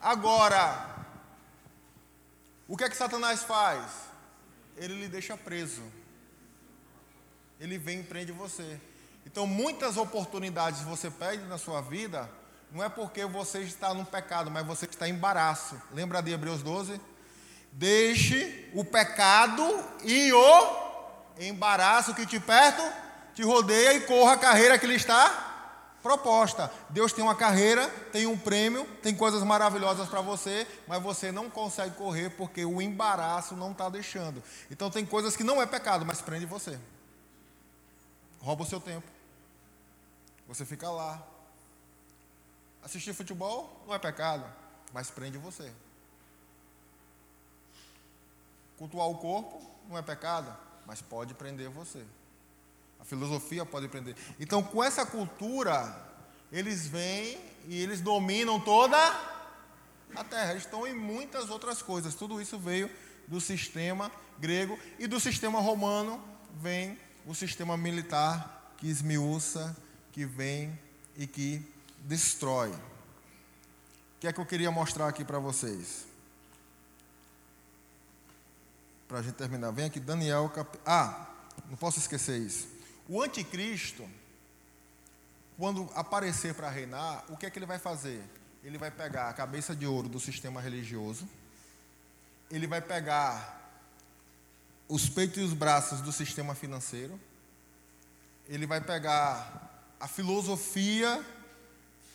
Agora, 0.00 0.96
o 2.66 2.74
que 2.74 2.84
é 2.84 2.88
que 2.88 2.96
Satanás 2.96 3.42
faz? 3.42 3.84
Ele 4.78 4.94
lhe 4.94 5.08
deixa 5.08 5.36
preso. 5.36 5.82
Ele 7.60 7.76
vem 7.76 8.00
e 8.00 8.02
prende 8.02 8.32
você. 8.32 8.80
Então, 9.26 9.46
muitas 9.46 9.98
oportunidades 9.98 10.80
você 10.80 11.10
perde 11.10 11.44
na 11.44 11.58
sua 11.58 11.82
vida, 11.82 12.30
não 12.70 12.82
é 12.82 12.88
porque 12.88 13.26
você 13.26 13.58
está 13.58 13.92
no 13.92 14.06
pecado, 14.06 14.50
mas 14.50 14.66
você 14.66 14.86
está 14.86 15.06
em 15.06 15.12
embaraço. 15.12 15.78
Lembra 15.92 16.22
de 16.22 16.32
Hebreus 16.32 16.62
12? 16.62 16.98
Deixe 17.70 18.70
o 18.72 18.86
pecado 18.86 19.62
e 20.02 20.32
o 20.32 21.36
embaraço 21.38 22.14
que 22.14 22.24
te 22.24 22.40
perto 22.40 23.02
te 23.34 23.42
rodeia 23.42 23.94
e 23.94 24.00
corra 24.02 24.32
a 24.32 24.38
carreira 24.38 24.78
que 24.78 24.86
lhe 24.86 24.94
está 24.94 25.50
proposta. 26.02 26.70
Deus 26.90 27.12
tem 27.12 27.22
uma 27.22 27.34
carreira, 27.34 27.88
tem 28.10 28.26
um 28.26 28.36
prêmio, 28.36 28.84
tem 29.02 29.14
coisas 29.14 29.42
maravilhosas 29.42 30.08
para 30.08 30.20
você, 30.20 30.66
mas 30.86 31.02
você 31.02 31.30
não 31.30 31.48
consegue 31.48 31.94
correr 31.94 32.30
porque 32.30 32.64
o 32.64 32.82
embaraço 32.82 33.54
não 33.54 33.70
está 33.72 33.88
deixando. 33.88 34.42
Então 34.70 34.90
tem 34.90 35.06
coisas 35.06 35.36
que 35.36 35.44
não 35.44 35.62
é 35.62 35.66
pecado, 35.66 36.04
mas 36.04 36.20
prende 36.20 36.44
você. 36.44 36.78
Rouba 38.40 38.64
o 38.64 38.66
seu 38.66 38.80
tempo. 38.80 39.06
Você 40.48 40.64
fica 40.64 40.90
lá. 40.90 41.22
Assistir 42.82 43.14
futebol 43.14 43.80
não 43.86 43.94
é 43.94 43.98
pecado, 43.98 44.44
mas 44.92 45.08
prende 45.08 45.38
você. 45.38 45.72
Cultuar 48.76 49.06
o 49.06 49.18
corpo 49.18 49.62
não 49.88 49.96
é 49.96 50.02
pecado, 50.02 50.52
mas 50.84 51.00
pode 51.00 51.32
prender 51.34 51.70
você. 51.70 52.04
A 53.02 53.04
filosofia 53.04 53.66
pode 53.66 53.88
prender. 53.88 54.16
Então, 54.40 54.62
com 54.62 54.82
essa 54.82 55.04
cultura, 55.04 55.94
eles 56.50 56.86
vêm 56.86 57.38
e 57.68 57.78
eles 57.82 58.00
dominam 58.00 58.58
toda 58.58 58.96
a 60.16 60.24
terra. 60.24 60.52
Eles 60.52 60.62
estão 60.62 60.86
em 60.86 60.94
muitas 60.94 61.50
outras 61.50 61.82
coisas. 61.82 62.14
Tudo 62.14 62.40
isso 62.40 62.58
veio 62.58 62.88
do 63.26 63.40
sistema 63.40 64.10
grego 64.38 64.78
e 64.98 65.06
do 65.06 65.20
sistema 65.20 65.60
romano 65.60 66.22
vem 66.60 66.98
o 67.26 67.34
sistema 67.34 67.76
militar 67.76 68.72
que 68.78 68.88
esmiuça, 68.88 69.76
que 70.12 70.24
vem 70.24 70.78
e 71.16 71.26
que 71.26 71.62
destrói. 72.00 72.70
O 72.70 74.20
que 74.20 74.28
é 74.28 74.32
que 74.32 74.40
eu 74.40 74.46
queria 74.46 74.70
mostrar 74.70 75.08
aqui 75.08 75.24
para 75.24 75.38
vocês? 75.38 76.12
para 79.12 79.18
a 79.18 79.22
gente 79.22 79.34
terminar. 79.34 79.70
Vem 79.72 79.84
aqui, 79.84 80.00
Daniel. 80.00 80.48
Cap... 80.48 80.78
Ah, 80.86 81.26
não 81.68 81.76
posso 81.76 81.98
esquecer 81.98 82.40
isso. 82.40 82.66
O 83.12 83.20
anticristo, 83.20 84.08
quando 85.58 85.86
aparecer 85.94 86.54
para 86.54 86.70
reinar, 86.70 87.22
o 87.28 87.36
que 87.36 87.44
é 87.44 87.50
que 87.50 87.58
ele 87.58 87.66
vai 87.66 87.78
fazer? 87.78 88.24
Ele 88.64 88.78
vai 88.78 88.90
pegar 88.90 89.28
a 89.28 89.34
cabeça 89.34 89.76
de 89.76 89.86
ouro 89.86 90.08
do 90.08 90.18
sistema 90.18 90.62
religioso, 90.62 91.28
ele 92.50 92.66
vai 92.66 92.80
pegar 92.80 93.70
os 94.88 95.10
peitos 95.10 95.36
e 95.36 95.40
os 95.42 95.52
braços 95.52 96.00
do 96.00 96.10
sistema 96.10 96.54
financeiro, 96.54 97.20
ele 98.48 98.64
vai 98.64 98.80
pegar 98.80 99.84
a 100.00 100.08
filosofia 100.08 101.22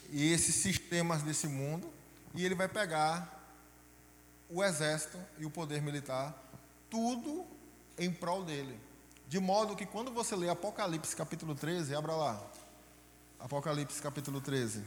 e 0.10 0.34
esses 0.34 0.56
sistemas 0.56 1.22
desse 1.22 1.48
mundo, 1.48 1.94
e 2.34 2.44
ele 2.44 2.56
vai 2.56 2.68
pegar 2.68 3.40
o 4.50 4.64
exército 4.64 5.20
e 5.38 5.46
o 5.46 5.52
poder 5.52 5.80
militar 5.80 6.36
tudo 6.90 7.46
em 8.00 8.12
prol 8.12 8.44
dele. 8.44 8.88
De 9.28 9.40
modo 9.40 9.76
que 9.76 9.86
quando 9.86 10.10
você 10.12 10.36
lê 10.36 10.50
Apocalipse 10.50 11.16
capítulo 11.16 11.54
13, 11.54 11.94
abra 11.94 12.14
lá. 12.14 12.42
Apocalipse 13.40 14.02
capítulo 14.02 14.40
13. 14.40 14.84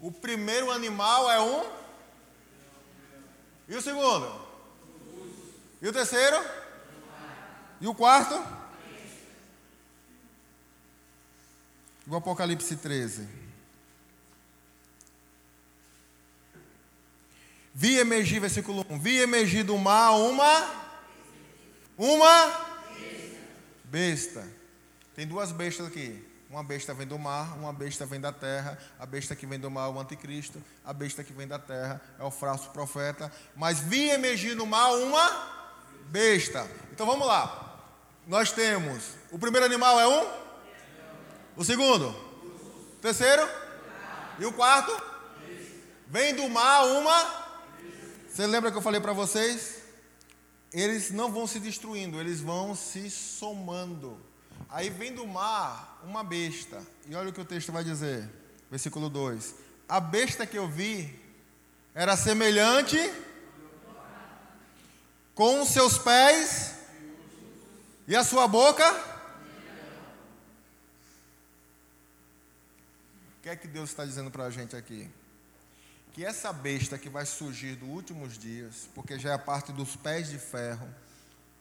O 0.00 0.10
primeiro 0.10 0.70
animal 0.70 1.30
é 1.30 1.40
um. 1.40 1.70
E 3.68 3.76
o 3.76 3.82
segundo? 3.82 4.46
E 5.80 5.86
o 5.86 5.92
terceiro? 5.92 6.36
E 7.80 7.86
o 7.86 7.94
quarto? 7.94 8.34
O 12.06 12.16
Apocalipse 12.16 12.76
13. 12.76 13.41
Vi 17.74 17.98
emergir, 17.98 18.40
versículo 18.40 18.84
1. 18.88 18.98
Vi 18.98 19.18
emergir 19.18 19.64
do 19.64 19.78
mar 19.78 20.12
uma. 20.12 20.70
Uma. 21.96 22.66
Besta. 23.84 24.46
Tem 25.14 25.26
duas 25.26 25.52
bestas 25.52 25.86
aqui. 25.86 26.22
Uma 26.50 26.62
besta 26.62 26.92
vem 26.92 27.06
do 27.06 27.18
mar, 27.18 27.56
uma 27.56 27.72
besta 27.72 28.04
vem 28.04 28.20
da 28.20 28.30
terra. 28.30 28.78
A 28.98 29.06
besta 29.06 29.34
que 29.34 29.46
vem 29.46 29.58
do 29.58 29.70
mar 29.70 29.88
é 29.88 29.90
o 29.90 29.98
anticristo. 29.98 30.62
A 30.84 30.92
besta 30.92 31.24
que 31.24 31.32
vem 31.32 31.48
da 31.48 31.58
terra 31.58 31.98
é 32.18 32.22
o 32.22 32.30
falso 32.30 32.68
profeta. 32.70 33.32
Mas 33.56 33.80
vi 33.80 34.10
emergir 34.10 34.54
no 34.54 34.66
mar 34.66 34.92
uma 34.92 35.30
besta. 36.10 36.70
Então 36.92 37.06
vamos 37.06 37.26
lá. 37.26 37.80
Nós 38.26 38.52
temos. 38.52 39.02
O 39.30 39.38
primeiro 39.38 39.64
animal 39.64 39.98
é 39.98 40.06
um 40.06 40.28
O 41.56 41.64
segundo? 41.64 42.08
O 42.10 42.98
terceiro? 43.00 43.48
E 44.38 44.44
o 44.44 44.52
quarto? 44.52 44.94
Vem 46.06 46.34
do 46.34 46.46
mar 46.50 46.84
uma. 46.84 47.41
Você 48.32 48.46
lembra 48.46 48.70
que 48.72 48.78
eu 48.78 48.82
falei 48.82 48.98
para 48.98 49.12
vocês? 49.12 49.82
Eles 50.72 51.10
não 51.10 51.30
vão 51.30 51.46
se 51.46 51.60
destruindo, 51.60 52.18
eles 52.18 52.40
vão 52.40 52.74
se 52.74 53.10
somando. 53.10 54.18
Aí 54.70 54.88
vem 54.88 55.14
do 55.14 55.26
mar 55.26 56.00
uma 56.02 56.24
besta. 56.24 56.82
E 57.06 57.14
olha 57.14 57.28
o 57.28 57.32
que 57.34 57.42
o 57.42 57.44
texto 57.44 57.70
vai 57.70 57.84
dizer. 57.84 58.26
Versículo 58.70 59.10
2. 59.10 59.54
A 59.86 60.00
besta 60.00 60.46
que 60.46 60.56
eu 60.56 60.66
vi 60.66 61.14
era 61.94 62.16
semelhante 62.16 62.96
com 65.34 65.62
seus 65.66 65.98
pés 65.98 66.74
e 68.08 68.16
a 68.16 68.24
sua 68.24 68.48
boca. 68.48 68.90
O 73.36 73.42
que 73.42 73.50
é 73.50 73.56
que 73.56 73.68
Deus 73.68 73.90
está 73.90 74.06
dizendo 74.06 74.30
para 74.30 74.44
a 74.44 74.50
gente 74.50 74.74
aqui? 74.74 75.10
Que 76.12 76.24
essa 76.24 76.52
besta 76.52 76.98
que 76.98 77.08
vai 77.08 77.24
surgir 77.24 77.76
dos 77.76 77.88
últimos 77.88 78.36
dias, 78.36 78.88
porque 78.94 79.18
já 79.18 79.30
é 79.30 79.34
a 79.34 79.38
parte 79.38 79.72
dos 79.72 79.96
pés 79.96 80.28
de 80.28 80.38
ferro 80.38 80.88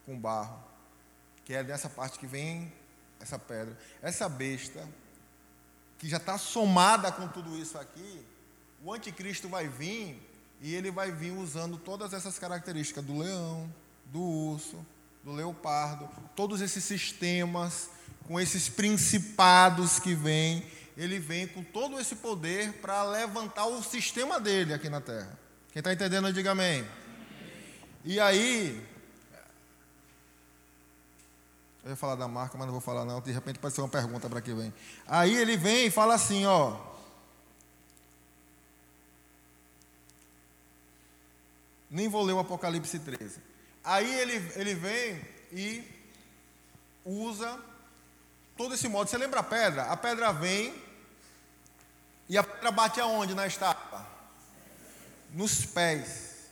com 0.06 0.20
barro, 0.20 0.62
que 1.45 1.54
é 1.54 1.64
dessa 1.64 1.89
parte 1.89 2.20
que 2.20 2.28
vem 2.28 2.72
essa 3.20 3.39
pedra, 3.39 3.78
essa 4.02 4.28
besta, 4.28 4.88
que 5.97 6.10
já 6.10 6.18
está 6.18 6.38
somada 6.38 7.12
com 7.12 7.28
tudo 7.28 7.58
isso 7.58 7.78
aqui, 7.78 8.26
o 8.84 8.91
anticristo 8.91 9.47
vai 9.47 9.68
vir 9.68 10.20
e 10.60 10.74
ele 10.74 10.91
vai 10.91 11.12
vir 11.12 11.32
usando 11.32 11.78
todas 11.78 12.14
essas 12.14 12.38
características 12.39 13.04
do 13.04 13.20
leão, 13.20 13.72
do 14.06 14.20
urso, 14.20 14.86
do 15.24 15.32
leopardo, 15.32 16.10
todos 16.36 16.62
esses 16.62 16.84
sistemas, 16.84 17.89
com 18.28 18.39
esses 18.39 18.68
principados 18.68 19.99
que 19.99 20.14
vêm, 20.14 20.66
ele 20.98 21.20
vem 21.20 21.48
com 21.48 21.64
todo 21.64 22.00
esse 22.00 22.16
poder 22.16 22.74
para 22.74 23.04
levantar 23.04 23.66
o 23.66 23.82
sistema 23.82 24.39
dele 24.39 24.74
aqui 24.74 24.89
na 24.89 25.02
terra. 25.02 25.38
Quem 25.72 25.80
está 25.80 25.94
entendendo, 25.94 26.32
diga 26.34 26.52
amém. 26.52 26.86
E 28.04 28.20
aí, 28.20 28.86
eu 31.84 31.92
ia 31.92 31.96
falar 31.96 32.16
da 32.16 32.28
marca, 32.28 32.58
mas 32.58 32.66
não 32.68 32.74
vou 32.74 32.82
falar 32.82 33.06
não. 33.06 33.22
De 33.22 33.32
repente 33.32 33.58
pode 33.58 33.74
ser 33.74 33.82
uma 33.82 33.88
pergunta 33.88 34.30
para 34.30 34.42
que 34.42 34.54
vem. 34.54 34.74
Aí 35.08 35.36
ele 35.36 35.58
vem 35.58 35.88
e 35.88 35.92
fala 35.92 36.16
assim, 36.16 36.46
ó. 36.46 36.78
Nem 41.89 42.08
vou 42.08 42.24
ler 42.24 42.34
o 42.34 42.39
Apocalipse 42.39 43.00
13. 43.00 43.39
Aí 43.84 44.14
ele, 44.20 44.52
ele 44.56 44.76
vem 44.76 45.22
e 45.52 45.84
usa 47.04 47.60
todo 48.62 48.76
esse 48.76 48.88
modo. 48.88 49.09
Você 49.09 49.18
lembra 49.18 49.39
a 49.39 49.43
pedra? 49.43 49.86
A 49.86 49.97
pedra 49.97 50.32
vem 50.32 50.72
e 52.30 52.38
a 52.38 52.43
pedra 52.43 52.70
bate 52.70 52.99
aonde 52.99 53.34
na 53.34 53.47
estátua? 53.47 54.05
Nos 55.34 55.66
pés. 55.66 56.51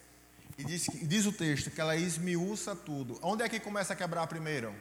E 0.57 0.63
diz, 0.63 0.87
diz 1.03 1.25
o 1.27 1.31
texto 1.31 1.69
que 1.69 1.79
ela 1.79 1.95
esmiuça 1.95 2.75
tudo. 2.75 3.19
Onde 3.21 3.43
é 3.43 3.49
que 3.49 3.59
começa 3.59 3.93
a 3.93 3.95
quebrar 3.95 4.25
primeiro? 4.25 4.73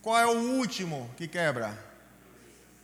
Qual 0.00 0.16
é 0.18 0.24
o 0.24 0.56
último 0.56 1.10
que 1.18 1.28
quebra? 1.28 1.76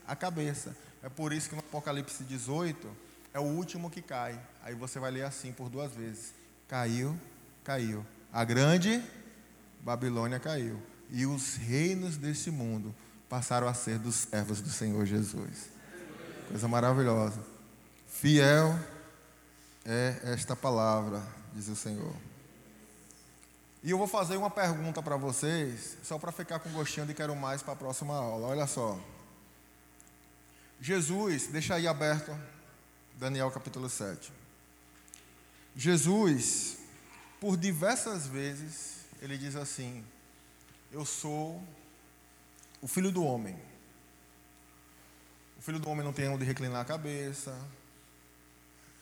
A 0.06 0.14
cabeça. 0.14 0.76
É 1.02 1.08
por 1.08 1.32
isso 1.32 1.48
que 1.48 1.54
no 1.54 1.60
Apocalipse 1.60 2.22
18 2.22 2.94
é 3.32 3.40
o 3.40 3.44
último 3.44 3.90
que 3.90 4.02
cai. 4.02 4.38
Aí 4.62 4.74
você 4.74 4.98
vai 4.98 5.10
ler 5.10 5.24
assim 5.24 5.52
por 5.52 5.70
duas 5.70 5.92
vezes: 5.94 6.34
caiu, 6.68 7.18
caiu. 7.64 8.04
A 8.30 8.44
grande 8.44 9.02
Babilônia 9.80 10.38
caiu. 10.38 10.93
E 11.14 11.26
os 11.26 11.54
reinos 11.54 12.16
desse 12.16 12.50
mundo 12.50 12.92
passaram 13.28 13.68
a 13.68 13.72
ser 13.72 14.00
dos 14.00 14.16
servos 14.16 14.60
do 14.60 14.68
Senhor 14.68 15.06
Jesus. 15.06 15.70
Coisa 16.48 16.66
maravilhosa. 16.66 17.40
Fiel 18.08 18.76
é 19.84 20.18
esta 20.24 20.56
palavra, 20.56 21.22
diz 21.54 21.68
o 21.68 21.76
Senhor. 21.76 22.12
E 23.80 23.92
eu 23.92 23.96
vou 23.96 24.08
fazer 24.08 24.36
uma 24.36 24.50
pergunta 24.50 25.00
para 25.00 25.16
vocês, 25.16 25.96
só 26.02 26.18
para 26.18 26.32
ficar 26.32 26.58
com 26.58 26.68
gostinho 26.70 27.06
de 27.06 27.14
quero 27.14 27.36
mais 27.36 27.62
para 27.62 27.74
a 27.74 27.76
próxima 27.76 28.16
aula. 28.16 28.48
Olha 28.48 28.66
só. 28.66 28.98
Jesus, 30.80 31.46
deixa 31.46 31.76
aí 31.76 31.86
aberto, 31.86 32.36
Daniel 33.20 33.52
capítulo 33.52 33.88
7. 33.88 34.32
Jesus, 35.76 36.76
por 37.40 37.56
diversas 37.56 38.26
vezes, 38.26 38.96
ele 39.22 39.38
diz 39.38 39.54
assim: 39.54 40.04
Eu 40.94 41.04
sou 41.04 41.60
o 42.80 42.86
filho 42.86 43.10
do 43.10 43.24
homem. 43.24 43.56
O 45.58 45.60
filho 45.60 45.80
do 45.80 45.90
homem 45.90 46.04
não 46.04 46.12
tem 46.12 46.28
onde 46.28 46.44
reclinar 46.44 46.82
a 46.82 46.84
cabeça, 46.84 47.52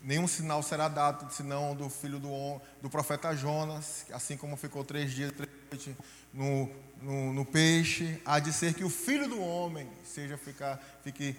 nenhum 0.01 0.27
sinal 0.27 0.63
será 0.63 0.89
dado, 0.89 1.31
senão 1.31 1.77
do 1.77 1.91
filho 1.91 2.19
do, 2.19 2.59
do 2.81 2.89
profeta 2.89 3.37
Jonas, 3.37 4.07
assim 4.11 4.39
como 4.39 4.57
ficou 4.57 4.83
três 4.83 5.13
dias 5.13 5.33
três 5.33 5.51
noites 5.71 5.95
no, 6.33 6.71
no, 7.03 7.35
no, 7.35 7.45
peixe, 7.45 8.19
há 8.25 8.39
de 8.39 8.55
ser 8.55 8.73
que 8.73 8.85
o 8.85 8.89
filho 8.89 9.29
do 9.29 9.39
homem 9.39 9.87
seja 10.03 10.39
ficar, 10.39 10.83
fique 11.05 11.37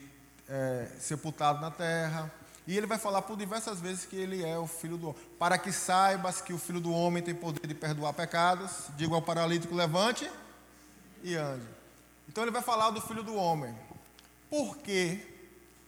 é, 0.47 0.87
sepultado 0.99 1.61
na 1.61 1.71
terra. 1.71 2.31
E 2.67 2.77
ele 2.77 2.85
vai 2.85 2.99
falar 2.99 3.23
por 3.23 3.35
diversas 3.35 3.81
vezes 3.81 4.05
que 4.05 4.15
ele 4.15 4.45
é 4.45 4.59
o 4.59 4.67
filho 4.67 4.97
do 4.97 5.09
homem. 5.09 5.21
Para 5.39 5.57
que 5.57 5.71
saibas 5.71 6.41
que 6.41 6.53
o 6.53 6.59
filho 6.59 6.79
do 6.79 6.93
homem 6.93 7.23
tem 7.23 7.33
poder 7.33 7.65
de 7.65 7.73
perdoar 7.73 8.13
pecados, 8.13 8.89
diga 8.95 9.15
ao 9.15 9.21
paralítico: 9.21 9.73
levante 9.73 10.29
e 11.23 11.35
ande. 11.35 11.65
Então 12.27 12.43
ele 12.43 12.51
vai 12.51 12.61
falar 12.61 12.91
do 12.91 13.01
filho 13.01 13.23
do 13.23 13.35
homem. 13.35 13.75
Por 14.49 14.77
que 14.77 15.33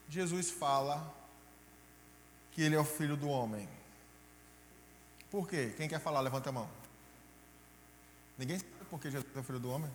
Jesus 0.10 0.50
fala 0.50 1.14
que 2.56 2.62
ele 2.62 2.74
é 2.74 2.80
o 2.80 2.86
filho 2.86 3.18
do 3.18 3.28
homem. 3.28 3.68
Por 5.30 5.48
quê? 5.48 5.74
Quem 5.76 5.90
quer 5.90 6.00
falar, 6.00 6.22
levanta 6.22 6.50
a 6.50 6.54
mão. 6.54 6.70
Ninguém 8.38 8.58
sabe 8.58 8.72
por 8.90 8.98
que 8.98 9.12
Jesus 9.12 9.30
é 9.36 9.40
o 9.40 9.44
filho 9.44 9.60
do 9.60 9.70
homem? 9.70 9.92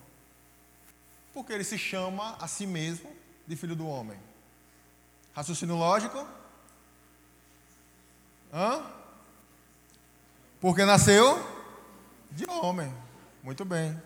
Porque 1.33 1.51
ele 1.51 1.63
se 1.63 1.77
chama 1.77 2.35
a 2.39 2.47
si 2.47 2.67
mesmo 2.67 3.11
de 3.47 3.55
filho 3.55 3.75
do 3.75 3.87
homem. 3.87 4.19
Raciocínio 5.33 5.75
lógico? 5.75 6.27
Hã? 8.53 8.85
Porque 10.59 10.85
nasceu 10.85 11.39
de 12.29 12.47
homem. 12.47 12.93
Muito 13.41 13.65
bem. 13.65 13.99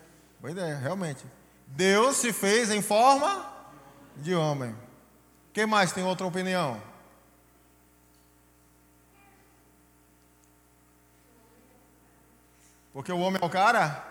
Boa 0.46 0.52
ideia, 0.52 0.76
realmente. 0.76 1.24
Deus 1.66 2.18
se 2.18 2.32
fez 2.32 2.70
em 2.70 2.80
forma 2.80 3.52
de 4.14 4.32
homem. 4.32 4.76
Quem 5.52 5.66
mais 5.66 5.90
tem 5.90 6.04
outra 6.04 6.24
opinião? 6.24 6.80
Porque 12.92 13.10
o 13.10 13.18
homem 13.18 13.42
é 13.42 13.44
o 13.44 13.50
cara? 13.50 14.04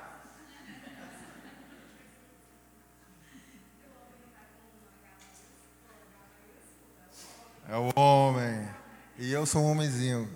É 7.69 7.77
o 7.77 7.97
homem. 7.97 8.69
E 9.17 9.31
eu 9.31 9.45
sou 9.45 9.61
um 9.61 9.71
homenzinho. 9.71 10.29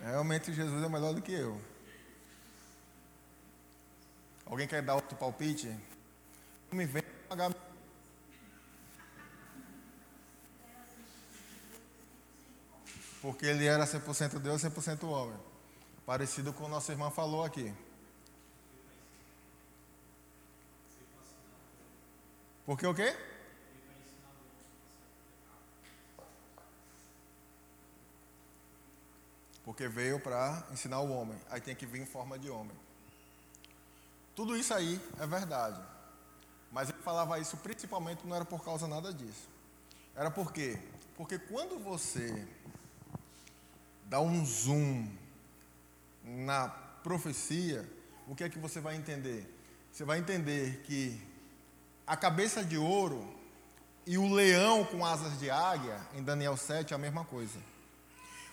Realmente 0.00 0.52
Jesus 0.52 0.82
é 0.82 0.88
melhor 0.88 1.14
do 1.14 1.22
que 1.22 1.32
eu. 1.32 1.73
Alguém 4.46 4.68
quer 4.68 4.82
dar 4.82 4.94
outro 4.94 5.16
palpite? 5.16 5.68
Não 6.70 6.78
me 6.78 6.84
vem 6.84 7.02
pagar. 7.28 7.52
Porque 13.22 13.46
ele 13.46 13.66
era 13.66 13.86
100% 13.86 14.38
Deus, 14.38 14.62
100% 14.62 15.04
homem. 15.08 15.38
Parecido 16.04 16.52
com 16.52 16.64
o 16.64 16.68
nosso 16.68 16.92
irmão 16.92 17.10
falou 17.10 17.42
aqui. 17.42 17.74
Porque 22.66 22.86
o 22.86 22.94
quê? 22.94 23.16
Porque 29.64 29.88
veio 29.88 30.20
para 30.20 30.66
ensinar 30.70 31.00
o 31.00 31.10
homem. 31.10 31.40
Aí 31.50 31.60
tem 31.60 31.74
que 31.74 31.86
vir 31.86 32.02
em 32.02 32.06
forma 32.06 32.38
de 32.38 32.50
homem. 32.50 32.76
Tudo 34.34 34.56
isso 34.56 34.74
aí 34.74 35.00
é 35.18 35.26
verdade. 35.26 35.80
Mas 36.72 36.88
ele 36.88 36.98
falava 36.98 37.38
isso 37.38 37.56
principalmente 37.58 38.26
não 38.26 38.34
era 38.34 38.44
por 38.44 38.64
causa 38.64 38.88
nada 38.88 39.12
disso. 39.12 39.48
Era 40.14 40.30
por 40.30 40.52
quê? 40.52 40.78
Porque 41.16 41.38
quando 41.38 41.78
você 41.78 42.46
dá 44.06 44.20
um 44.20 44.44
zoom 44.44 45.08
na 46.24 46.68
profecia, 47.02 47.88
o 48.26 48.34
que 48.34 48.44
é 48.44 48.48
que 48.48 48.58
você 48.58 48.80
vai 48.80 48.96
entender? 48.96 49.48
Você 49.92 50.04
vai 50.04 50.18
entender 50.18 50.82
que 50.84 51.20
a 52.06 52.16
cabeça 52.16 52.64
de 52.64 52.76
ouro 52.76 53.32
e 54.06 54.18
o 54.18 54.32
leão 54.32 54.84
com 54.84 55.04
asas 55.04 55.38
de 55.38 55.50
águia, 55.50 56.00
em 56.14 56.22
Daniel 56.22 56.56
7, 56.56 56.92
é 56.92 56.96
a 56.96 56.98
mesma 56.98 57.24
coisa. 57.24 57.58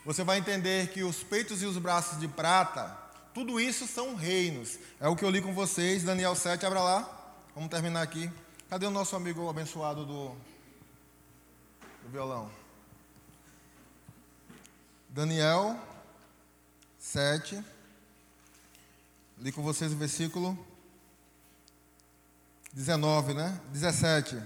Você 0.05 0.23
vai 0.23 0.37
entender 0.37 0.89
que 0.89 1.03
os 1.03 1.23
peitos 1.23 1.61
e 1.61 1.65
os 1.65 1.77
braços 1.77 2.19
de 2.19 2.27
prata, 2.27 2.97
tudo 3.33 3.59
isso 3.59 3.87
são 3.87 4.15
reinos. 4.15 4.77
É 4.99 5.07
o 5.07 5.15
que 5.15 5.23
eu 5.23 5.29
li 5.29 5.41
com 5.41 5.53
vocês, 5.53 6.03
Daniel 6.03 6.35
7, 6.35 6.65
abra 6.65 6.81
lá. 6.81 7.37
Vamos 7.55 7.69
terminar 7.69 8.01
aqui. 8.01 8.31
Cadê 8.69 8.85
o 8.85 8.91
nosso 8.91 9.15
amigo 9.15 9.49
abençoado 9.49 10.05
do, 10.05 10.29
do 12.03 12.09
violão? 12.11 12.51
Daniel 15.09 15.77
7. 16.97 17.63
Li 19.37 19.51
com 19.51 19.61
vocês 19.61 19.91
o 19.91 19.97
versículo 19.97 20.57
19, 22.73 23.33
né? 23.33 23.59
17. 23.71 24.41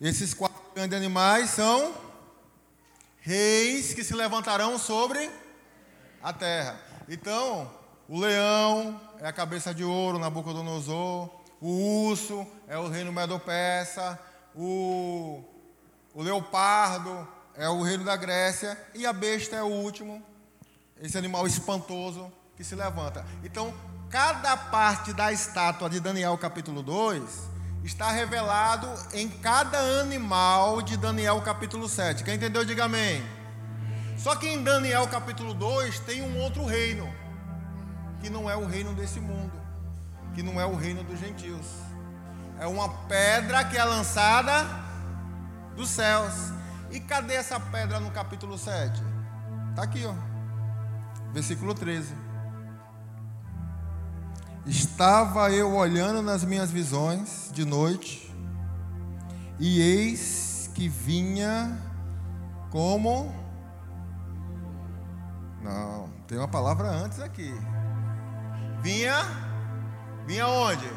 Esses 0.00 0.34
quatro 0.34 0.62
grandes 0.74 0.96
animais 0.96 1.50
são 1.50 1.94
reis 3.20 3.94
que 3.94 4.04
se 4.04 4.14
levantarão 4.14 4.78
sobre 4.78 5.30
a 6.22 6.32
terra. 6.32 6.80
Então, 7.08 7.77
o 8.08 8.18
leão 8.18 8.98
é 9.20 9.28
a 9.28 9.32
cabeça 9.32 9.74
de 9.74 9.84
ouro, 9.84 10.18
Nabucodonosor. 10.18 11.28
O 11.60 12.06
urso 12.08 12.46
é 12.66 12.78
o 12.78 12.88
reino 12.88 13.12
medo-persa. 13.12 14.18
O, 14.54 15.44
o 16.14 16.22
leopardo 16.22 17.28
é 17.54 17.68
o 17.68 17.82
reino 17.82 18.04
da 18.04 18.16
Grécia. 18.16 18.78
E 18.94 19.04
a 19.04 19.12
besta 19.12 19.56
é 19.56 19.62
o 19.62 19.66
último, 19.66 20.22
esse 21.02 21.18
animal 21.18 21.46
espantoso 21.46 22.32
que 22.56 22.64
se 22.64 22.74
levanta. 22.74 23.26
Então, 23.44 23.74
cada 24.08 24.56
parte 24.56 25.12
da 25.12 25.30
estátua 25.30 25.90
de 25.90 26.00
Daniel 26.00 26.38
capítulo 26.38 26.82
2 26.82 27.22
está 27.84 28.10
revelado 28.10 28.88
em 29.12 29.28
cada 29.28 29.78
animal 30.00 30.80
de 30.80 30.96
Daniel 30.96 31.40
capítulo 31.42 31.88
7. 31.88 32.24
Quem 32.24 32.36
entendeu, 32.36 32.64
diga 32.64 32.84
amém. 32.84 33.22
Só 34.16 34.34
que 34.34 34.48
em 34.48 34.62
Daniel 34.62 35.06
capítulo 35.08 35.52
2 35.52 36.00
tem 36.00 36.22
um 36.22 36.38
outro 36.38 36.64
reino, 36.64 37.08
que 38.20 38.30
não 38.30 38.48
é 38.48 38.56
o 38.56 38.66
reino 38.66 38.94
desse 38.94 39.20
mundo, 39.20 39.52
que 40.34 40.42
não 40.42 40.60
é 40.60 40.66
o 40.66 40.74
reino 40.74 41.02
dos 41.04 41.18
gentios. 41.18 41.66
É 42.58 42.66
uma 42.66 42.88
pedra 43.06 43.64
que 43.64 43.76
é 43.76 43.84
lançada 43.84 44.66
dos 45.76 45.88
céus. 45.88 46.34
E 46.90 47.00
cadê 47.00 47.34
essa 47.34 47.60
pedra 47.60 48.00
no 48.00 48.10
capítulo 48.10 48.58
7? 48.58 49.02
Está 49.70 49.82
aqui, 49.82 50.04
ó. 50.04 50.14
Versículo 51.32 51.74
13. 51.74 52.12
Estava 54.66 55.50
eu 55.50 55.74
olhando 55.74 56.20
nas 56.20 56.44
minhas 56.44 56.70
visões 56.70 57.50
de 57.54 57.64
noite, 57.64 58.34
e 59.58 59.80
eis 59.80 60.70
que 60.74 60.88
vinha 60.88 61.76
como. 62.70 63.34
Não, 65.62 66.10
tem 66.26 66.36
uma 66.36 66.48
palavra 66.48 66.88
antes 66.88 67.18
aqui. 67.18 67.52
Vinha. 68.82 69.24
Vinha 70.26 70.46
onde? 70.46 70.88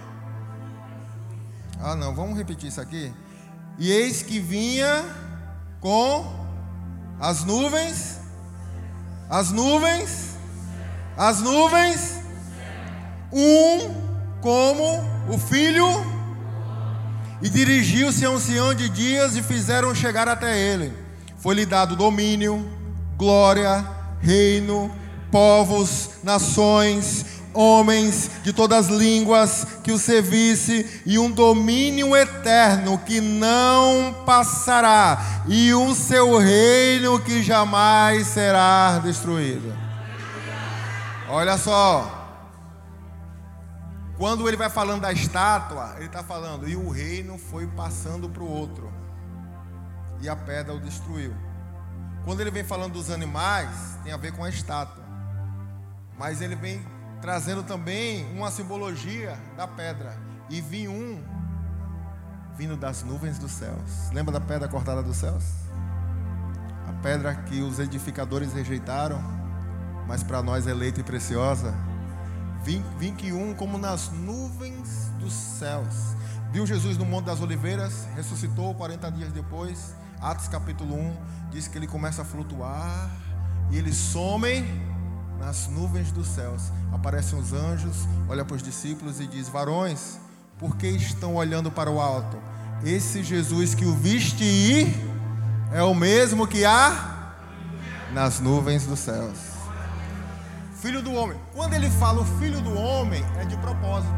Ah, 1.80 1.96
não, 1.96 2.14
vamos 2.14 2.38
repetir 2.38 2.70
isso 2.70 2.82
aqui. 2.82 3.14
E 3.78 3.92
eis 3.92 4.22
que 4.22 4.40
vinha 4.40 5.06
com 5.80 6.26
as 7.20 7.44
nuvens. 7.44 8.20
As 9.30 9.52
nuvens. 9.52 10.36
As 11.18 11.42
nuvens 11.42 12.22
um 13.32 14.12
como 14.42 15.04
o 15.30 15.38
filho, 15.38 15.86
e 17.42 17.50
dirigiu-se 17.50 18.26
a 18.26 18.30
um 18.30 18.40
Sião 18.40 18.74
de 18.74 18.90
dias 18.90 19.36
e 19.36 19.42
fizeram 19.42 19.96
chegar 19.96 20.28
até 20.28 20.58
ele. 20.58 20.94
Foi-lhe 21.38 21.66
dado 21.66 21.96
domínio, 21.96 22.68
glória, 23.18 23.88
reino, 24.20 24.92
povos, 25.32 26.10
nações, 26.24 27.41
homens 27.54 28.32
de 28.44 28.54
todas 28.54 28.88
as 28.88 28.92
línguas 28.92 29.66
que 29.84 29.92
o 29.92 29.98
servisse, 29.98 31.02
e 31.06 31.18
um 31.20 31.30
domínio 31.32 32.16
eterno 32.16 32.98
que 33.00 33.20
não 33.20 34.24
passará, 34.26 35.44
e 35.48 35.74
um 35.74 35.94
seu 35.94 36.38
reino 36.38 37.20
que 37.20 37.44
jamais 37.44 38.28
será 38.28 39.00
destruído. 39.00 39.76
Olha 41.30 41.58
só. 41.58 42.20
Quando 44.18 44.48
ele 44.48 44.58
vai 44.58 44.70
falando 44.70 45.02
da 45.02 45.12
estátua, 45.12 45.96
ele 45.98 46.06
está 46.06 46.22
falando, 46.22 46.70
e 46.70 46.76
o 46.76 46.90
reino 46.90 47.38
foi 47.40 47.66
passando 47.66 48.30
para 48.30 48.44
o 48.44 48.52
outro, 48.52 48.92
e 50.22 50.30
a 50.30 50.36
pedra 50.36 50.74
o 50.74 50.80
destruiu. 50.80 51.34
Quando 52.24 52.40
ele 52.42 52.52
vem 52.52 52.64
falando 52.64 52.94
dos 52.94 53.10
animais, 53.10 53.98
tem 54.04 54.14
a 54.14 54.18
ver 54.18 54.32
com 54.34 54.44
a 54.44 54.50
estátua, 54.50 55.04
mas 56.20 56.40
ele 56.40 56.56
vem 56.56 56.86
trazendo 57.22 57.64
também 57.64 58.26
uma 58.36 58.50
simbologia 58.50 59.38
da 59.56 59.68
pedra. 59.68 60.18
E 60.50 60.60
vi 60.60 60.88
um 60.88 61.24
vindo 62.58 62.76
das 62.76 63.04
nuvens 63.04 63.38
dos 63.38 63.52
céus. 63.52 64.10
Lembra 64.12 64.34
da 64.34 64.42
pedra 64.42 64.68
cortada 64.68 65.02
dos 65.02 65.18
céus? 65.18 65.44
A 66.88 66.94
pedra 67.02 67.34
que 67.36 67.62
os 67.62 67.80
edificadores 67.80 68.54
rejeitaram, 68.54 69.22
mas 70.08 70.24
para 70.24 70.42
nós 70.42 70.68
eleita 70.68 71.00
e 71.00 71.04
preciosa 71.04 71.74
21, 72.64 73.56
como 73.56 73.78
nas 73.78 74.12
nuvens 74.12 75.12
dos 75.20 75.34
céus. 75.34 76.16
Viu 76.52 76.66
Jesus 76.68 76.98
no 76.98 77.06
Monte 77.06 77.26
das 77.26 77.42
Oliveiras, 77.42 78.08
ressuscitou 78.16 78.76
40 78.76 79.12
dias 79.12 79.32
depois. 79.32 79.96
Atos 80.20 80.48
capítulo 80.48 80.96
1 80.96 81.18
diz 81.50 81.68
que 81.68 81.78
ele 81.78 81.88
começa 81.88 82.22
a 82.22 82.26
flutuar 82.26 83.10
e 83.72 83.78
ele 83.78 83.92
some 83.92 84.91
nas 85.42 85.68
nuvens 85.68 86.12
dos 86.12 86.28
céus. 86.28 86.72
Aparecem 86.94 87.38
os 87.38 87.52
anjos, 87.52 88.08
olha 88.30 88.46
para 88.46 88.56
os 88.56 88.64
discípulos 88.64 89.20
e 89.20 89.26
diz: 89.26 89.50
Varões, 89.50 90.20
por 90.58 90.78
que 90.78 90.88
estão 90.88 91.36
olhando 91.36 91.72
para 91.72 91.90
o 91.90 92.00
alto? 92.00 92.38
Esse 92.86 93.24
Jesus 93.24 93.74
que 93.74 93.86
o 93.86 93.96
viste 93.96 94.44
ir 94.44 94.96
é 95.74 95.84
o 95.84 95.94
mesmo 95.94 96.48
que 96.48 96.64
há 96.64 97.34
nas 98.14 98.40
nuvens 98.40 98.86
dos 98.86 99.00
céus. 99.00 99.38
Filho 100.76 101.02
do 101.02 101.12
homem. 101.12 101.38
Quando 101.54 101.74
ele 101.74 101.90
fala 101.90 102.22
o 102.22 102.26
filho 102.40 102.62
do 102.62 102.74
homem, 102.74 103.24
é 103.40 103.46
de 103.46 103.58
propósito. 103.58 104.14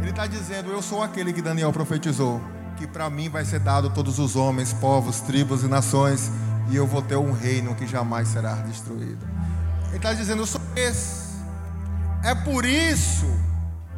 Ele 0.00 0.10
está 0.10 0.26
dizendo: 0.26 0.70
Eu 0.70 0.80
sou 0.80 1.02
aquele 1.02 1.32
que 1.32 1.42
Daniel 1.42 1.72
profetizou, 1.72 2.40
que 2.76 2.86
para 2.86 3.10
mim 3.10 3.28
vai 3.28 3.44
ser 3.44 3.60
dado 3.60 3.90
todos 3.90 4.18
os 4.18 4.34
homens, 4.34 4.72
povos, 4.72 5.20
tribos 5.20 5.62
e 5.62 5.66
nações, 5.66 6.30
e 6.70 6.76
eu 6.76 6.86
vou 6.86 7.02
ter 7.02 7.16
um 7.16 7.32
reino 7.32 7.74
que 7.74 7.86
jamais 7.86 8.28
será 8.28 8.54
destruído. 8.54 9.26
Ele 9.88 9.96
está 9.96 10.12
dizendo: 10.12 10.42
Eu 10.42 10.46
sou 10.46 10.60
esse. 10.76 11.38
É 12.22 12.34
por 12.34 12.64
isso 12.64 13.26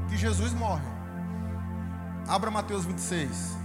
que 0.09 0.17
Jesus 0.17 0.53
morre. 0.53 0.85
Abra 2.29 2.51
Mateus 2.51 2.85
26. 2.85 3.59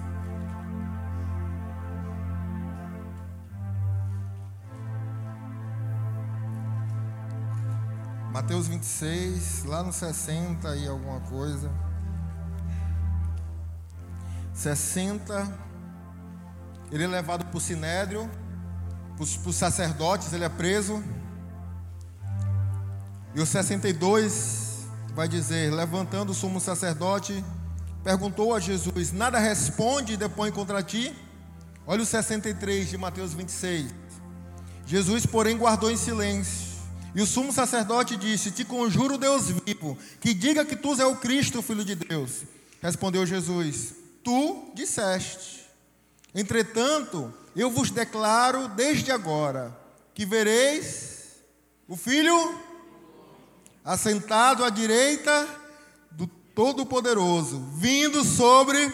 Mateus 8.32 8.67
26, 8.67 9.63
lá 9.63 9.82
no 9.82 9.93
60 9.93 10.76
e 10.76 10.88
alguma 10.88 11.21
coisa. 11.21 11.71
60. 14.53 15.65
Ele 16.91 17.03
é 17.03 17.07
levado 17.07 17.45
para 17.45 17.57
o 17.57 17.61
sinédrio, 17.61 18.30
para 19.15 19.23
os 19.23 19.55
sacerdotes, 19.55 20.34
ele 20.34 20.43
é 20.43 20.49
preso. 20.49 21.03
E 23.36 23.42
o 23.42 23.46
62 23.46 24.88
vai 25.14 25.28
dizer: 25.28 25.74
Levantando 25.74 26.32
o 26.32 26.34
sumo 26.34 26.62
sacerdote, 26.62 27.44
perguntou 28.02 28.56
a 28.56 28.60
Jesus: 28.62 29.12
Nada 29.12 29.38
responde 29.38 30.14
e 30.14 30.18
depõe 30.18 30.52
contra 30.52 30.82
ti? 30.82 31.14
Olha 31.86 32.02
o 32.02 32.06
63 32.06 32.90
de 32.90 32.98
Mateus 32.98 33.34
26. 33.34 33.94
Jesus, 34.88 35.26
porém, 35.26 35.58
guardou 35.58 35.92
em 35.92 35.98
silêncio. 35.98 36.76
E 37.14 37.22
o 37.22 37.28
sumo 37.28 37.52
sacerdote 37.52 38.16
disse: 38.16 38.52
Te 38.52 38.64
conjuro, 38.64 39.18
Deus 39.18 39.50
vivo, 39.50 39.98
que 40.22 40.34
diga 40.34 40.64
que 40.64 40.78
tu 40.78 40.94
és 40.94 41.02
o 41.02 41.18
Cristo, 41.18 41.62
filho 41.62 41.84
de 41.84 41.96
Deus. 41.96 42.44
Respondeu 42.82 43.26
Jesus: 43.26 43.96
Tu 44.24 44.72
disseste. 44.74 45.66
Entretanto, 46.34 47.34
eu 47.54 47.70
vos 47.70 47.92
declaro 47.92 48.70
desde 48.70 49.12
agora 49.12 49.78
que 50.14 50.26
vereis 50.26 51.16
o 51.88 51.96
Filho 51.96 52.64
assentado 53.86 54.66
à 54.66 54.70
direita 54.72 55.48
do 56.10 56.26
Todo-Poderoso, 56.26 57.60
vindo 57.76 58.24
sobre. 58.24 58.92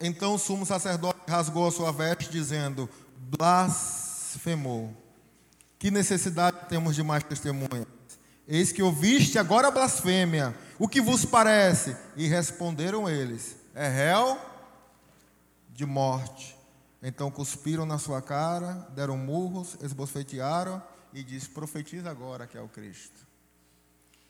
Então 0.00 0.34
o 0.34 0.38
sumo 0.38 0.64
sacerdote 0.64 1.18
rasgou 1.28 1.66
a 1.66 1.72
sua 1.72 1.90
veste, 1.90 2.30
dizendo: 2.30 2.88
Blasfemou. 3.16 4.94
Que 5.76 5.90
necessidade 5.90 6.68
temos 6.68 6.94
de 6.94 7.02
mais 7.02 7.24
testemunhas? 7.24 7.86
Eis 8.46 8.70
que 8.70 8.82
ouviste 8.82 9.38
agora 9.38 9.70
blasfêmia. 9.70 10.54
O 10.78 10.86
que 10.86 11.00
vos 11.00 11.24
parece? 11.24 11.96
E 12.16 12.28
responderam 12.28 13.08
eles: 13.08 13.56
É 13.74 13.88
réu 13.88 14.38
de 15.70 15.84
morte. 15.84 16.54
Então 17.02 17.30
cuspiram 17.30 17.84
na 17.84 17.98
sua 17.98 18.22
cara, 18.22 18.86
deram 18.94 19.18
murros, 19.18 19.76
esbofetearam 19.82 20.80
e 21.14 21.22
diz: 21.24 21.48
Profetiza 21.48 22.10
agora 22.10 22.46
que 22.46 22.58
é 22.58 22.60
o 22.60 22.68
Cristo. 22.68 23.26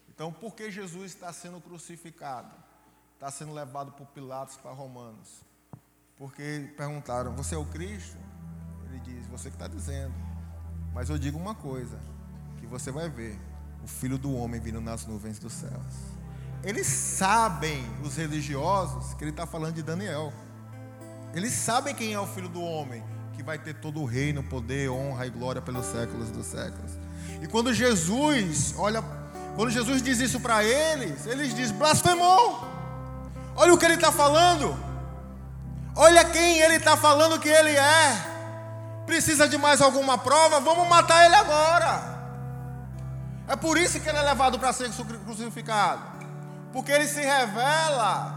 Então, 0.08 0.32
por 0.32 0.54
que 0.54 0.70
Jesus 0.70 1.12
está 1.12 1.32
sendo 1.32 1.60
crucificado? 1.60 2.64
está 3.14 3.30
sendo 3.30 3.54
levado 3.54 3.92
por 3.92 4.06
Pilatos 4.08 4.56
para 4.58 4.70
Romanos. 4.72 5.40
Porque 6.16 6.70
perguntaram: 6.76 7.34
Você 7.34 7.54
é 7.54 7.58
o 7.58 7.64
Cristo? 7.64 8.18
Ele 8.84 9.00
diz: 9.00 9.26
Você 9.28 9.48
que 9.48 9.56
está 9.56 9.66
dizendo. 9.66 10.14
Mas 10.92 11.08
eu 11.08 11.18
digo 11.18 11.38
uma 11.38 11.54
coisa: 11.54 11.98
que 12.58 12.66
você 12.66 12.90
vai 12.90 13.08
ver 13.08 13.40
o 13.82 13.88
filho 13.88 14.18
do 14.18 14.34
homem 14.34 14.60
vindo 14.60 14.80
nas 14.80 15.06
nuvens 15.06 15.38
dos 15.38 15.54
céus. 15.54 15.94
Eles 16.62 16.86
sabem, 16.86 17.82
os 18.02 18.16
religiosos, 18.16 19.14
que 19.14 19.24
ele 19.24 19.30
está 19.30 19.46
falando 19.46 19.74
de 19.74 19.82
Daniel. 19.82 20.32
Eles 21.34 21.52
sabem 21.52 21.94
quem 21.94 22.12
é 22.12 22.20
o 22.20 22.26
filho 22.26 22.48
do 22.48 22.62
homem, 22.62 23.02
que 23.36 23.42
vai 23.42 23.58
ter 23.58 23.74
todo 23.74 24.00
o 24.00 24.04
reino, 24.04 24.42
poder, 24.42 24.90
honra 24.90 25.26
e 25.26 25.30
glória 25.30 25.60
pelos 25.60 25.86
séculos 25.86 26.30
dos 26.30 26.46
séculos. 26.46 26.92
E 27.42 27.46
quando 27.46 27.72
Jesus, 27.72 28.74
olha, 28.78 29.02
quando 29.56 29.70
Jesus 29.70 30.02
diz 30.02 30.20
isso 30.20 30.40
para 30.40 30.64
eles, 30.64 31.26
eles 31.26 31.54
dizem: 31.54 31.76
blasfemou. 31.76 32.72
Olha 33.56 33.74
o 33.74 33.78
que 33.78 33.84
ele 33.84 33.94
está 33.94 34.10
falando. 34.10 34.76
Olha 35.96 36.24
quem 36.24 36.58
ele 36.60 36.74
está 36.74 36.96
falando 36.96 37.38
que 37.38 37.48
ele 37.48 37.70
é. 37.70 38.34
Precisa 39.06 39.48
de 39.48 39.56
mais 39.58 39.80
alguma 39.80 40.18
prova? 40.18 40.58
Vamos 40.60 40.88
matar 40.88 41.26
ele 41.26 41.34
agora. 41.34 42.14
É 43.46 43.54
por 43.54 43.76
isso 43.76 44.00
que 44.00 44.08
ele 44.08 44.18
é 44.18 44.22
levado 44.22 44.58
para 44.58 44.72
ser 44.72 44.90
crucificado 45.24 46.14
porque 46.74 46.90
ele 46.90 47.06
se 47.06 47.20
revela 47.20 48.34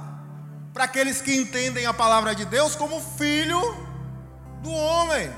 para 0.72 0.84
aqueles 0.84 1.20
que 1.20 1.36
entendem 1.36 1.88
a 1.88 1.94
palavra 1.94 2.36
de 2.36 2.46
Deus 2.46 2.76
como 2.76 3.02
filho 3.02 3.60
do 4.62 4.72
homem, 4.72 5.32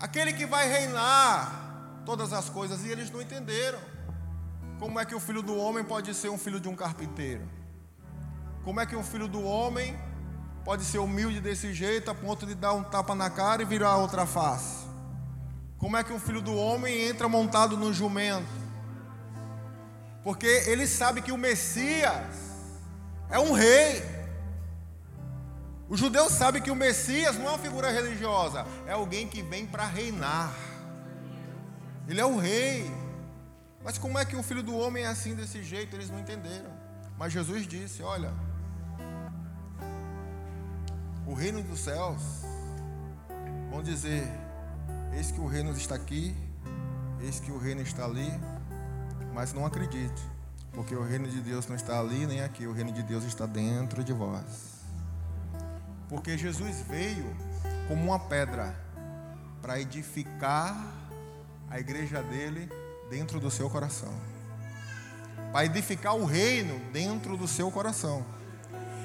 aquele 0.00 0.32
que 0.32 0.46
vai 0.46 0.68
reinar 0.68 2.02
todas 2.04 2.32
as 2.32 2.48
coisas, 2.48 2.84
e 2.84 2.88
eles 2.88 3.10
não 3.10 3.22
entenderam. 3.22 3.78
Como 4.78 4.98
é 4.98 5.04
que 5.04 5.14
o 5.14 5.20
filho 5.20 5.42
do 5.42 5.56
homem 5.56 5.84
pode 5.84 6.12
ser 6.14 6.28
um 6.28 6.38
filho 6.38 6.58
de 6.58 6.68
um 6.68 6.74
carpinteiro? 6.74 7.48
Como 8.64 8.80
é 8.80 8.86
que 8.86 8.96
um 8.96 9.04
filho 9.04 9.28
do 9.28 9.42
homem 9.42 9.96
pode 10.64 10.84
ser 10.84 10.98
humilde 10.98 11.40
desse 11.40 11.72
jeito 11.72 12.10
a 12.10 12.14
ponto 12.14 12.46
de 12.46 12.54
dar 12.54 12.72
um 12.72 12.82
tapa 12.82 13.14
na 13.14 13.30
cara 13.30 13.62
e 13.62 13.64
virar 13.64 13.96
outra 13.96 14.26
face? 14.26 14.86
Como 15.78 15.96
é 15.96 16.04
que 16.04 16.12
um 16.12 16.18
filho 16.18 16.40
do 16.40 16.54
homem 16.54 17.08
entra 17.08 17.28
montado 17.28 17.76
no 17.76 17.92
jumento? 17.92 18.46
Porque 20.22 20.46
ele 20.46 20.86
sabe 20.86 21.20
que 21.22 21.32
o 21.32 21.36
Messias 21.36 22.52
é 23.28 23.38
um 23.38 23.52
rei. 23.52 24.00
O 25.92 25.96
judeu 25.98 26.30
sabe 26.30 26.62
que 26.62 26.70
o 26.70 26.74
Messias 26.74 27.36
não 27.36 27.48
é 27.48 27.48
uma 27.50 27.58
figura 27.58 27.90
religiosa, 27.90 28.64
é 28.86 28.92
alguém 28.92 29.28
que 29.28 29.42
vem 29.42 29.66
para 29.66 29.84
reinar. 29.84 30.50
Ele 32.08 32.18
é 32.18 32.24
o 32.24 32.38
rei. 32.38 32.90
Mas 33.84 33.98
como 33.98 34.18
é 34.18 34.24
que 34.24 34.34
o 34.34 34.42
filho 34.42 34.62
do 34.62 34.74
homem 34.74 35.04
é 35.04 35.08
assim 35.08 35.34
desse 35.34 35.62
jeito? 35.62 35.94
Eles 35.94 36.08
não 36.08 36.18
entenderam. 36.18 36.70
Mas 37.18 37.34
Jesus 37.34 37.66
disse: 37.66 38.02
Olha, 38.02 38.32
o 41.26 41.34
reino 41.34 41.62
dos 41.62 41.80
céus, 41.80 42.22
vão 43.70 43.82
dizer: 43.82 44.26
Eis 45.12 45.30
que 45.30 45.40
o 45.42 45.46
reino 45.46 45.72
está 45.72 45.94
aqui, 45.94 46.34
eis 47.20 47.38
que 47.38 47.52
o 47.52 47.58
reino 47.58 47.82
está 47.82 48.06
ali. 48.06 48.32
Mas 49.34 49.52
não 49.52 49.66
acredite, 49.66 50.22
porque 50.72 50.94
o 50.94 51.04
reino 51.04 51.28
de 51.28 51.42
Deus 51.42 51.66
não 51.66 51.76
está 51.76 52.00
ali 52.00 52.24
nem 52.24 52.40
aqui, 52.40 52.66
o 52.66 52.72
reino 52.72 52.92
de 52.92 53.02
Deus 53.02 53.24
está 53.24 53.44
dentro 53.44 54.02
de 54.02 54.14
vós. 54.14 54.71
Porque 56.12 56.36
Jesus 56.36 56.84
veio 56.86 57.34
como 57.88 58.04
uma 58.04 58.18
pedra 58.18 58.78
para 59.62 59.80
edificar 59.80 60.76
a 61.70 61.80
igreja 61.80 62.22
dele 62.22 62.70
dentro 63.08 63.40
do 63.40 63.50
seu 63.50 63.70
coração. 63.70 64.12
Para 65.50 65.64
edificar 65.64 66.14
o 66.14 66.26
reino 66.26 66.78
dentro 66.92 67.34
do 67.34 67.48
seu 67.48 67.70
coração. 67.70 68.26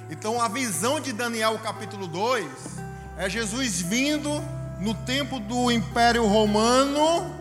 Então 0.10 0.42
a 0.42 0.50
visão 0.50 1.00
de 1.00 1.14
Daniel 1.14 1.58
capítulo 1.60 2.08
2 2.08 2.46
é 3.18 3.30
Jesus 3.30 3.80
vindo 3.80 4.30
no 4.82 4.94
tempo 4.94 5.40
do 5.40 5.72
Império 5.72 6.28
Romano 6.28 7.34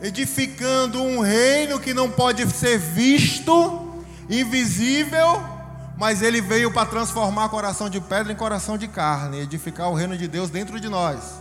edificando 0.00 1.02
um 1.02 1.20
reino 1.20 1.78
que 1.78 1.92
não 1.92 2.10
pode 2.10 2.50
ser 2.50 2.78
visto, 2.78 4.02
invisível, 4.30 5.59
mas 6.00 6.22
ele 6.22 6.40
veio 6.40 6.72
para 6.72 6.88
transformar 6.88 7.50
coração 7.50 7.90
de 7.90 8.00
pedra 8.00 8.32
em 8.32 8.36
coração 8.36 8.78
de 8.78 8.88
carne, 8.88 9.38
edificar 9.38 9.90
o 9.90 9.94
reino 9.94 10.16
de 10.16 10.26
Deus 10.26 10.48
dentro 10.48 10.80
de 10.80 10.88
nós. 10.88 11.34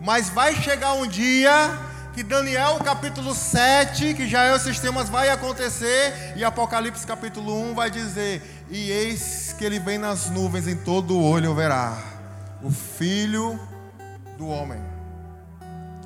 Mas 0.00 0.28
vai 0.28 0.56
chegar 0.56 0.94
um 0.94 1.06
dia 1.06 1.78
que 2.12 2.24
Daniel 2.24 2.80
capítulo 2.80 3.32
7, 3.32 4.14
que 4.14 4.26
já 4.26 4.42
é 4.42 4.56
os 4.56 4.62
sistemas, 4.62 5.08
vai 5.08 5.28
acontecer, 5.28 6.34
e 6.34 6.42
Apocalipse 6.42 7.06
capítulo 7.06 7.56
1 7.70 7.74
vai 7.76 7.92
dizer: 7.92 8.66
E 8.68 8.90
eis 8.90 9.54
que 9.56 9.64
ele 9.64 9.78
vem 9.78 9.98
nas 9.98 10.28
nuvens, 10.28 10.66
em 10.66 10.76
todo 10.76 11.16
o 11.16 11.22
olho 11.22 11.54
verá 11.54 11.96
o 12.60 12.72
filho 12.72 13.56
do 14.36 14.48
homem. 14.48 14.80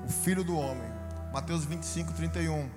O 0.06 0.12
filho 0.12 0.44
do 0.44 0.54
homem. 0.54 0.90
Mateus 1.32 1.64
25, 1.64 2.12
31. 2.12 2.68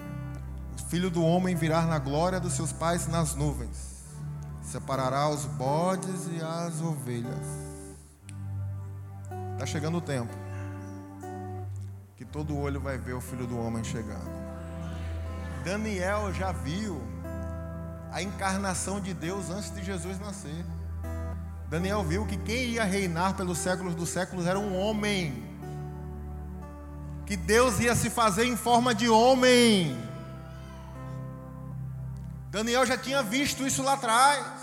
O 0.77 0.89
filho 0.89 1.09
do 1.09 1.21
homem 1.25 1.55
virá 1.55 1.81
na 1.81 1.99
glória 1.99 2.39
dos 2.39 2.53
seus 2.53 2.71
pais 2.71 3.05
nas 3.05 3.35
nuvens, 3.35 3.88
separará 4.69 5.27
os 5.27 5.45
bodes 5.45 6.27
e 6.31 6.39
as 6.41 6.79
ovelhas. 6.79 7.47
Está 9.53 9.65
chegando 9.65 9.97
o 9.97 10.01
tempo 10.01 10.31
que 12.15 12.23
todo 12.23 12.55
olho 12.55 12.79
vai 12.79 12.97
ver 12.97 13.13
o 13.13 13.21
filho 13.21 13.47
do 13.47 13.57
homem 13.57 13.83
chegando. 13.83 14.29
Daniel 15.63 16.31
já 16.33 16.51
viu 16.51 17.01
a 18.11 18.21
encarnação 18.21 19.01
de 19.01 19.13
Deus 19.13 19.49
antes 19.49 19.73
de 19.73 19.83
Jesus 19.83 20.19
nascer. 20.19 20.65
Daniel 21.67 22.03
viu 22.03 22.25
que 22.27 22.37
quem 22.37 22.69
ia 22.69 22.83
reinar 22.83 23.35
pelos 23.35 23.57
séculos 23.57 23.95
dos 23.95 24.09
séculos 24.09 24.45
era 24.45 24.59
um 24.59 24.77
homem 24.77 25.45
que 27.25 27.35
Deus 27.35 27.79
ia 27.79 27.95
se 27.95 28.09
fazer 28.09 28.45
em 28.45 28.55
forma 28.55 28.93
de 28.93 29.09
homem. 29.09 29.97
Daniel 32.51 32.85
já 32.85 32.97
tinha 32.97 33.23
visto 33.23 33.65
isso 33.65 33.81
lá 33.81 33.93
atrás. 33.93 34.58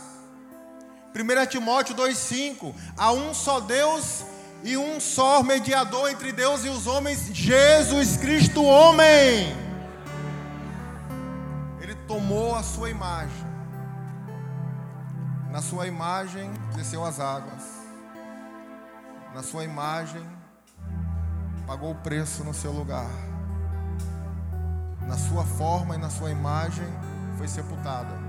1 1.17 1.47
Timóteo 1.47 1.95
2,5: 1.95 2.75
Há 2.97 3.13
um 3.13 3.33
só 3.33 3.61
Deus 3.61 4.25
e 4.63 4.77
um 4.77 5.01
só 5.01 5.43
mediador 5.43 6.11
entre 6.11 6.33
Deus 6.33 6.65
e 6.65 6.69
os 6.69 6.87
homens, 6.87 7.31
Jesus 7.33 8.17
Cristo, 8.19 8.63
homem. 8.63 9.57
Ele 11.81 11.95
tomou 12.07 12.55
a 12.55 12.63
sua 12.63 12.91
imagem. 12.91 13.47
Na 15.51 15.63
sua 15.63 15.87
imagem 15.87 16.51
desceu 16.75 17.05
as 17.05 17.19
águas. 17.19 17.63
Na 19.35 19.43
sua 19.43 19.65
imagem 19.65 20.23
pagou 21.67 21.93
o 21.93 21.95
preço 21.95 22.45
no 22.45 22.53
seu 22.53 22.73
lugar. 22.73 23.11
Na 25.07 25.17
sua 25.17 25.45
forma 25.45 25.95
e 25.95 25.99
na 25.99 26.11
sua 26.11 26.31
imagem 26.31 26.87
foi 27.39 27.49
sepultada. 27.49 28.26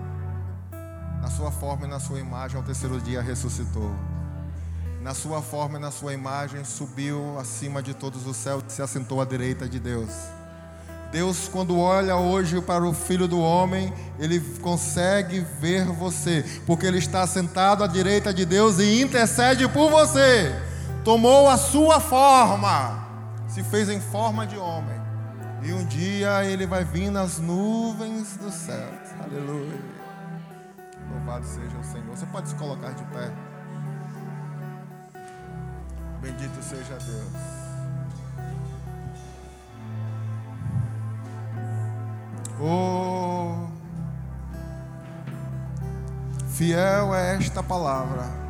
Na 1.21 1.29
sua 1.29 1.51
forma 1.51 1.85
e 1.85 1.89
na 1.89 1.99
sua 1.99 2.19
imagem 2.19 2.57
ao 2.57 2.63
terceiro 2.63 2.99
dia 2.99 3.21
ressuscitou. 3.21 3.91
Na 5.01 5.13
sua 5.13 5.41
forma 5.41 5.77
e 5.77 5.81
na 5.81 5.91
sua 5.91 6.13
imagem 6.13 6.63
subiu 6.63 7.37
acima 7.39 7.81
de 7.81 7.93
todos 7.93 8.25
os 8.25 8.35
céus 8.35 8.63
e 8.67 8.71
se 8.71 8.81
assentou 8.81 9.21
à 9.21 9.25
direita 9.25 9.67
de 9.67 9.79
Deus. 9.79 10.09
Deus, 11.11 11.47
quando 11.47 11.79
olha 11.79 12.17
hoje 12.17 12.61
para 12.61 12.83
o 12.83 12.93
Filho 12.93 13.27
do 13.27 13.39
Homem, 13.39 13.93
ele 14.19 14.39
consegue 14.61 15.39
ver 15.59 15.85
você, 15.85 16.43
porque 16.65 16.85
ele 16.85 16.97
está 16.97 17.25
sentado 17.25 17.83
à 17.83 17.87
direita 17.87 18.33
de 18.33 18.45
Deus 18.45 18.79
e 18.79 19.01
intercede 19.01 19.67
por 19.69 19.89
você. 19.89 20.53
Tomou 21.05 21.47
a 21.47 21.57
sua 21.57 22.01
forma 22.01 23.07
se 23.47 23.63
fez 23.63 23.89
em 23.89 23.99
forma 23.99 24.45
de 24.45 24.57
homem. 24.57 25.01
E 25.63 25.73
um 25.73 25.83
dia 25.85 26.45
ele 26.45 26.67
vai 26.67 26.83
vir 26.83 27.09
nas 27.09 27.39
nuvens 27.39 28.37
do 28.37 28.51
céu. 28.51 28.87
Aleluia. 29.23 29.96
Louvado 31.17 31.45
seja 31.45 31.77
o 31.77 31.83
Senhor. 31.83 32.15
Você 32.15 32.25
pode 32.27 32.49
se 32.49 32.55
colocar 32.55 32.91
de 32.91 33.03
pé. 33.05 33.31
Bendito 36.21 36.61
seja 36.63 36.97
Deus. 36.97 37.67
Oh, 42.59 43.67
fiel 46.47 47.13
é 47.13 47.35
esta 47.35 47.61
palavra 47.61 48.47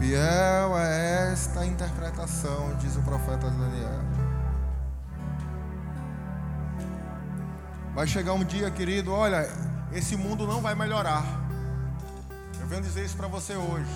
Fiel 0.00 0.78
é 0.78 1.32
esta 1.32 1.66
interpretação, 1.66 2.74
diz 2.78 2.96
o 2.96 3.02
profeta 3.02 3.50
Daniel. 3.50 4.00
Vai 7.94 8.06
chegar 8.06 8.32
um 8.32 8.42
dia, 8.42 8.70
querido, 8.70 9.12
olha, 9.12 9.46
esse 9.92 10.16
mundo 10.16 10.46
não 10.46 10.60
vai 10.60 10.74
melhorar. 10.74 11.24
Eu 12.60 12.66
venho 12.66 12.82
dizer 12.82 13.04
isso 13.04 13.16
para 13.16 13.28
você 13.28 13.56
hoje. 13.56 13.90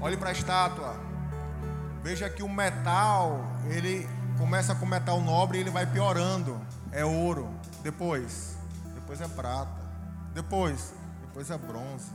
Olhe 0.00 0.16
para 0.16 0.30
a 0.30 0.32
estátua. 0.32 0.94
Veja 2.02 2.28
que 2.28 2.42
o 2.42 2.48
metal, 2.48 3.40
ele 3.70 4.08
começa 4.38 4.74
com 4.74 4.86
metal 4.86 5.20
nobre 5.20 5.58
e 5.58 5.60
ele 5.62 5.70
vai 5.70 5.86
piorando. 5.86 6.60
É 6.92 7.04
ouro. 7.04 7.48
Depois, 7.82 8.56
depois 8.94 9.20
é 9.20 9.28
prata. 9.28 9.86
Depois, 10.34 10.92
depois 11.22 11.50
é 11.50 11.56
bronze, 11.56 12.12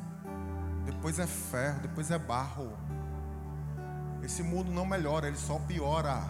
depois 0.86 1.18
é 1.18 1.26
ferro, 1.26 1.80
depois 1.82 2.12
é 2.12 2.20
barro. 2.20 2.72
Esse 4.22 4.43
mundo 4.43 4.72
não 4.72 4.86
melhora, 4.86 5.28
ele 5.28 5.38
só 5.38 5.57
piora. 5.57 6.22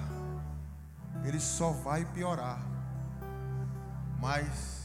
Ele 1.25 1.39
só 1.39 1.71
vai 1.71 2.05
piorar. 2.05 2.59
Mas 4.21 4.80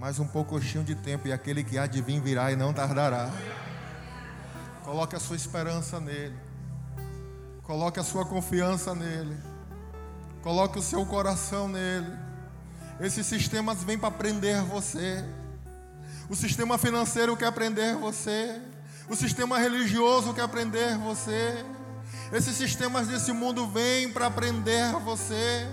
mais 0.00 0.18
um 0.18 0.26
pouquinho 0.26 0.82
de 0.82 0.94
tempo 0.94 1.28
e 1.28 1.32
aquele 1.32 1.62
que 1.62 1.76
há 1.76 1.86
de 1.86 2.00
vir 2.00 2.22
virá 2.22 2.50
e 2.50 2.56
não 2.56 2.72
tardará. 2.72 3.30
Coloque 4.82 5.14
a 5.14 5.20
sua 5.20 5.36
esperança 5.36 6.00
nele. 6.00 6.34
Coloque 7.64 8.00
a 8.00 8.02
sua 8.02 8.24
confiança 8.24 8.94
nele. 8.94 9.36
Coloque 10.42 10.78
o 10.78 10.82
seu 10.82 11.04
coração 11.04 11.68
nele. 11.68 12.10
Esses 12.98 13.26
sistemas 13.26 13.84
vêm 13.84 13.98
para 13.98 14.10
prender 14.10 14.62
você. 14.62 15.22
O 16.30 16.34
sistema 16.34 16.78
financeiro 16.78 17.36
quer 17.36 17.52
prender 17.52 17.94
você. 17.96 18.58
O 19.06 19.14
sistema 19.14 19.58
religioso 19.58 20.32
quer 20.32 20.48
prender 20.48 20.96
você. 20.96 21.62
Esses 22.32 22.56
sistemas 22.56 23.06
desse 23.06 23.32
mundo 23.32 23.68
vêm 23.68 24.10
para 24.10 24.30
prender 24.30 24.92
você 25.00 25.68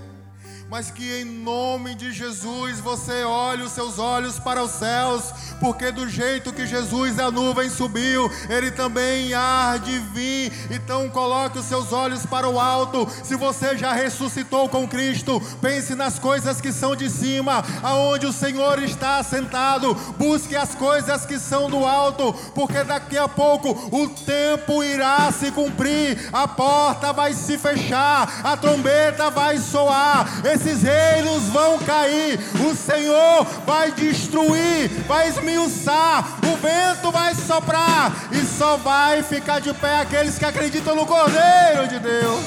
mas 0.70 0.92
que 0.92 1.22
em 1.22 1.24
nome 1.24 1.96
de 1.96 2.12
Jesus 2.12 2.80
você 2.80 3.24
olhe 3.24 3.64
os 3.64 3.72
seus 3.72 3.98
olhos 3.98 4.38
para 4.38 4.62
os 4.62 4.72
céus, 4.72 5.34
porque 5.62 5.92
do 5.92 6.10
jeito 6.10 6.52
que 6.52 6.68
Jesus 6.68 7.16
da 7.16 7.32
nuvem 7.32 7.70
subiu, 7.70 8.30
ele 8.50 8.70
também 8.72 9.34
há 9.34 9.78
de 9.78 9.98
vir. 10.00 10.52
Então 10.70 11.10
coloque 11.10 11.58
os 11.58 11.66
seus 11.66 11.94
olhos 11.94 12.26
para 12.26 12.50
o 12.50 12.60
alto. 12.60 13.08
Se 13.24 13.36
você 13.36 13.78
já 13.78 13.94
ressuscitou 13.94 14.68
com 14.68 14.88
Cristo, 14.88 15.42
pense 15.62 15.96
nas 15.96 16.20
coisas 16.20 16.60
que 16.60 16.74
são 16.74 16.96
de 16.96 17.10
cima, 17.10 17.64
aonde 17.82 18.26
o 18.26 18.34
Senhor 18.34 18.84
está 18.84 19.24
sentado. 19.24 19.96
Busque 20.18 20.56
as 20.56 20.76
coisas 20.76 21.26
que 21.26 21.40
são 21.40 21.70
do 21.70 21.86
alto, 21.86 22.34
porque 22.54 22.84
daqui 22.84 23.18
a 23.18 23.28
pouco 23.28 23.70
o 23.70 24.10
tempo 24.10 24.84
irá 24.84 25.32
se 25.32 25.50
cumprir, 25.52 26.30
a 26.34 26.48
porta 26.48 27.14
vai 27.14 27.34
se 27.34 27.58
fechar, 27.58 28.42
a 28.44 28.58
trombeta 28.58 29.30
vai 29.30 29.58
soar 29.60 30.28
esses 30.58 30.82
reinos 30.82 31.44
vão 31.46 31.78
cair, 31.80 32.40
o 32.68 32.76
Senhor 32.76 33.46
vai 33.66 33.92
destruir, 33.92 34.90
vai 35.08 35.30
esmiuçar, 35.30 36.40
o 36.44 36.58
vento 36.58 37.12
vai 37.12 37.36
soprar 37.36 38.12
e 38.32 38.44
só 38.44 38.78
vai 38.78 39.22
ficar 39.22 39.60
de 39.60 39.74
pé 39.74 40.02
aqueles 40.02 40.38
que 40.38 40.46
acreditam 40.46 40.96
no 40.96 41.06
Cordeiro 41.06 41.88
de 41.88 42.00
Deus. 42.00 42.44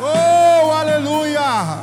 Oh, 0.00 0.70
aleluia! 0.72 1.80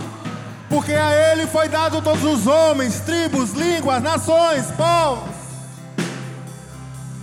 Porque 0.69 0.93
a 0.93 1.11
Ele 1.32 1.47
foi 1.47 1.69
dado 1.69 2.01
todos 2.01 2.24
os 2.24 2.45
homens, 2.45 2.99
tribos, 2.99 3.51
línguas, 3.51 4.01
nações, 4.03 4.65
povos. 4.71 5.34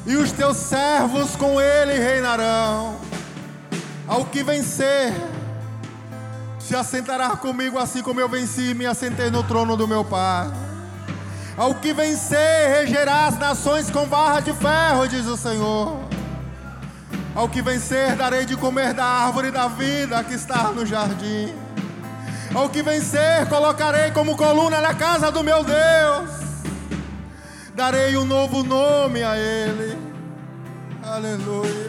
E 0.06 0.16
os 0.16 0.32
teus 0.32 0.56
servos 0.56 1.36
com 1.36 1.60
Ele 1.60 1.98
reinarão. 1.98 2.96
Ao 4.08 4.24
que 4.24 4.42
vencer 4.42 5.12
se 6.70 6.76
assentará 6.76 7.30
comigo 7.30 7.76
assim 7.78 8.00
como 8.00 8.20
eu 8.20 8.28
venci 8.28 8.70
e 8.70 8.74
me 8.74 8.86
assentei 8.86 9.28
no 9.28 9.42
trono 9.42 9.76
do 9.76 9.88
meu 9.88 10.04
Pai. 10.04 10.48
Ao 11.56 11.74
que 11.74 11.92
vencer, 11.92 12.70
regerá 12.70 13.26
as 13.26 13.36
nações 13.36 13.90
com 13.90 14.06
barra 14.06 14.38
de 14.38 14.52
ferro, 14.52 15.08
diz 15.08 15.26
o 15.26 15.36
Senhor. 15.36 15.98
Ao 17.34 17.48
que 17.48 17.60
vencer, 17.60 18.14
darei 18.14 18.46
de 18.46 18.56
comer 18.56 18.94
da 18.94 19.04
árvore 19.04 19.50
da 19.50 19.66
vida 19.66 20.22
que 20.22 20.34
está 20.34 20.70
no 20.70 20.86
jardim. 20.86 21.52
Ao 22.54 22.68
que 22.68 22.84
vencer, 22.84 23.48
colocarei 23.48 24.12
como 24.12 24.36
coluna 24.36 24.80
na 24.80 24.94
casa 24.94 25.28
do 25.32 25.42
meu 25.42 25.64
Deus. 25.64 26.30
Darei 27.74 28.16
um 28.16 28.24
novo 28.24 28.62
nome 28.62 29.24
a 29.24 29.36
ele. 29.36 29.98
Aleluia. 31.02 31.79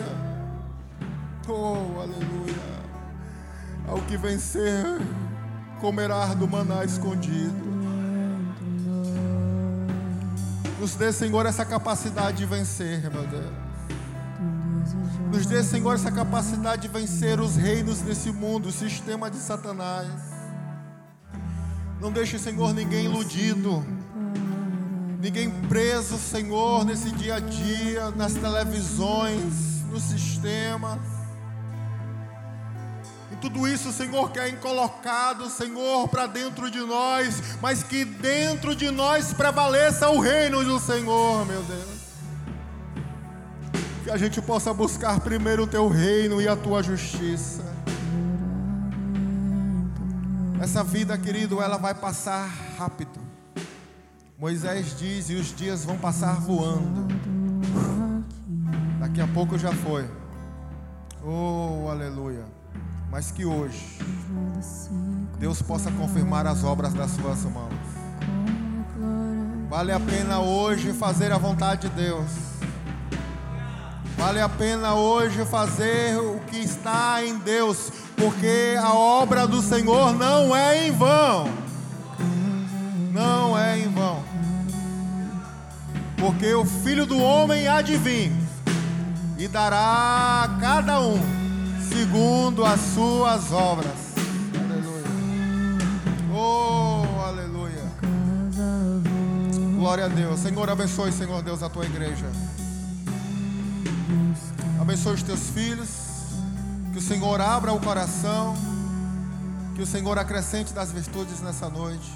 Que 4.12 4.18
vencer, 4.18 4.86
comerá 5.80 6.34
do 6.34 6.45
maná 6.45 6.84
escondido. 6.84 7.72
Nos 10.78 10.95
dê, 10.95 11.14
Senhor, 11.14 11.45
essa 11.45 11.64
capacidade 11.64 12.39
de 12.39 12.45
vencer, 12.45 13.09
meu 13.09 13.26
Deus. 13.26 13.53
Nos 15.32 15.45
dê, 15.45 15.64
Senhor, 15.64 15.95
essa 15.95 16.12
capacidade 16.12 16.82
de 16.82 16.88
vencer 16.89 17.39
os 17.39 17.55
reinos 17.55 17.99
desse 17.99 18.34
mundo, 18.34 18.68
o 18.68 18.72
sistema 18.74 19.32
de 19.32 19.38
Satanás. 19.38 20.09
Não 22.01 22.12
deixe, 22.12 22.38
Senhor, 22.38 22.74
ninguém 22.74 23.05
iludido, 23.05 23.82
ninguém 25.22 25.49
preso, 25.70 26.18
Senhor, 26.18 26.84
nesse 26.84 27.12
dia 27.12 27.36
a 27.36 27.39
dia, 27.39 28.12
nas 28.12 28.34
televisões, 28.34 29.86
no 29.89 30.01
sistema 30.01 30.99
tudo 33.42 33.68
isso, 33.68 33.92
Senhor, 33.92 34.32
quer 34.32 34.48
é 34.48 34.52
colocado, 34.52 35.50
Senhor, 35.50 36.08
para 36.08 36.28
dentro 36.28 36.70
de 36.70 36.80
nós, 36.80 37.58
mas 37.60 37.82
que 37.82 38.06
dentro 38.06 38.76
de 38.76 38.92
nós 38.92 39.34
prevaleça 39.34 40.10
o 40.10 40.20
reino 40.20 40.64
do 40.64 40.80
Senhor, 40.80 41.46
meu 41.48 41.64
Deus. 41.64 42.02
Que 44.04 44.12
a 44.12 44.18
gente 44.18 44.39
possa 44.42 44.72
buscar 44.74 45.20
primeiro 45.20 45.64
o 45.64 45.68
teu 45.68 45.89
reino 45.89 46.39
e 46.39 46.48
a 46.48 46.56
tua 46.56 46.84
justiça. 46.84 47.64
Essa 50.62 50.84
vida, 50.84 51.18
querido, 51.18 51.60
ela 51.60 51.78
vai 51.78 51.96
passar 51.96 52.48
rápido. 52.78 53.20
Moisés 54.38 54.96
diz: 54.98 55.30
e 55.32 55.36
os 55.36 55.56
dias 55.56 55.84
vão 55.84 55.98
passar 55.98 56.39
voando. 56.39 57.08
Daqui 59.00 59.20
a 59.20 59.28
pouco 59.28 59.58
já 59.58 59.72
foi. 59.72 60.08
Oh, 61.24 61.89
aleluia 61.89 62.61
mas 63.12 63.30
que 63.30 63.45
hoje 63.45 63.99
Deus 65.38 65.62
possa 65.62 65.91
confirmar 65.91 66.47
as 66.47 66.64
obras 66.64 66.93
das 66.93 67.12
suas 67.12 67.43
mãos. 67.43 67.74
Vale 69.70 69.91
a 69.91 69.99
pena 69.99 70.39
hoje 70.39 70.93
fazer 70.93 71.32
a 71.32 71.38
vontade 71.38 71.89
de 71.89 71.95
Deus. 71.95 72.30
Vale 74.18 74.39
a 74.39 74.47
pena 74.47 74.93
hoje 74.93 75.43
fazer 75.45 76.18
o 76.20 76.39
que 76.47 76.57
está 76.57 77.26
em 77.26 77.38
Deus, 77.39 77.91
porque 78.16 78.78
a 78.82 78.93
obra 78.93 79.45
do 79.45 79.62
Senhor 79.62 80.14
não 80.14 80.55
é 80.55 80.88
em 80.88 80.91
vão. 80.91 81.49
Não 83.12 83.57
é 83.57 83.80
em 83.80 83.89
vão. 83.89 84.24
Porque 86.18 86.53
o 86.53 86.66
Filho 86.66 87.05
do 87.05 87.18
Homem 87.18 87.68
há 87.68 87.82
de 87.82 87.97
vir 87.97 88.32
e 89.38 89.47
dará 89.47 90.43
a 90.43 90.59
cada 90.59 91.01
um 91.01 91.41
segundo 91.92 92.66
as 92.66 92.80
suas 92.80 93.52
obras. 93.52 94.16
Aleluia. 94.56 95.06
Oh, 96.34 97.22
aleluia. 97.22 97.92
Glória 99.78 100.06
a 100.06 100.08
Deus. 100.08 100.39
Senhor, 100.39 100.70
abençoe, 100.70 101.12
Senhor 101.12 101.44
Deus, 101.44 101.62
a 101.62 101.70
tua 101.70 101.86
igreja. 101.86 102.26
Abençoe 104.80 105.16
os 105.16 105.24
teus 105.24 105.50
filhos. 105.50 105.89
Que 106.94 107.00
o 107.00 107.02
Senhor 107.02 107.42
abra 107.42 107.74
o 107.74 107.80
coração. 107.80 108.56
Que 109.76 109.82
o 109.82 109.86
Senhor 109.86 110.18
acrescente 110.18 110.74
das 110.74 110.92
virtudes 110.92 111.42
nessa 111.42 111.70
noite. 111.70 112.12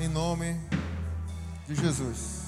Em 0.00 0.08
nome 0.08 0.56
de 1.68 1.76
Jesus. 1.76 2.41